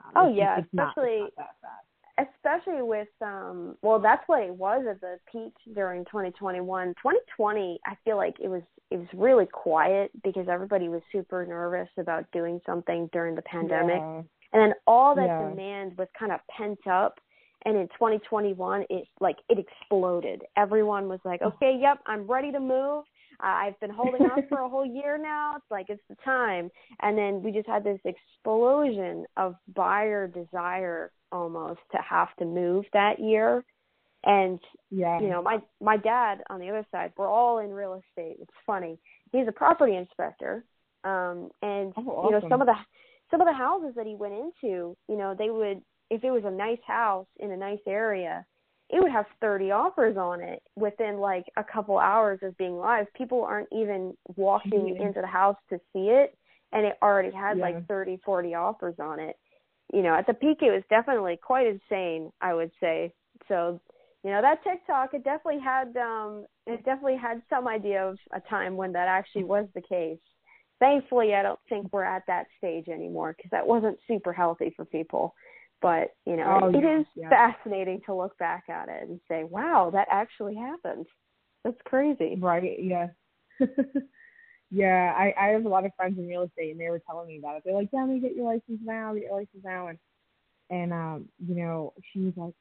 um, 0.04 0.14
oh 0.16 0.34
yeah, 0.34 0.58
it's 0.58 0.68
especially 0.74 1.20
not, 1.20 1.28
it's 1.28 1.38
not 1.38 1.46
that 1.46 1.56
fast 1.62 1.89
especially 2.20 2.82
with 2.82 3.08
um 3.22 3.76
well 3.82 4.00
that's 4.00 4.24
what 4.28 4.42
it 4.44 4.54
was 4.54 4.86
at 4.90 5.00
the 5.02 5.18
peak 5.32 5.54
during 5.74 6.04
2021 6.06 6.90
2020 6.90 7.80
i 7.86 7.96
feel 8.04 8.18
like 8.18 8.36
it 8.40 8.48
was 8.48 8.62
it 8.92 8.98
was 8.98 9.08
really 9.14 9.46
quiet 9.46 10.12
because 10.24 10.48
everybody 10.50 10.90
was 10.90 11.02
super 11.12 11.46
nervous 11.46 11.90
about 11.98 12.26
doing 12.32 12.60
something 12.66 13.08
during 13.14 13.36
the 13.36 13.42
pandemic. 13.44 13.98
Yeah. 13.98 14.22
and 14.54 14.62
then 14.62 14.74
all 14.88 15.16
that 15.16 15.28
yeah. 15.28 15.50
demand 15.50 15.98
was 15.98 16.08
kind 16.18 16.32
of 16.32 16.40
pent 16.56 16.80
up. 16.88 17.20
And 17.66 17.76
in 17.76 17.88
2021 17.90 18.86
it 18.90 19.06
like 19.20 19.36
it 19.50 19.60
exploded. 19.60 20.44
Everyone 20.56 21.10
was 21.10 21.20
like 21.26 21.42
okay 21.42 21.78
yep 21.80 22.00
i'm 22.06 22.26
ready 22.26 22.52
to 22.52 22.60
move 22.60 23.04
I've 23.40 23.80
been 23.80 23.90
holding 23.90 24.22
on 24.24 24.44
for 24.50 24.60
a 24.60 24.70
whole 24.70 24.86
year 24.86 25.18
now. 25.18 25.56
It's 25.56 25.72
like 25.72 25.88
it's 25.90 26.02
the 26.10 26.18
time. 26.24 26.70
And 27.02 27.18
then 27.18 27.42
we 27.42 27.52
just 27.52 27.68
had 27.68 27.84
this 27.84 28.00
explosion 28.06 29.26
of 29.38 29.56
buyer 29.76 30.28
desire 30.28 31.12
almost 31.32 31.80
to 31.92 31.98
have 31.98 32.30
to 32.40 32.46
move 32.46 32.86
that 32.94 33.20
year 33.20 33.64
and 34.26 34.60
yeah 34.92 35.20
you 35.20 35.30
know 35.30 35.42
my 35.42 35.60
my 35.80 35.96
dad 35.96 36.40
on 36.50 36.60
the 36.60 36.70
other 36.70 36.86
side 36.92 37.12
we're 37.18 37.30
all 37.30 37.60
in 37.60 37.72
real 37.72 37.94
estate 37.94 38.38
it's 38.42 38.52
funny 38.66 39.00
he's 39.32 39.48
a 39.48 39.52
property 39.52 39.96
inspector 39.96 40.66
um 41.04 41.50
and 41.62 41.94
oh, 41.98 42.02
awesome. 42.10 42.26
you 42.26 42.32
know 42.32 42.50
some 42.50 42.62
of 42.62 42.68
the 42.68 42.76
some 43.32 43.40
of 43.40 43.48
the 43.48 43.54
houses 43.54 43.94
that 43.96 44.06
he 44.06 44.16
went 44.16 44.34
into 44.34 44.96
you 45.08 45.18
know 45.18 45.34
they 45.38 45.50
would 45.50 45.82
if 46.10 46.24
it 46.24 46.32
was 46.32 46.44
a 46.46 46.52
nice 46.52 46.80
house 46.86 47.28
in 47.38 47.52
a 47.52 47.58
nice 47.58 47.80
area 47.88 48.46
it 48.90 49.02
would 49.02 49.12
have 49.12 49.26
30 49.42 49.72
offers 49.72 50.18
on 50.18 50.42
it 50.42 50.62
within 50.76 51.18
like 51.18 51.46
a 51.58 51.64
couple 51.64 52.00
hours 52.00 52.40
of 52.42 52.58
being 52.58 52.78
live 52.78 53.06
people 53.16 53.44
aren't 53.44 53.70
even 53.72 54.14
walking 54.36 54.96
yeah. 54.96 55.08
into 55.08 55.22
the 55.22 55.28
house 55.28 55.58
to 55.70 55.78
see 55.94 56.10
it 56.10 56.36
and 56.72 56.86
it 56.86 56.96
already 57.02 57.32
had 57.32 57.58
yeah. 57.58 57.64
like 57.64 57.88
30 57.88 58.20
40 58.26 58.56
offers 58.56 58.96
on 59.00 59.20
it 59.20 59.36
you 59.94 60.04
know, 60.04 60.14
at 60.14 60.28
the 60.28 60.34
peak 60.34 60.60
it 60.62 60.72
was 60.72 60.84
definitely 60.90 61.38
quite 61.42 61.68
insane, 61.68 62.32
I 62.42 62.54
would 62.54 62.72
say. 62.80 63.14
So, 63.48 63.80
you 64.24 64.32
know, 64.32 64.42
that 64.42 64.64
TikTok 64.64 65.14
it 65.14 65.24
definitely 65.24 65.62
had 65.62 65.96
um 65.98 66.46
it 66.68 66.84
definitely 66.86 67.18
had 67.18 67.42
some 67.50 67.68
idea 67.68 68.08
of 68.08 68.18
a 68.34 68.40
time 68.42 68.78
when 68.78 68.92
that 68.94 69.08
actually 69.08 69.46
was 69.46 69.68
the 69.74 69.82
case. 69.82 70.20
Thankfully, 70.80 71.34
I 71.34 71.44
don't 71.44 71.60
think 71.68 71.92
we're 71.92 72.04
at 72.04 72.24
that 72.28 72.46
stage 72.58 72.88
anymore 72.88 73.34
because 73.36 73.52
that 73.52 73.68
wasn't 73.68 74.00
super 74.08 74.32
healthy 74.32 74.72
for 74.76 74.86
people. 74.86 75.34
But, 75.82 76.10
you 76.26 76.36
know, 76.36 76.60
oh, 76.64 76.70
it, 76.70 76.84
yeah, 76.84 77.00
is 77.00 77.06
yeah. 77.16 77.30
fascinating 77.30 78.02
to 78.06 78.14
look 78.14 78.38
back 78.38 78.66
at 78.70 78.90
it 78.90 79.08
and 79.08 79.20
say, 79.30 79.46
"Wow, 79.46 79.90
that 79.94 80.08
actually 80.12 80.56
happened." 80.56 81.06
That's 81.64 81.80
crazy. 81.86 82.38
Right, 82.38 82.78
yeah. 82.82 83.08
Yeah, 84.72 85.14
I, 85.18 85.34
I 85.40 85.48
have 85.50 85.66
a 85.66 85.70
lot 85.70 85.86
of 85.86 85.92
friends 85.96 86.20
in 86.20 86.28
real 86.28 86.44
estate 86.44 86.72
and 86.72 86.80
they 86.80 86.90
were 86.90 87.02
telling 87.08 87.28
me 87.28 87.40
about 87.40 87.58
it. 87.58 87.64
They're 87.66 87.74
like, 87.74 87.90
Yeah, 87.92 88.06
me 88.06 88.20
get 88.20 88.36
your 88.36 88.46
license 88.46 88.80
now, 88.84 89.14
get 89.14 89.24
your 89.24 89.34
license 89.34 89.64
now 89.64 89.88
and 89.88 89.98
and 90.70 90.94
um, 90.94 91.30
you 91.40 91.56
know, 91.56 91.94
she 92.12 92.20
was 92.20 92.34
like, 92.38 92.54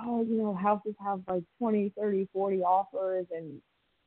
Oh, 0.00 0.22
you 0.22 0.38
know, 0.38 0.54
houses 0.54 0.94
have 1.04 1.20
like 1.28 1.44
twenty, 1.58 1.92
thirty, 1.96 2.28
forty 2.32 2.62
offers 2.62 3.26
and 3.30 3.60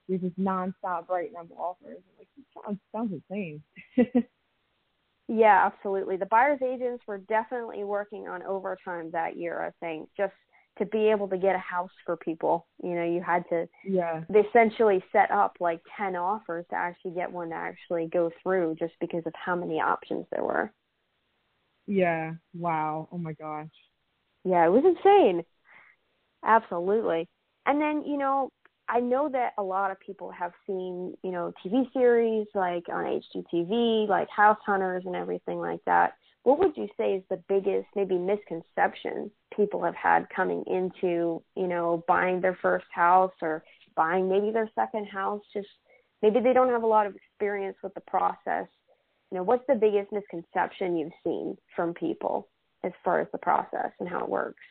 there's 0.10 0.22
just 0.22 0.38
nonstop 0.38 1.08
writing 1.08 1.38
up 1.40 1.48
offers. 1.58 1.98
I'm 1.98 2.18
like, 2.20 2.28
it 2.38 2.46
sounds 2.66 2.80
sounds 2.94 3.14
insane. 3.30 3.64
yeah, 5.28 5.66
absolutely. 5.66 6.18
The 6.18 6.26
buyers 6.28 6.60
agents 6.64 7.04
were 7.08 7.18
definitely 7.18 7.84
working 7.84 8.28
on 8.28 8.44
overtime 8.44 9.12
that 9.12 9.38
year, 9.38 9.62
I 9.62 9.72
think, 9.86 10.10
just 10.16 10.34
to 10.80 10.86
be 10.86 11.10
able 11.10 11.28
to 11.30 11.38
get 11.38 11.56
a 11.56 11.60
house 11.60 11.92
for 12.06 12.18
people. 12.18 12.68
You 12.84 12.96
know, 12.96 13.06
you 13.06 13.22
had 13.22 13.44
to 13.50 13.68
yeah. 13.84 14.26
They 14.30 14.42
essentially 14.42 15.04
set 15.12 15.32
up 15.32 15.58
like 15.60 15.82
10 15.98 16.16
offers 16.16 16.66
to 16.72 16.76
actually 16.78 17.12
get 17.14 17.32
one 17.32 17.50
to 17.50 17.56
actually 17.56 18.08
go 18.08 18.32
through 18.44 18.76
just 18.80 18.94
because 19.02 19.24
of 19.28 19.34
how 19.36 19.56
many 19.56 19.82
options 19.82 20.26
there 20.32 20.44
were. 20.44 20.72
Yeah. 21.88 22.36
Wow. 22.54 23.08
Oh 23.12 23.18
my 23.18 23.34
gosh. 23.34 23.70
Yeah, 24.44 24.66
it 24.66 24.70
was 24.70 24.86
insane. 24.86 25.44
Absolutely. 26.44 27.28
And 27.66 27.82
then, 27.82 28.04
you 28.04 28.18
know, 28.18 28.52
I 28.88 29.00
know 29.00 29.30
that 29.30 29.54
a 29.58 29.64
lot 29.64 29.92
of 29.92 30.00
people 30.00 30.32
have 30.32 30.52
seen, 30.68 31.16
you 31.24 31.32
know, 31.32 31.54
TV 31.64 31.92
series 31.92 32.48
like 32.54 32.84
on 32.90 33.22
HGTV, 33.36 34.08
like 34.08 34.30
House 34.30 34.60
Hunters 34.66 35.04
and 35.06 35.16
everything 35.16 35.60
like 35.60 35.84
that. 35.86 36.14
What 36.44 36.60
would 36.60 36.78
you 36.78 36.88
say 36.96 37.14
is 37.14 37.24
the 37.30 37.42
biggest 37.50 37.88
maybe 37.96 38.18
misconception 38.18 39.32
people 39.56 39.84
have 39.84 39.96
had 39.96 40.28
coming 40.36 40.64
into 40.68 41.42
you 41.56 41.68
know 41.68 42.04
buying 42.08 42.40
their 42.40 42.58
first 42.62 42.86
house 42.94 43.34
or 43.42 43.64
buying 43.96 44.30
maybe 44.30 44.52
their 44.52 44.70
second 44.76 45.08
house? 45.08 45.42
Just 45.52 45.68
maybe 46.22 46.40
they 46.40 46.54
don't 46.54 46.70
have 46.70 46.84
a 46.84 46.88
lot 46.88 47.08
of 47.08 47.16
experience 47.16 47.78
with 47.82 47.96
the 47.96 48.02
process. 48.02 48.68
You 49.32 49.38
know 49.38 49.44
what's 49.44 49.66
the 49.68 49.74
biggest 49.74 50.12
misconception 50.12 50.96
you've 50.96 51.12
seen 51.24 51.58
from 51.76 51.96
people 51.96 52.50
as 52.84 52.92
far 53.04 53.20
as 53.20 53.28
the 53.32 53.40
process 53.40 53.92
and 54.00 54.08
how 54.08 54.20
it 54.20 54.30
works 54.30 54.62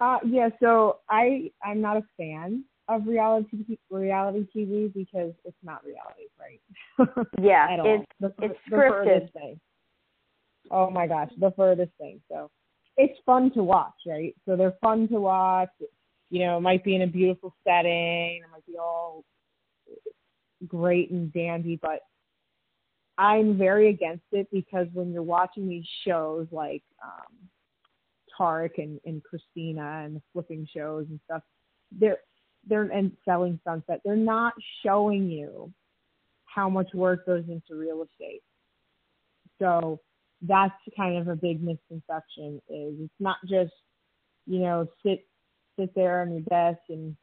uh 0.00 0.18
yeah 0.26 0.48
so 0.60 0.98
i 1.08 1.50
i'm 1.62 1.80
not 1.80 1.96
a 1.96 2.02
fan 2.16 2.64
of 2.88 3.06
reality 3.06 3.78
reality 3.90 4.46
tv 4.54 4.92
because 4.92 5.32
it's 5.44 5.56
not 5.62 5.82
reality 5.84 6.28
right 6.38 6.60
yeah 7.40 7.66
it's 7.70 8.06
the, 8.20 8.32
it's 8.42 8.58
the 8.70 8.76
scripted 8.76 9.32
thing 9.32 9.58
oh 10.70 10.90
my 10.90 11.06
gosh, 11.06 11.30
the 11.38 11.52
furthest 11.56 11.92
thing. 11.98 12.20
So 12.30 12.50
it's 12.96 13.18
fun 13.26 13.50
to 13.52 13.62
watch, 13.62 13.94
right? 14.06 14.34
So 14.46 14.56
they're 14.56 14.74
fun 14.80 15.08
to 15.08 15.20
watch. 15.20 15.70
You 16.30 16.40
know, 16.40 16.58
it 16.58 16.62
might 16.62 16.84
be 16.84 16.96
in 16.96 17.02
a 17.02 17.06
beautiful 17.06 17.54
setting, 17.66 18.40
it 18.42 18.50
might 18.50 18.66
be 18.66 18.76
all 18.78 19.24
great 20.66 21.10
and 21.10 21.32
dandy, 21.32 21.78
but 21.80 22.00
I'm 23.18 23.56
very 23.56 23.90
against 23.90 24.24
it 24.32 24.48
because 24.52 24.86
when 24.92 25.12
you're 25.12 25.22
watching 25.22 25.68
these 25.68 25.86
shows 26.06 26.48
like 26.50 26.82
um 27.02 27.48
Tarek 28.38 28.78
and, 28.78 29.00
and 29.04 29.22
Christina 29.22 30.02
and 30.04 30.16
the 30.16 30.22
flipping 30.32 30.66
shows 30.74 31.06
and 31.08 31.20
stuff, 31.24 31.42
they're 31.92 32.18
they're 32.66 32.82
and 32.82 33.12
selling 33.24 33.60
sunset, 33.64 34.00
they're 34.04 34.16
not 34.16 34.54
showing 34.84 35.30
you 35.30 35.72
how 36.46 36.68
much 36.68 36.88
work 36.94 37.26
goes 37.26 37.44
into 37.48 37.74
real 37.74 38.02
estate. 38.02 38.42
So 39.58 40.00
that's 40.46 40.74
kind 40.96 41.18
of 41.18 41.28
a 41.28 41.36
big 41.36 41.62
misconception 41.62 42.60
is 42.68 42.94
it's 43.00 43.14
not 43.20 43.36
just 43.48 43.72
you 44.46 44.60
know 44.60 44.86
sit 45.04 45.26
sit 45.78 45.94
there 45.94 46.20
on 46.20 46.32
your 46.32 46.42
desk 46.42 46.80
and 46.88 47.16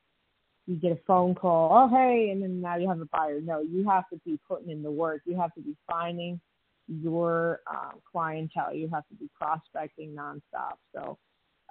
you 0.65 0.75
get 0.75 0.91
a 0.91 0.99
phone 1.05 1.35
call 1.35 1.71
oh 1.71 1.89
hey 1.89 2.29
and 2.31 2.41
then 2.41 2.61
now 2.61 2.77
you 2.77 2.87
have 2.87 2.99
a 2.99 3.05
buyer 3.11 3.39
no 3.41 3.61
you 3.61 3.87
have 3.87 4.07
to 4.09 4.19
be 4.25 4.39
putting 4.47 4.71
in 4.71 4.81
the 4.81 4.91
work 4.91 5.21
you 5.25 5.37
have 5.37 5.53
to 5.53 5.61
be 5.61 5.75
finding 5.89 6.39
your 6.87 7.59
um, 7.69 7.99
clientele 8.11 8.73
you 8.73 8.89
have 8.89 9.07
to 9.07 9.15
be 9.15 9.29
prospecting 9.35 10.15
nonstop 10.15 10.75
so 10.93 11.17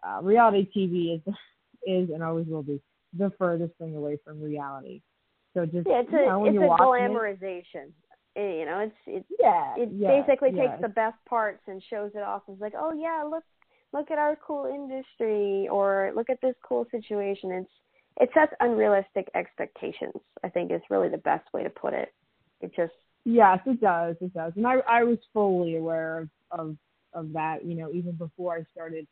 uh, 0.07 0.21
reality 0.23 0.69
tv 0.77 1.17
is 1.17 1.35
is 1.87 2.11
and 2.11 2.23
always 2.23 2.47
will 2.47 2.63
be 2.63 2.81
the 3.19 3.31
furthest 3.39 3.73
thing 3.79 3.97
away 3.97 4.19
from 4.25 4.41
reality 4.41 5.01
so 5.55 5.67
just 5.67 5.87
yeah, 5.89 6.01
it's 6.01 6.13
you 6.13 6.27
know, 6.27 6.45
a 6.45 6.49
it's 6.49 6.57
a 6.57 6.83
glamorization 6.83 7.87
it, 7.87 7.93
it, 8.37 8.61
you 8.61 8.67
know, 8.67 8.79
it's 8.79 8.97
it 9.07 9.25
yeah, 9.39 9.75
it 9.77 9.89
yeah, 9.93 10.23
basically 10.23 10.51
yeah. 10.55 10.69
takes 10.69 10.83
the 10.83 10.89
best 10.89 11.17
parts 11.29 11.63
and 11.67 11.83
shows 11.91 12.13
it 12.15 12.23
off 12.23 12.43
as 12.51 12.61
like, 12.61 12.75
oh 12.77 12.93
yeah, 12.93 13.25
look 13.29 13.45
look 13.93 14.11
at 14.11 14.19
our 14.19 14.37
cool 14.47 14.67
industry 14.67 15.69
or 15.69 16.13
look 16.15 16.31
at 16.31 16.41
this 16.41 16.55
cool 16.67 16.87
situation. 16.91 17.51
It's 17.53 17.71
it 18.21 18.31
sets 18.35 18.53
unrealistic 18.61 19.29
expectations. 19.35 20.15
I 20.45 20.49
think 20.49 20.71
is 20.71 20.81
really 20.91 21.09
the 21.09 21.19
best 21.19 21.53
way 21.53 21.63
to 21.63 21.71
put 21.71 21.93
it. 21.93 22.13
It 22.61 22.73
just 22.77 22.93
yes, 23.25 23.59
it 23.67 23.81
does, 23.81 24.17
it 24.21 24.33
does, 24.35 24.53
and 24.57 24.67
I 24.67 24.79
I 24.89 25.05
was 25.05 25.19
fully 25.33 25.77
aware 25.77 26.19
of 26.19 26.29
of 26.51 26.77
of 27.15 27.33
that. 27.33 27.65
You 27.65 27.75
know, 27.75 27.91
even 27.93 28.13
before 28.13 28.57
I 28.57 28.65
started 28.73 29.07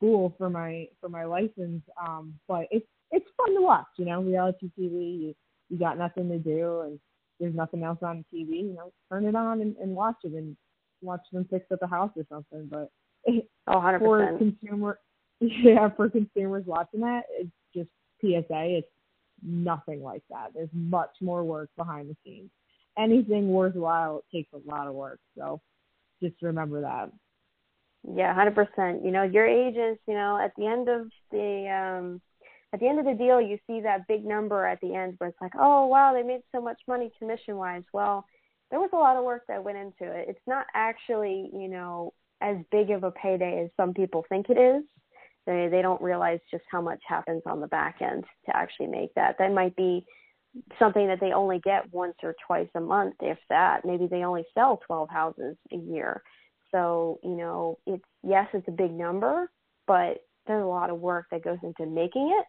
school 0.00 0.34
for 0.38 0.50
my 0.50 0.88
for 1.00 1.08
my 1.08 1.24
license. 1.24 1.82
Um, 2.00 2.34
but 2.48 2.66
it's 2.70 2.86
it's 3.10 3.26
fun 3.36 3.54
to 3.54 3.62
watch. 3.62 3.86
You 3.98 4.06
know, 4.06 4.22
reality 4.22 4.70
TV. 4.78 5.20
You 5.20 5.34
you 5.68 5.78
got 5.78 5.98
nothing 5.98 6.28
to 6.28 6.38
do 6.38 6.80
and 6.80 7.00
there's 7.38 7.54
nothing 7.54 7.82
else 7.82 7.98
on 8.02 8.24
TV. 8.32 8.62
You 8.62 8.74
know, 8.74 8.92
turn 9.10 9.24
it 9.24 9.34
on 9.34 9.60
and, 9.60 9.76
and 9.76 9.94
watch 9.94 10.16
it 10.24 10.32
and 10.32 10.56
watch 11.02 11.22
them 11.32 11.46
fix 11.50 11.66
up 11.72 11.80
the 11.80 11.86
house 11.86 12.10
or 12.16 12.24
something. 12.28 12.68
But 12.70 12.90
oh, 13.66 13.72
100%. 13.72 13.98
for 14.00 14.38
consumer, 14.38 14.98
yeah, 15.40 15.88
for 15.96 16.08
consumers 16.10 16.64
watching 16.66 17.00
that, 17.00 17.22
it's 17.30 17.50
just 17.74 17.88
PSA. 18.20 18.78
It's 18.78 18.88
nothing 19.42 20.02
like 20.02 20.22
that. 20.30 20.48
There's 20.54 20.68
much 20.72 21.10
more 21.20 21.44
work 21.44 21.70
behind 21.76 22.10
the 22.10 22.16
scenes. 22.24 22.50
Anything 23.00 23.48
worthwhile 23.48 24.22
takes 24.32 24.52
a 24.52 24.70
lot 24.70 24.86
of 24.86 24.94
work. 24.94 25.20
So 25.36 25.60
just 26.22 26.34
remember 26.42 26.82
that. 26.82 27.10
Yeah, 28.02 28.34
hundred 28.34 28.54
percent. 28.54 29.04
You 29.04 29.10
know, 29.10 29.22
your 29.22 29.46
agents, 29.46 30.00
you 30.06 30.14
know, 30.14 30.38
at 30.42 30.52
the 30.56 30.66
end 30.66 30.88
of 30.88 31.08
the 31.30 31.68
um 31.70 32.20
at 32.72 32.80
the 32.80 32.88
end 32.88 32.98
of 32.98 33.04
the 33.04 33.14
deal 33.14 33.40
you 33.40 33.58
see 33.66 33.80
that 33.80 34.06
big 34.06 34.24
number 34.24 34.64
at 34.66 34.80
the 34.80 34.94
end 34.94 35.14
where 35.18 35.30
it's 35.30 35.40
like, 35.40 35.52
Oh 35.58 35.86
wow, 35.86 36.12
they 36.12 36.22
made 36.22 36.42
so 36.52 36.60
much 36.60 36.80
money 36.86 37.10
commission 37.18 37.56
wise. 37.56 37.82
Well, 37.92 38.24
there 38.70 38.80
was 38.80 38.90
a 38.92 38.96
lot 38.96 39.16
of 39.16 39.24
work 39.24 39.42
that 39.48 39.64
went 39.64 39.78
into 39.78 40.12
it. 40.12 40.26
It's 40.28 40.46
not 40.46 40.66
actually, 40.74 41.50
you 41.52 41.68
know, 41.68 42.12
as 42.40 42.56
big 42.70 42.90
of 42.90 43.04
a 43.04 43.10
payday 43.10 43.64
as 43.64 43.70
some 43.76 43.92
people 43.92 44.24
think 44.28 44.46
it 44.48 44.58
is. 44.58 44.82
They 45.46 45.68
they 45.70 45.82
don't 45.82 46.00
realize 46.00 46.40
just 46.50 46.64
how 46.70 46.80
much 46.80 47.00
happens 47.06 47.42
on 47.46 47.60
the 47.60 47.66
back 47.66 47.96
end 48.00 48.24
to 48.46 48.56
actually 48.56 48.86
make 48.86 49.14
that. 49.14 49.36
That 49.38 49.52
might 49.52 49.76
be 49.76 50.06
something 50.78 51.06
that 51.08 51.20
they 51.20 51.32
only 51.32 51.60
get 51.60 51.92
once 51.92 52.16
or 52.22 52.34
twice 52.46 52.68
a 52.74 52.80
month, 52.80 53.14
if 53.20 53.38
that. 53.48 53.84
Maybe 53.84 54.06
they 54.06 54.24
only 54.24 54.44
sell 54.54 54.80
12 54.86 55.08
houses 55.08 55.56
a 55.72 55.76
year. 55.76 56.22
So, 56.72 57.18
you 57.22 57.36
know, 57.36 57.78
it's 57.86 58.04
yes, 58.22 58.48
it's 58.52 58.68
a 58.68 58.72
big 58.72 58.92
number, 58.92 59.50
but 59.86 60.18
there's 60.46 60.62
a 60.62 60.66
lot 60.66 60.90
of 60.90 61.00
work 61.00 61.26
that 61.30 61.44
goes 61.44 61.58
into 61.62 61.86
making 61.86 62.34
it. 62.38 62.46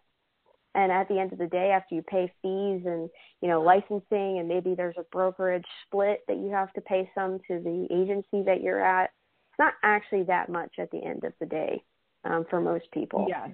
And 0.74 0.92
at 0.92 1.10
the 1.10 1.20
end 1.20 1.34
of 1.34 1.40
the 1.40 1.48
day, 1.48 1.72
after 1.72 1.96
you 1.96 2.02
pay 2.02 2.32
fees 2.42 2.84
and, 2.86 3.10
you 3.42 3.50
know, 3.50 3.62
licensing 3.62 4.40
and 4.40 4.48
maybe 4.48 4.74
there's 4.74 4.96
a 4.98 5.04
brokerage 5.12 5.66
split 5.86 6.22
that 6.28 6.38
you 6.38 6.50
have 6.52 6.72
to 6.74 6.82
pay 6.82 7.10
some 7.14 7.40
to 7.48 7.60
the 7.60 7.88
agency 7.92 8.44
that 8.46 8.62
you're 8.62 8.84
at, 8.84 9.12
it's 9.52 9.60
not 9.60 9.74
actually 9.84 10.24
that 10.24 10.50
much 10.50 10.76
at 10.80 10.90
the 10.92 11.04
end 11.04 11.26
of 11.26 11.34
the 11.42 11.46
day 11.46 11.84
um, 12.24 12.46
for 12.50 12.62
most 12.62 12.86
people. 12.94 13.26
Yeah. 13.28 13.48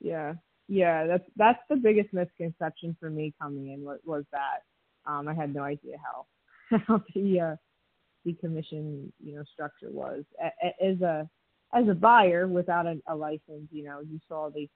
Yeah. 0.00 0.34
Yeah, 0.72 1.06
that's 1.06 1.28
that's 1.36 1.58
the 1.68 1.76
biggest 1.76 2.14
misconception 2.14 2.96
for 2.98 3.10
me 3.10 3.34
coming 3.38 3.72
in 3.72 3.84
was, 3.84 3.98
was 4.06 4.24
that 4.32 4.62
um, 5.04 5.28
I 5.28 5.34
had 5.34 5.54
no 5.54 5.62
idea 5.62 5.96
how 6.02 6.78
how 6.86 7.04
the 7.14 7.40
uh, 7.40 7.56
the 8.24 8.32
commission 8.32 9.12
you 9.22 9.34
know 9.34 9.44
structure 9.52 9.90
was. 9.90 10.24
As 10.80 10.98
a 11.02 11.28
as 11.74 11.88
a 11.88 11.94
buyer 11.94 12.48
without 12.48 12.86
a, 12.86 12.96
a 13.06 13.14
license 13.14 13.68
you 13.70 13.84
know 13.84 14.00
you 14.00 14.18
saw 14.26 14.48
the 14.48 14.66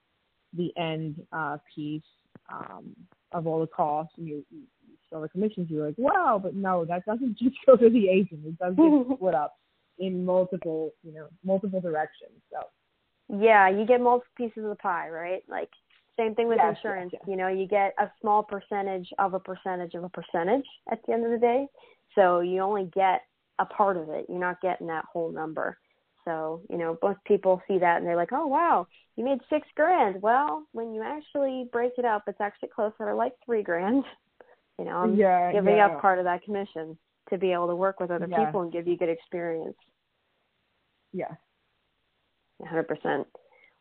the 0.52 0.70
end 0.76 1.26
uh 1.32 1.56
piece 1.74 2.02
um 2.52 2.94
of 3.32 3.46
all 3.46 3.60
the 3.60 3.66
costs 3.66 4.12
and 4.18 4.28
you, 4.28 4.44
you 4.50 4.64
saw 5.08 5.20
the 5.20 5.30
commissions 5.30 5.70
you're 5.70 5.86
like 5.86 5.96
wow 5.96 6.38
but 6.42 6.54
no 6.54 6.84
that 6.84 7.06
doesn't 7.06 7.38
just 7.42 7.56
go 7.64 7.74
to 7.74 7.88
the 7.88 8.10
agent. 8.10 8.42
It 8.44 8.58
does 8.58 8.76
get 8.76 9.16
split 9.16 9.34
up 9.34 9.54
in 9.98 10.26
multiple 10.26 10.92
you 11.02 11.14
know 11.14 11.28
multiple 11.42 11.80
directions 11.80 12.42
so. 12.52 12.58
Yeah 13.28 13.70
you 13.70 13.86
get 13.86 14.02
multiple 14.02 14.34
pieces 14.36 14.62
of 14.62 14.68
the 14.68 14.76
pie 14.76 15.08
right? 15.08 15.42
Like 15.48 15.70
same 16.16 16.34
thing 16.34 16.48
with 16.48 16.58
yes, 16.58 16.76
insurance 16.76 17.10
yes, 17.12 17.22
yes. 17.22 17.30
you 17.30 17.36
know 17.36 17.48
you 17.48 17.66
get 17.66 17.94
a 17.98 18.10
small 18.20 18.42
percentage 18.42 19.08
of 19.18 19.34
a 19.34 19.40
percentage 19.40 19.94
of 19.94 20.04
a 20.04 20.08
percentage 20.08 20.64
at 20.90 20.98
the 21.06 21.12
end 21.12 21.24
of 21.24 21.30
the 21.30 21.38
day 21.38 21.66
so 22.14 22.40
you 22.40 22.60
only 22.60 22.90
get 22.94 23.22
a 23.58 23.66
part 23.66 23.96
of 23.96 24.08
it. 24.08 24.26
You're 24.28 24.38
not 24.38 24.60
getting 24.60 24.86
that 24.88 25.04
whole 25.12 25.32
number. 25.32 25.78
So, 26.24 26.62
you 26.68 26.76
know, 26.76 26.98
most 27.02 27.18
people 27.24 27.62
see 27.68 27.78
that 27.78 27.98
and 27.98 28.06
they're 28.06 28.16
like, 28.16 28.32
oh, 28.32 28.46
wow, 28.46 28.88
you 29.14 29.24
made 29.24 29.38
six 29.48 29.66
grand. 29.76 30.20
Well, 30.22 30.66
when 30.72 30.92
you 30.92 31.02
actually 31.02 31.68
break 31.72 31.92
it 31.98 32.04
up, 32.04 32.24
it's 32.26 32.40
actually 32.40 32.70
closer 32.74 33.06
to 33.06 33.14
like 33.14 33.32
three 33.44 33.62
grand. 33.62 34.04
You 34.78 34.86
know, 34.86 34.96
I'm 34.96 35.14
yeah, 35.14 35.52
giving 35.52 35.76
yeah. 35.76 35.86
up 35.86 36.02
part 36.02 36.18
of 36.18 36.24
that 36.24 36.42
commission 36.42 36.98
to 37.30 37.38
be 37.38 37.52
able 37.52 37.68
to 37.68 37.76
work 37.76 38.00
with 38.00 38.10
other 38.10 38.26
yeah. 38.28 38.44
people 38.44 38.62
and 38.62 38.72
give 38.72 38.86
you 38.86 38.96
good 38.96 39.08
experience. 39.08 39.76
Yeah. 41.12 41.34
100%. 42.60 43.24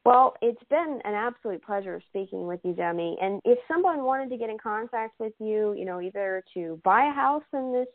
Well, 0.06 0.36
it's 0.42 0.62
been 0.70 1.02
an 1.04 1.14
absolute 1.16 1.64
pleasure 1.64 2.00
speaking 2.10 2.46
with 2.46 2.60
you, 2.64 2.74
Demi. 2.74 3.18
And 3.20 3.42
if 3.44 3.58
someone 3.68 4.04
wanted 4.04 4.30
to 4.30 4.38
get 4.38 4.52
in 4.52 4.58
contact 4.60 5.16
with 5.20 5.34
you, 5.40 5.74
you 5.74 5.84
know, 5.84 6.00
either 6.00 6.44
to 6.54 6.80
buy 6.84 7.10
a 7.10 7.12
house 7.14 7.44
in 7.54 7.74
this 7.74 7.88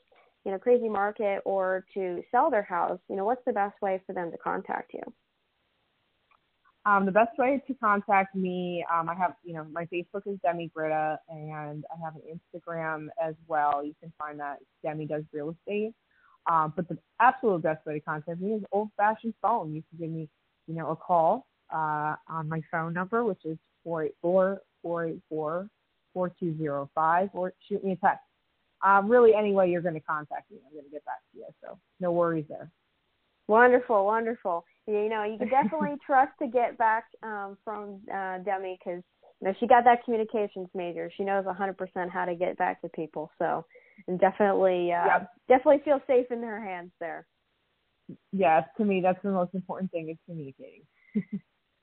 you 0.44 0.52
know, 0.52 0.58
crazy 0.58 0.88
market 0.88 1.40
or 1.44 1.84
to 1.94 2.22
sell 2.30 2.50
their 2.50 2.62
house, 2.62 2.98
you 3.08 3.16
know, 3.16 3.24
what's 3.24 3.44
the 3.46 3.52
best 3.52 3.80
way 3.82 4.00
for 4.06 4.12
them 4.12 4.30
to 4.30 4.38
contact 4.38 4.92
you? 4.94 5.02
Um, 6.86 7.04
the 7.04 7.12
best 7.12 7.36
way 7.38 7.62
to 7.66 7.74
contact 7.74 8.34
me, 8.34 8.84
um, 8.92 9.08
I 9.10 9.14
have, 9.14 9.34
you 9.44 9.52
know, 9.52 9.66
my 9.70 9.84
Facebook 9.86 10.22
is 10.26 10.38
Demi 10.42 10.70
Grida, 10.74 11.18
and 11.28 11.84
I 11.94 12.02
have 12.02 12.14
an 12.16 12.22
Instagram 12.22 13.08
as 13.22 13.34
well. 13.46 13.84
You 13.84 13.94
can 14.00 14.10
find 14.18 14.40
that 14.40 14.58
Demi 14.82 15.06
does 15.06 15.24
real 15.32 15.50
estate. 15.50 15.92
Um, 16.50 16.72
but 16.74 16.88
the 16.88 16.96
absolute 17.20 17.62
best 17.62 17.84
way 17.84 17.94
to 17.94 18.00
contact 18.00 18.40
me 18.40 18.54
is 18.54 18.62
old-fashioned 18.72 19.34
phone. 19.42 19.74
You 19.74 19.82
can 19.90 19.98
give 19.98 20.10
me, 20.10 20.28
you 20.66 20.74
know, 20.74 20.88
a 20.88 20.96
call 20.96 21.46
uh, 21.72 22.16
on 22.28 22.48
my 22.48 22.60
phone 22.70 22.92
number, 22.92 23.24
which 23.24 23.44
is 23.44 23.58
four 23.84 24.04
eight 24.04 24.14
four 24.20 24.60
four 24.82 25.06
eight 25.06 25.20
four 25.28 25.68
four 26.12 26.32
two 26.40 26.56
zero 26.58 26.90
five, 26.94 27.30
or 27.32 27.52
shoot 27.68 27.82
me 27.84 27.92
a 27.92 27.96
text 27.96 28.24
um, 28.82 29.08
really 29.08 29.34
any 29.34 29.52
way 29.52 29.70
you're 29.70 29.82
going 29.82 29.94
to 29.94 30.00
contact 30.00 30.50
me, 30.50 30.58
I'm 30.66 30.72
going 30.72 30.84
to 30.84 30.90
get 30.90 31.04
back 31.04 31.20
to 31.32 31.38
you. 31.38 31.46
So 31.62 31.78
no 32.00 32.12
worries 32.12 32.46
there. 32.48 32.70
Wonderful, 33.46 34.06
wonderful. 34.06 34.64
You 34.86 35.08
know, 35.08 35.24
you 35.24 35.38
can 35.38 35.48
definitely 35.50 35.96
trust 36.04 36.32
to 36.40 36.48
get 36.48 36.78
back 36.78 37.04
um, 37.22 37.58
from 37.64 38.00
uh, 38.12 38.38
Demi 38.38 38.78
because 38.78 39.02
you 39.40 39.48
know 39.48 39.54
she 39.60 39.66
got 39.66 39.84
that 39.84 40.04
communications 40.04 40.68
major. 40.74 41.10
She 41.16 41.24
knows 41.24 41.44
100% 41.44 42.10
how 42.10 42.24
to 42.24 42.34
get 42.34 42.56
back 42.56 42.80
to 42.82 42.88
people. 42.88 43.30
So, 43.38 43.64
and 44.06 44.18
definitely, 44.18 44.92
uh, 44.92 45.06
yep. 45.06 45.30
definitely 45.48 45.82
feel 45.84 46.00
safe 46.06 46.26
in 46.30 46.42
her 46.42 46.62
hands 46.62 46.92
there. 47.00 47.26
Yes, 48.32 48.64
to 48.76 48.84
me, 48.84 49.00
that's 49.00 49.22
the 49.22 49.30
most 49.30 49.54
important 49.54 49.90
thing 49.90 50.08
is 50.10 50.16
communicating. 50.26 50.82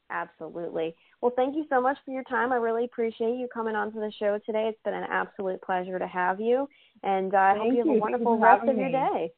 Absolutely. 0.10 0.96
Well, 1.22 1.34
thank 1.36 1.56
you 1.56 1.66
so 1.70 1.82
much 1.82 1.98
for 2.06 2.12
your 2.12 2.24
time. 2.24 2.52
I 2.54 2.56
really 2.56 2.86
appreciate 2.86 3.38
you 3.38 3.48
coming 3.54 3.76
on 3.76 3.92
to 3.92 4.00
the 4.00 4.12
show 4.18 4.40
today. 4.46 4.68
It's 4.70 4.82
been 4.84 4.94
an 4.94 5.08
absolute 5.10 5.62
pleasure 5.62 6.00
to 6.00 6.08
have 6.08 6.40
you, 6.40 6.68
and 7.04 7.34
uh, 7.34 7.38
I 7.38 7.56
hope 7.58 7.74
you 7.74 7.80
have 7.80 7.88
a 7.90 7.94
wonderful 7.94 8.40
rest 8.40 8.68
of 8.68 8.78
your 8.78 8.90
day. 8.90 9.32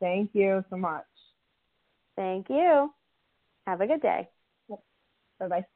Thank 0.00 0.30
you 0.34 0.64
so 0.70 0.76
much. 0.76 1.04
Thank 2.16 2.48
you. 2.48 2.92
Have 3.66 3.80
a 3.80 3.86
good 3.86 4.02
day. 4.02 4.28
Bye 5.38 5.48
bye. 5.48 5.66